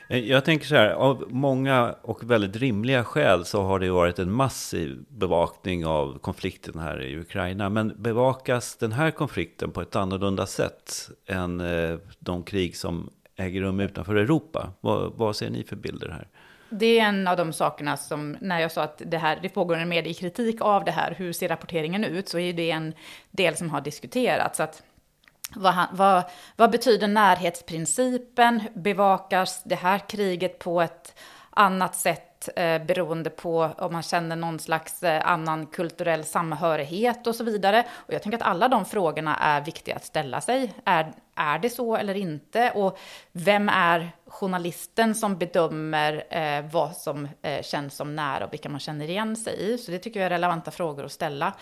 Eh, 0.09 0.19
jag 0.19 0.45
tänker 0.45 0.67
så 0.67 0.75
här, 0.75 0.91
av 0.91 1.25
många 1.29 1.95
och 2.03 2.31
väldigt 2.31 2.57
rimliga 2.57 3.05
skäl 3.05 3.45
så 3.45 3.63
har 3.63 3.79
det 3.79 3.91
varit 3.91 4.19
en 4.19 4.33
massiv 4.33 5.05
bevakning 5.09 5.87
av 5.87 6.19
konflikten 6.19 6.79
här 6.79 7.03
i 7.03 7.19
Ukraina. 7.19 7.69
Men 7.69 7.93
bevakas 7.97 8.77
den 8.77 8.93
här 8.93 9.11
konflikten 9.11 9.71
på 9.71 9.81
ett 9.81 9.97
annorlunda 9.97 10.47
sätt 10.47 11.11
än 11.27 11.61
eh, 11.61 11.99
de 12.19 12.43
krig 12.43 12.77
som 12.77 13.11
äger 13.37 13.61
rum 13.61 13.81
utanför 13.81 14.15
Europa? 14.15 14.73
Vad, 14.81 15.13
vad 15.17 15.37
ser 15.37 15.51
ni 15.51 15.65
för 15.65 15.77
bilder 15.77 16.09
här? 16.09 16.29
Det 16.69 16.99
är 16.99 17.05
en 17.05 17.29
av 17.29 17.37
de 17.37 17.53
sakerna 17.53 17.97
som, 17.97 18.37
när 18.41 18.61
jag 18.61 18.73
sa 18.73 18.83
att 18.83 19.03
det, 19.07 19.19
här, 19.19 19.39
det 19.43 19.49
pågår 19.49 19.77
en 19.77 19.89
mediekritik 19.89 20.61
av 20.61 20.85
det 20.85 20.91
här, 20.91 21.15
hur 21.19 21.33
ser 21.33 21.49
rapporteringen 21.49 22.05
ut, 22.05 22.29
så 22.29 22.39
är 22.39 22.53
det 22.53 22.71
en 22.71 22.95
del 23.31 23.57
som 23.57 23.71
har 23.71 23.81
diskuterats. 23.81 24.61
Att 24.61 24.83
vad, 25.55 25.87
vad, 25.93 26.25
vad 26.57 26.71
betyder 26.71 27.09
närhetsprincipen? 27.09 28.63
Bevakas 28.75 29.63
det 29.65 29.75
här 29.75 29.99
kriget 29.99 30.59
på 30.59 30.81
ett 30.81 31.19
annat 31.51 31.95
sätt 31.95 32.34
eh, 32.49 32.85
beroende 32.85 33.31
på 33.31 33.71
om 33.79 33.93
man 33.93 34.03
känner 34.03 34.37
någon 34.37 34.59
slags 34.59 35.03
eh, 35.03 35.31
annan 35.31 35.67
kulturell 35.67 36.25
samhörighet 36.25 37.27
och 37.27 37.35
så 37.35 37.45
vidare. 37.45 37.85
Och 37.93 38.15
jag 38.15 38.23
tänker 38.23 38.39
att 38.39 38.47
alla 38.47 38.69
de 38.69 38.85
frågorna 38.85 39.37
är 39.37 39.61
viktiga 39.61 39.97
att 39.97 40.05
ställa 40.05 40.41
sig. 40.41 40.73
Är, 40.85 41.13
är 41.35 41.59
det 41.59 41.71
så 41.71 41.97
eller 41.97 42.15
inte? 42.15 42.71
Och 42.71 42.99
vem 43.33 43.69
är 43.69 44.11
journalisten 44.27 45.15
som 45.15 45.39
bedömer 45.39 46.25
eh, 46.31 46.65
vad 46.73 46.97
som 46.97 47.29
eh, 47.43 47.63
känns 47.63 47.97
som 47.97 48.17
nära 48.17 48.47
och 48.47 48.53
vilka 48.53 48.69
man 48.69 48.81
känner 48.81 49.11
igen 49.11 49.37
sig 49.37 49.73
i? 49.73 49.79
Så 49.79 49.91
det 49.91 49.99
tycker 49.99 50.21
jag 50.21 50.27
är 50.27 50.31
relevanta 50.31 50.71
frågor 50.71 51.05
att 51.05 51.13
ställa. 51.13 51.53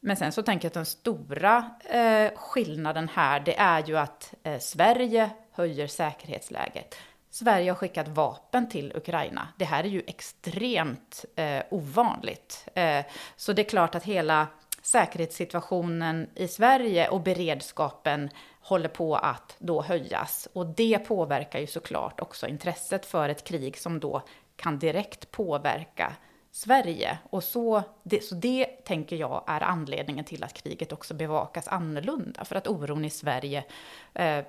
Men 0.00 0.16
sen 0.16 0.32
så 0.32 0.42
tänker 0.42 0.64
jag 0.64 0.70
att 0.70 0.74
den 0.74 0.86
stora 0.86 1.70
eh, 1.84 2.30
skillnaden 2.36 3.08
här, 3.14 3.40
det 3.40 3.58
är 3.58 3.84
ju 3.86 3.98
att 3.98 4.34
eh, 4.42 4.58
Sverige 4.58 5.30
höjer 5.52 5.86
säkerhetsläget. 5.86 6.96
Sverige 7.30 7.70
har 7.70 7.76
skickat 7.76 8.08
vapen 8.08 8.68
till 8.68 8.92
Ukraina. 8.96 9.48
Det 9.56 9.64
här 9.64 9.84
är 9.84 9.88
ju 9.88 10.02
extremt 10.06 11.24
eh, 11.36 11.62
ovanligt. 11.70 12.68
Eh, 12.74 13.04
så 13.36 13.52
det 13.52 13.62
är 13.62 13.68
klart 13.68 13.94
att 13.94 14.04
hela 14.04 14.46
säkerhetssituationen 14.82 16.30
i 16.34 16.48
Sverige 16.48 17.08
och 17.08 17.20
beredskapen 17.20 18.30
håller 18.60 18.88
på 18.88 19.16
att 19.16 19.56
då 19.58 19.82
höjas. 19.82 20.48
Och 20.52 20.66
det 20.66 20.98
påverkar 20.98 21.58
ju 21.58 21.66
såklart 21.66 22.20
också 22.20 22.46
intresset 22.46 23.06
för 23.06 23.28
ett 23.28 23.44
krig 23.44 23.78
som 23.78 24.00
då 24.00 24.22
kan 24.56 24.78
direkt 24.78 25.30
påverka 25.30 26.12
Sverige. 26.52 27.18
Och 27.30 27.44
så 27.44 27.82
det, 28.02 28.24
så 28.24 28.34
det 28.34 28.66
tänker 28.66 29.16
jag 29.16 29.44
är 29.46 29.60
anledningen 29.60 30.24
till 30.24 30.44
att 30.44 30.52
kriget 30.52 30.92
också 30.92 31.14
bevakas 31.14 31.68
annorlunda. 31.68 32.44
För 32.44 32.56
att 32.56 32.68
oron 32.68 33.04
i 33.04 33.10
Sverige 33.10 33.64
eh, 34.14 34.44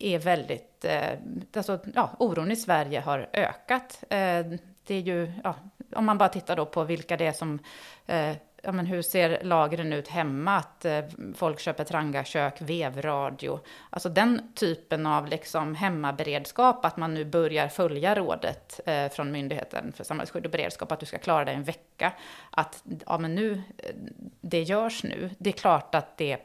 är 0.00 0.18
väldigt, 0.18 0.84
eh, 0.84 1.18
alltså 1.56 1.78
ja, 1.94 2.10
oron 2.18 2.50
i 2.50 2.56
Sverige 2.56 3.00
har 3.00 3.28
ökat. 3.32 4.04
Eh, 4.08 4.46
det 4.86 4.94
är 4.94 5.00
ju, 5.00 5.32
ja, 5.44 5.54
om 5.96 6.04
man 6.04 6.18
bara 6.18 6.28
tittar 6.28 6.56
då 6.56 6.66
på 6.66 6.84
vilka 6.84 7.16
det 7.16 7.26
är 7.26 7.32
som 7.32 7.58
eh, 8.06 8.36
ja, 8.62 8.72
men 8.72 8.86
hur 8.86 9.02
ser 9.02 9.44
lagren 9.44 9.92
ut 9.92 10.08
hemma? 10.08 10.56
Att 10.56 10.84
eh, 10.84 11.04
folk 11.34 11.60
köper 11.60 11.84
trangakök, 11.84 12.54
vevradio. 12.60 13.60
Alltså 13.90 14.08
den 14.08 14.52
typen 14.54 15.06
av 15.06 15.26
liksom 15.26 15.74
hemmaberedskap, 15.74 16.84
att 16.84 16.96
man 16.96 17.14
nu 17.14 17.24
börjar 17.24 17.68
följa 17.68 18.14
rådet 18.14 18.80
eh, 18.86 19.08
från 19.08 19.32
Myndigheten 19.32 19.92
för 19.92 20.04
samhällsskydd 20.04 20.44
och 20.44 20.52
beredskap, 20.52 20.92
att 20.92 21.00
du 21.00 21.06
ska 21.06 21.18
klara 21.18 21.44
dig 21.44 21.54
en 21.54 21.64
vecka. 21.64 22.12
Att 22.50 22.84
ja, 23.06 23.18
men 23.18 23.34
nu, 23.34 23.62
eh, 23.78 23.94
det 24.40 24.62
görs 24.62 25.02
nu. 25.04 25.30
Det 25.38 25.50
är 25.50 25.54
klart 25.54 25.94
att 25.94 26.16
det 26.16 26.38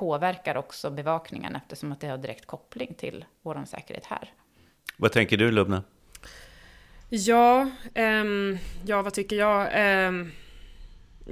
påverkar 0.00 0.56
också 0.56 0.90
bevakningen 0.90 1.56
eftersom 1.56 1.92
att 1.92 2.00
det 2.00 2.06
har 2.06 2.18
direkt 2.18 2.46
koppling 2.46 2.94
till 2.94 3.24
vår 3.42 3.64
säkerhet 3.66 4.06
här. 4.06 4.32
Vad 4.96 5.12
tänker 5.12 5.36
du 5.36 5.50
Lubna? 5.50 5.82
Ja, 7.08 7.70
um, 7.94 8.58
ja 8.86 9.02
vad 9.02 9.14
tycker 9.14 9.36
jag? 9.36 9.68
Um, 10.08 10.32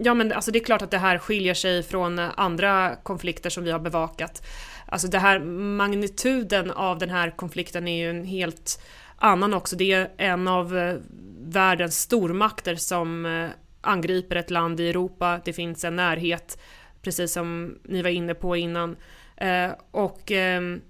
Ja 0.00 0.14
men 0.14 0.32
alltså 0.32 0.50
det 0.50 0.58
är 0.58 0.64
klart 0.64 0.82
att 0.82 0.90
det 0.90 0.98
här 0.98 1.18
skiljer 1.18 1.54
sig 1.54 1.82
från 1.82 2.18
andra 2.18 2.96
konflikter 2.96 3.50
som 3.50 3.64
vi 3.64 3.70
har 3.70 3.78
bevakat. 3.78 4.46
Alltså 4.86 5.08
det 5.08 5.18
här 5.18 5.38
magnituden 5.76 6.70
av 6.70 6.98
den 6.98 7.10
här 7.10 7.30
konflikten 7.36 7.88
är 7.88 8.04
ju 8.04 8.10
en 8.10 8.24
helt 8.24 8.82
annan 9.16 9.54
också. 9.54 9.76
Det 9.76 9.92
är 9.92 10.10
en 10.16 10.48
av 10.48 10.78
eh, 10.78 10.96
världens 11.40 12.00
stormakter 12.00 12.74
som 12.74 13.26
eh, 13.26 13.48
angriper 13.80 14.36
ett 14.36 14.50
land 14.50 14.80
i 14.80 14.88
Europa. 14.88 15.40
Det 15.44 15.52
finns 15.52 15.84
en 15.84 15.96
närhet, 15.96 16.58
precis 17.02 17.32
som 17.32 17.78
ni 17.84 18.02
var 18.02 18.10
inne 18.10 18.34
på 18.34 18.56
innan. 18.56 18.96
Eh, 19.36 19.70
och 19.90 20.30
ehm, 20.30 20.80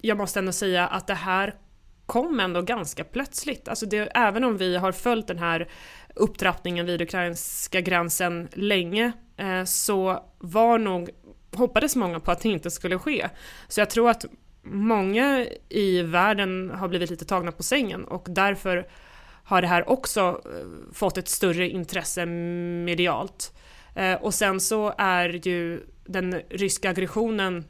jag 0.00 0.16
måste 0.18 0.38
ändå 0.38 0.52
säga 0.52 0.86
att 0.86 1.06
det 1.06 1.14
här 1.14 1.54
kom 2.06 2.40
ändå 2.40 2.62
ganska 2.62 3.04
plötsligt. 3.04 3.68
Alltså 3.68 3.86
det, 3.86 3.98
även 3.98 4.44
om 4.44 4.56
vi 4.56 4.76
har 4.76 4.92
följt 4.92 5.26
den 5.26 5.38
här 5.38 5.68
upptrappningen 6.14 6.86
vid 6.86 7.02
ukrainska 7.02 7.80
gränsen 7.80 8.48
länge 8.52 9.12
eh, 9.36 9.64
så 9.64 10.24
var 10.38 10.78
nog, 10.78 11.10
hoppades 11.52 11.96
många 11.96 12.20
på 12.20 12.30
att 12.30 12.40
det 12.40 12.48
inte 12.48 12.70
skulle 12.70 12.98
ske. 12.98 13.28
Så 13.68 13.80
jag 13.80 13.90
tror 13.90 14.10
att 14.10 14.24
många 14.62 15.46
i 15.68 16.02
världen 16.02 16.70
har 16.70 16.88
blivit 16.88 17.10
lite 17.10 17.24
tagna 17.24 17.52
på 17.52 17.62
sängen 17.62 18.04
och 18.04 18.26
därför 18.28 18.88
har 19.44 19.62
det 19.62 19.68
här 19.68 19.88
också 19.88 20.20
eh, 20.20 20.92
fått 20.94 21.18
ett 21.18 21.28
större 21.28 21.68
intresse 21.68 22.26
medialt. 22.26 23.52
Eh, 24.00 24.14
och 24.14 24.34
sen 24.34 24.60
så 24.60 24.94
är 24.98 25.46
ju 25.48 25.86
den 26.04 26.42
ryska 26.50 26.90
aggressionen 26.90 27.64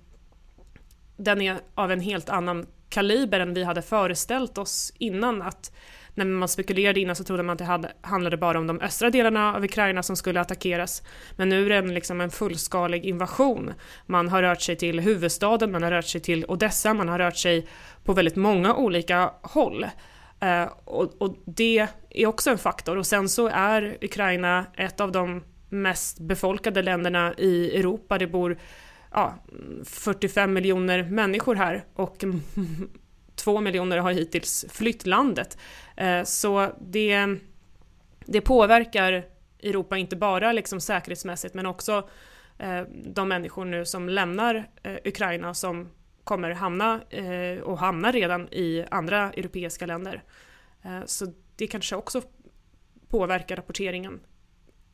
den 1.16 1.40
är 1.40 1.60
av 1.74 1.92
en 1.92 2.00
helt 2.00 2.28
annan 2.28 2.66
kaliber 2.88 3.40
än 3.40 3.54
vi 3.54 3.64
hade 3.64 3.82
föreställt 3.82 4.58
oss 4.58 4.92
innan 4.98 5.42
att 5.42 5.72
när 6.14 6.24
man 6.24 6.48
spekulerade 6.48 7.00
innan 7.00 7.16
så 7.16 7.24
trodde 7.24 7.42
man 7.42 7.52
att 7.52 7.58
det 7.58 7.64
hade, 7.64 7.92
handlade 8.00 8.36
bara 8.36 8.58
om 8.58 8.66
de 8.66 8.80
östra 8.80 9.10
delarna 9.10 9.56
av 9.56 9.64
Ukraina 9.64 10.02
som 10.02 10.16
skulle 10.16 10.40
attackeras. 10.40 11.02
Men 11.36 11.48
nu 11.48 11.66
är 11.66 11.68
det 11.68 11.76
en, 11.76 11.94
liksom 11.94 12.20
en 12.20 12.30
fullskalig 12.30 13.04
invasion. 13.04 13.72
Man 14.06 14.28
har 14.28 14.42
rört 14.42 14.62
sig 14.62 14.76
till 14.76 15.00
huvudstaden, 15.00 15.72
man 15.72 15.82
har 15.82 15.90
rört 15.90 16.06
sig 16.06 16.20
till 16.20 16.44
Odessa, 16.48 16.94
man 16.94 17.08
har 17.08 17.18
rört 17.18 17.36
sig 17.36 17.68
på 18.04 18.12
väldigt 18.12 18.36
många 18.36 18.74
olika 18.74 19.32
håll. 19.42 19.86
Uh, 20.44 20.72
och, 20.84 21.22
och, 21.22 21.36
det 21.44 21.88
är 22.10 22.26
också 22.26 22.50
en 22.50 22.58
faktor. 22.58 22.96
Och 22.96 23.06
sen 23.06 23.28
så 23.28 23.48
är 23.48 23.98
Ukraina 24.00 24.66
ett 24.76 25.00
av 25.00 25.12
de 25.12 25.42
mest 25.70 26.20
befolkade 26.20 26.82
länderna 26.82 27.34
i 27.38 27.78
Europa. 27.78 28.18
Det 28.18 28.26
bor 28.26 28.58
ja, 29.10 29.34
45 29.84 30.52
miljoner 30.52 31.02
människor 31.02 31.54
här 31.54 31.84
och 31.94 32.24
två 33.34 33.60
miljoner 33.60 33.98
har 33.98 34.12
hittills 34.12 34.64
flytt 34.68 35.06
landet. 35.06 35.58
Eh, 35.96 36.22
så 36.24 36.72
det, 36.80 37.26
det 38.24 38.40
påverkar 38.40 39.24
Europa 39.62 39.96
inte 39.96 40.16
bara 40.16 40.52
liksom 40.52 40.80
säkerhetsmässigt 40.80 41.54
men 41.54 41.66
också 41.66 42.08
eh, 42.58 42.82
de 43.04 43.28
människor 43.28 43.64
nu 43.64 43.84
som 43.84 44.08
lämnar 44.08 44.68
eh, 44.82 44.96
Ukraina 45.04 45.54
som 45.54 45.88
kommer 46.24 46.50
hamna 46.50 47.00
och 47.62 47.78
hamnar 47.78 48.12
redan 48.12 48.48
i 48.48 48.84
andra 48.90 49.32
europeiska 49.32 49.86
länder. 49.86 50.22
Så 51.06 51.26
det 51.56 51.66
kanske 51.66 51.96
också 51.96 52.22
påverkar 53.08 53.56
rapporteringen 53.56 54.20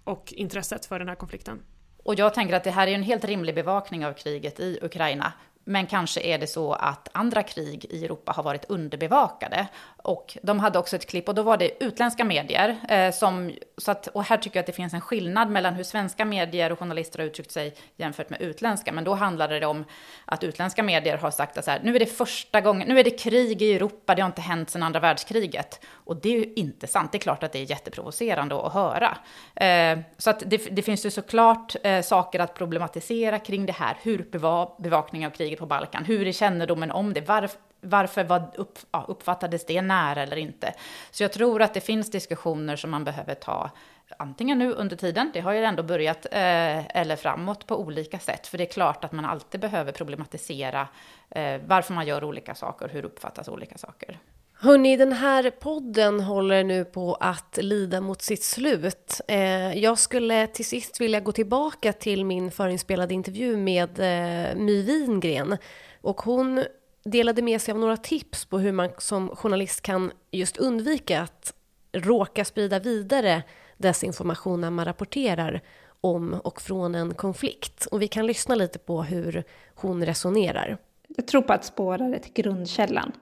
och 0.06 0.32
intresset 0.32 0.86
för 0.86 0.98
den 0.98 1.08
här 1.08 1.14
konflikten. 1.14 1.62
Och 2.04 2.14
jag 2.14 2.34
tänker 2.34 2.54
att 2.54 2.64
det 2.64 2.70
här 2.70 2.86
är 2.86 2.94
en 2.94 3.02
helt 3.02 3.24
rimlig 3.24 3.54
bevakning 3.54 4.06
av 4.06 4.12
kriget 4.12 4.60
i 4.60 4.78
Ukraina. 4.82 5.32
Men 5.68 5.86
kanske 5.86 6.20
är 6.20 6.38
det 6.38 6.46
så 6.46 6.72
att 6.72 7.08
andra 7.12 7.42
krig 7.42 7.86
i 7.90 8.04
Europa 8.04 8.32
har 8.32 8.42
varit 8.42 8.64
underbevakade. 8.64 9.66
Och 9.96 10.38
de 10.42 10.60
hade 10.60 10.78
också 10.78 10.96
ett 10.96 11.06
klipp, 11.06 11.28
och 11.28 11.34
då 11.34 11.42
var 11.42 11.56
det 11.56 11.84
utländska 11.84 12.24
medier. 12.24 12.76
Eh, 12.88 13.12
som, 13.12 13.52
så 13.78 13.90
att, 13.90 14.06
och 14.06 14.24
här 14.24 14.36
tycker 14.36 14.56
jag 14.56 14.62
att 14.62 14.66
det 14.66 14.72
finns 14.72 14.94
en 14.94 15.00
skillnad 15.00 15.50
mellan 15.50 15.74
hur 15.74 15.84
svenska 15.84 16.24
medier 16.24 16.72
och 16.72 16.78
journalister 16.78 17.18
har 17.18 17.26
uttryckt 17.26 17.52
sig 17.52 17.74
jämfört 17.96 18.30
med 18.30 18.40
utländska. 18.40 18.92
Men 18.92 19.04
då 19.04 19.14
handlade 19.14 19.60
det 19.60 19.66
om 19.66 19.84
att 20.24 20.44
utländska 20.44 20.82
medier 20.82 21.16
har 21.16 21.30
sagt 21.30 21.58
att 21.58 21.64
så 21.64 21.70
här, 21.70 21.80
nu 21.82 21.96
är 21.96 21.98
det 21.98 22.06
första 22.06 22.60
gången, 22.60 22.88
nu 22.88 23.00
är 23.00 23.04
det 23.04 23.10
krig 23.10 23.62
i 23.62 23.74
Europa, 23.74 24.14
det 24.14 24.22
har 24.22 24.26
inte 24.26 24.42
hänt 24.42 24.70
sedan 24.70 24.82
andra 24.82 25.00
världskriget. 25.00 25.80
Och 25.88 26.16
det 26.16 26.28
är 26.28 26.38
ju 26.38 26.52
inte 26.56 26.86
sant, 26.86 27.12
det 27.12 27.18
är 27.18 27.20
klart 27.20 27.42
att 27.42 27.52
det 27.52 27.58
är 27.58 27.70
jätteprovocerande 27.70 28.66
att 28.66 28.72
höra. 28.72 29.16
Eh, 29.54 29.98
så 30.18 30.30
att 30.30 30.42
det, 30.46 30.56
det 30.56 30.82
finns 30.82 31.06
ju 31.06 31.10
såklart 31.10 31.76
eh, 31.82 32.02
saker 32.02 32.40
att 32.40 32.54
problematisera 32.54 33.38
kring 33.38 33.66
det 33.66 33.72
här, 33.72 33.96
hur 34.02 34.22
beva, 34.30 34.68
bevakning 34.78 35.26
av 35.26 35.30
kriget 35.30 35.55
på 35.56 35.66
Balkan, 35.66 36.04
hur 36.04 36.26
är 36.26 36.32
kännedomen 36.32 36.90
om 36.90 37.12
det, 37.12 37.20
Varf, 37.20 37.56
varför 37.80 38.24
var 38.24 38.50
upp, 38.54 38.78
ja, 38.90 39.04
uppfattades 39.08 39.66
det 39.66 39.82
nära 39.82 40.22
eller 40.22 40.36
inte? 40.36 40.74
Så 41.10 41.22
jag 41.22 41.32
tror 41.32 41.62
att 41.62 41.74
det 41.74 41.80
finns 41.80 42.10
diskussioner 42.10 42.76
som 42.76 42.90
man 42.90 43.04
behöver 43.04 43.34
ta 43.34 43.70
antingen 44.16 44.58
nu 44.58 44.72
under 44.72 44.96
tiden, 44.96 45.30
det 45.34 45.40
har 45.40 45.52
ju 45.52 45.64
ändå 45.64 45.82
börjat, 45.82 46.26
eh, 46.26 46.96
eller 46.96 47.16
framåt 47.16 47.66
på 47.66 47.80
olika 47.80 48.18
sätt. 48.18 48.46
För 48.46 48.58
det 48.58 48.64
är 48.64 48.72
klart 48.72 49.04
att 49.04 49.12
man 49.12 49.24
alltid 49.24 49.60
behöver 49.60 49.92
problematisera 49.92 50.88
eh, 51.30 51.60
varför 51.66 51.94
man 51.94 52.06
gör 52.06 52.24
olika 52.24 52.54
saker, 52.54 52.88
hur 52.88 53.04
uppfattas 53.04 53.48
olika 53.48 53.78
saker. 53.78 54.18
Hörni, 54.58 54.96
den 54.96 55.12
här 55.12 55.50
podden 55.50 56.20
håller 56.20 56.64
nu 56.64 56.84
på 56.84 57.14
att 57.14 57.58
lida 57.62 58.00
mot 58.00 58.22
sitt 58.22 58.42
slut. 58.42 59.20
Eh, 59.28 59.78
jag 59.78 59.98
skulle 59.98 60.46
till 60.46 60.64
sist 60.64 61.00
vilja 61.00 61.20
gå 61.20 61.32
tillbaka 61.32 61.92
till 61.92 62.24
min 62.24 62.50
förinspelade 62.50 63.14
intervju 63.14 63.56
med 63.56 63.90
eh, 63.98 64.56
My 64.56 64.82
Wingren. 64.82 65.56
Och 66.00 66.20
hon 66.20 66.64
delade 67.04 67.42
med 67.42 67.60
sig 67.60 67.72
av 67.72 67.78
några 67.78 67.96
tips 67.96 68.44
på 68.44 68.58
hur 68.58 68.72
man 68.72 68.90
som 68.98 69.28
journalist 69.28 69.80
kan 69.80 70.12
just 70.30 70.56
undvika 70.56 71.20
att 71.20 71.54
råka 71.92 72.44
sprida 72.44 72.78
vidare 72.78 73.42
desinformation 73.76 74.60
när 74.60 74.70
man 74.70 74.84
rapporterar 74.84 75.62
om 76.00 76.34
och 76.44 76.62
från 76.62 76.94
en 76.94 77.14
konflikt. 77.14 77.86
Och 77.86 78.02
vi 78.02 78.08
kan 78.08 78.26
lyssna 78.26 78.54
lite 78.54 78.78
på 78.78 79.02
hur 79.02 79.44
hon 79.74 80.06
resonerar. 80.06 80.78
Jag 81.08 81.26
tror 81.26 81.42
på 81.42 81.52
att 81.52 81.64
spåra 81.64 82.08
det 82.08 82.18
till 82.18 82.32
grundkällan 82.32 83.12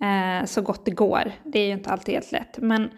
eh, 0.00 0.46
så 0.46 0.62
gott 0.62 0.84
det 0.84 0.90
går. 0.90 1.32
Det 1.44 1.58
är 1.58 1.66
ju 1.66 1.72
inte 1.72 1.90
alltid 1.90 2.14
helt 2.14 2.32
lätt. 2.32 2.58
Men 2.58 2.90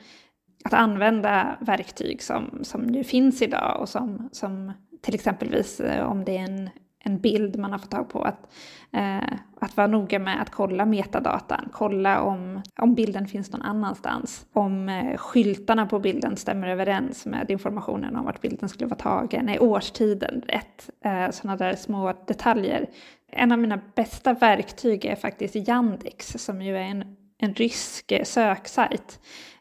att 0.64 0.72
använda 0.74 1.57
verktyg 1.61 2.22
som, 2.22 2.61
som 2.62 2.91
ju 2.91 3.05
finns 3.05 3.43
idag 3.43 3.80
och 3.80 3.88
som, 3.88 4.28
som 4.32 4.72
till 5.03 5.14
exempelvis 5.14 5.80
eh, 5.80 6.11
om 6.11 6.24
det 6.24 6.36
är 6.36 6.43
en 6.43 6.70
en 7.05 7.18
bild 7.18 7.59
man 7.59 7.72
har 7.72 7.78
fått 7.78 7.90
tag 7.90 8.09
på. 8.09 8.22
Att, 8.22 8.53
eh, 8.92 9.38
att 9.61 9.76
vara 9.76 9.86
noga 9.86 10.18
med 10.18 10.42
att 10.42 10.51
kolla 10.51 10.84
metadatan, 10.84 11.68
kolla 11.72 12.22
om, 12.22 12.62
om 12.78 12.94
bilden 12.94 13.28
finns 13.28 13.53
någon 13.53 13.62
annanstans. 13.62 14.46
Om 14.53 14.88
eh, 14.88 15.16
skyltarna 15.16 15.86
på 15.86 15.98
bilden 15.98 16.36
stämmer 16.36 16.68
överens 16.68 17.26
med 17.26 17.51
informationen 17.51 18.16
om 18.16 18.24
vart 18.24 18.40
bilden 18.40 18.68
skulle 18.68 18.86
vara 18.86 18.98
tagen. 18.98 19.48
Är 19.48 19.62
årstiden 19.62 20.42
rätt? 20.48 20.90
Eh, 21.05 21.30
sådana 21.30 21.57
där 21.57 21.74
små 21.74 22.12
detaljer. 22.26 22.86
En 23.32 23.53
av 23.53 23.59
mina 23.59 23.80
bästa 23.94 24.32
verktyg 24.32 25.05
är 25.05 25.16
faktiskt 25.16 25.57
Yandex 25.57 26.26
som 26.28 26.62
ju 26.62 26.76
är 26.76 26.82
en, 26.82 27.16
en 27.38 27.55
rysk 27.55 28.12
söksajt. 28.24 29.20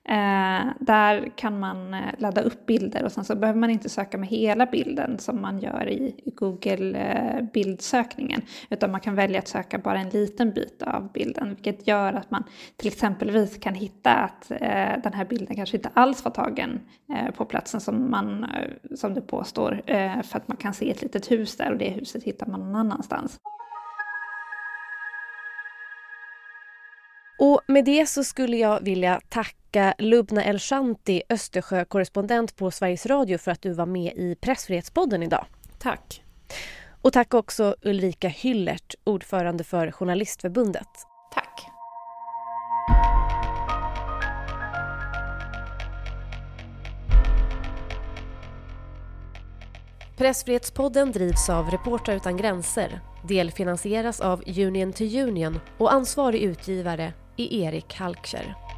Eh, 0.10 0.66
där 0.80 1.32
kan 1.36 1.60
man 1.60 1.94
eh, 1.94 2.00
ladda 2.18 2.42
upp 2.42 2.66
bilder 2.66 3.04
och 3.04 3.12
sen 3.12 3.24
så 3.24 3.36
behöver 3.36 3.60
man 3.60 3.70
inte 3.70 3.90
söka 3.90 4.18
med 4.18 4.30
hela 4.30 4.66
bilden 4.66 5.20
som 5.20 5.42
man 5.42 5.60
gör 5.60 5.90
i, 5.90 6.16
i 6.26 6.32
Google-bildsökningen. 6.32 8.42
Eh, 8.42 8.48
utan 8.70 8.92
man 8.92 9.02
kan 9.02 9.16
välja 9.16 9.40
att 9.40 9.48
söka 9.48 9.78
bara 9.78 10.00
en 10.00 10.10
liten 10.10 10.54
bit 10.54 10.82
av 10.82 11.12
bilden. 11.12 11.50
Vilket 11.50 11.88
gör 11.88 12.14
att 12.14 12.32
man 12.32 12.44
till 12.76 12.88
exempelvis 12.88 13.58
kan 13.58 13.74
hitta 13.74 14.14
att 14.14 14.52
eh, 14.52 15.02
den 15.04 15.14
här 15.14 15.26
bilden 15.26 15.56
kanske 15.56 15.78
inte 15.78 15.90
alls 15.94 16.26
var 16.26 16.32
tagen 16.32 16.80
eh, 17.10 17.32
på 17.32 17.46
platsen 17.46 17.82
som, 17.82 18.12
man, 18.12 18.44
eh, 18.44 18.50
som 18.96 19.14
det 19.14 19.22
påstår. 19.22 19.82
för 20.24 20.38
att 20.38 20.48
man 20.48 20.58
kan 20.58 20.74
se 20.74 20.92
ett 20.92 21.02
litet 21.02 21.32
hus 21.32 21.58
där 21.58 21.72
och 21.72 21.78
det 21.78 21.90
huset 21.90 22.24
hittar 22.24 22.48
man 22.48 22.60
någon 22.60 22.76
annanstans. 22.76 23.40
Och 27.42 27.62
med 27.68 27.86
det 27.86 28.06
så 28.06 28.24
skulle 28.24 28.58
jag 28.58 28.82
vilja 28.82 29.22
tacka 29.30 29.94
Lubna 29.98 30.44
Elshanti, 30.44 31.22
Östersjökorrespondent 31.30 32.56
på 32.56 32.72
Sveriges 32.72 33.06
Radio 33.06 33.38
för 33.38 33.52
att 33.52 33.62
du 33.62 33.74
var 33.74 33.86
med 33.86 34.14
i 34.16 34.36
Pressfrihetspodden 34.42 35.24
idag. 35.24 35.46
Tack. 35.78 36.24
Och 37.02 37.14
tack 37.14 37.34
också 37.34 37.76
Ulrika 37.82 38.28
Hyllert, 38.28 38.96
ordförande 39.04 39.64
för 39.64 39.92
Journalistförbundet. 39.92 40.88
Tack. 41.34 41.66
Pressfrihetspodden 50.18 51.12
drivs 51.12 51.50
av 51.50 51.72
Reportrar 51.72 52.16
utan 52.16 52.38
gränser, 52.38 53.00
delfinansieras 53.28 54.22
av 54.22 54.44
Union 54.48 54.94
to 54.94 55.04
Union 55.04 55.60
och 55.78 55.94
ansvarig 55.94 56.42
utgivare 56.42 57.14
är 57.40 57.54
Erik 57.54 57.94
Halkscher. 57.94 58.69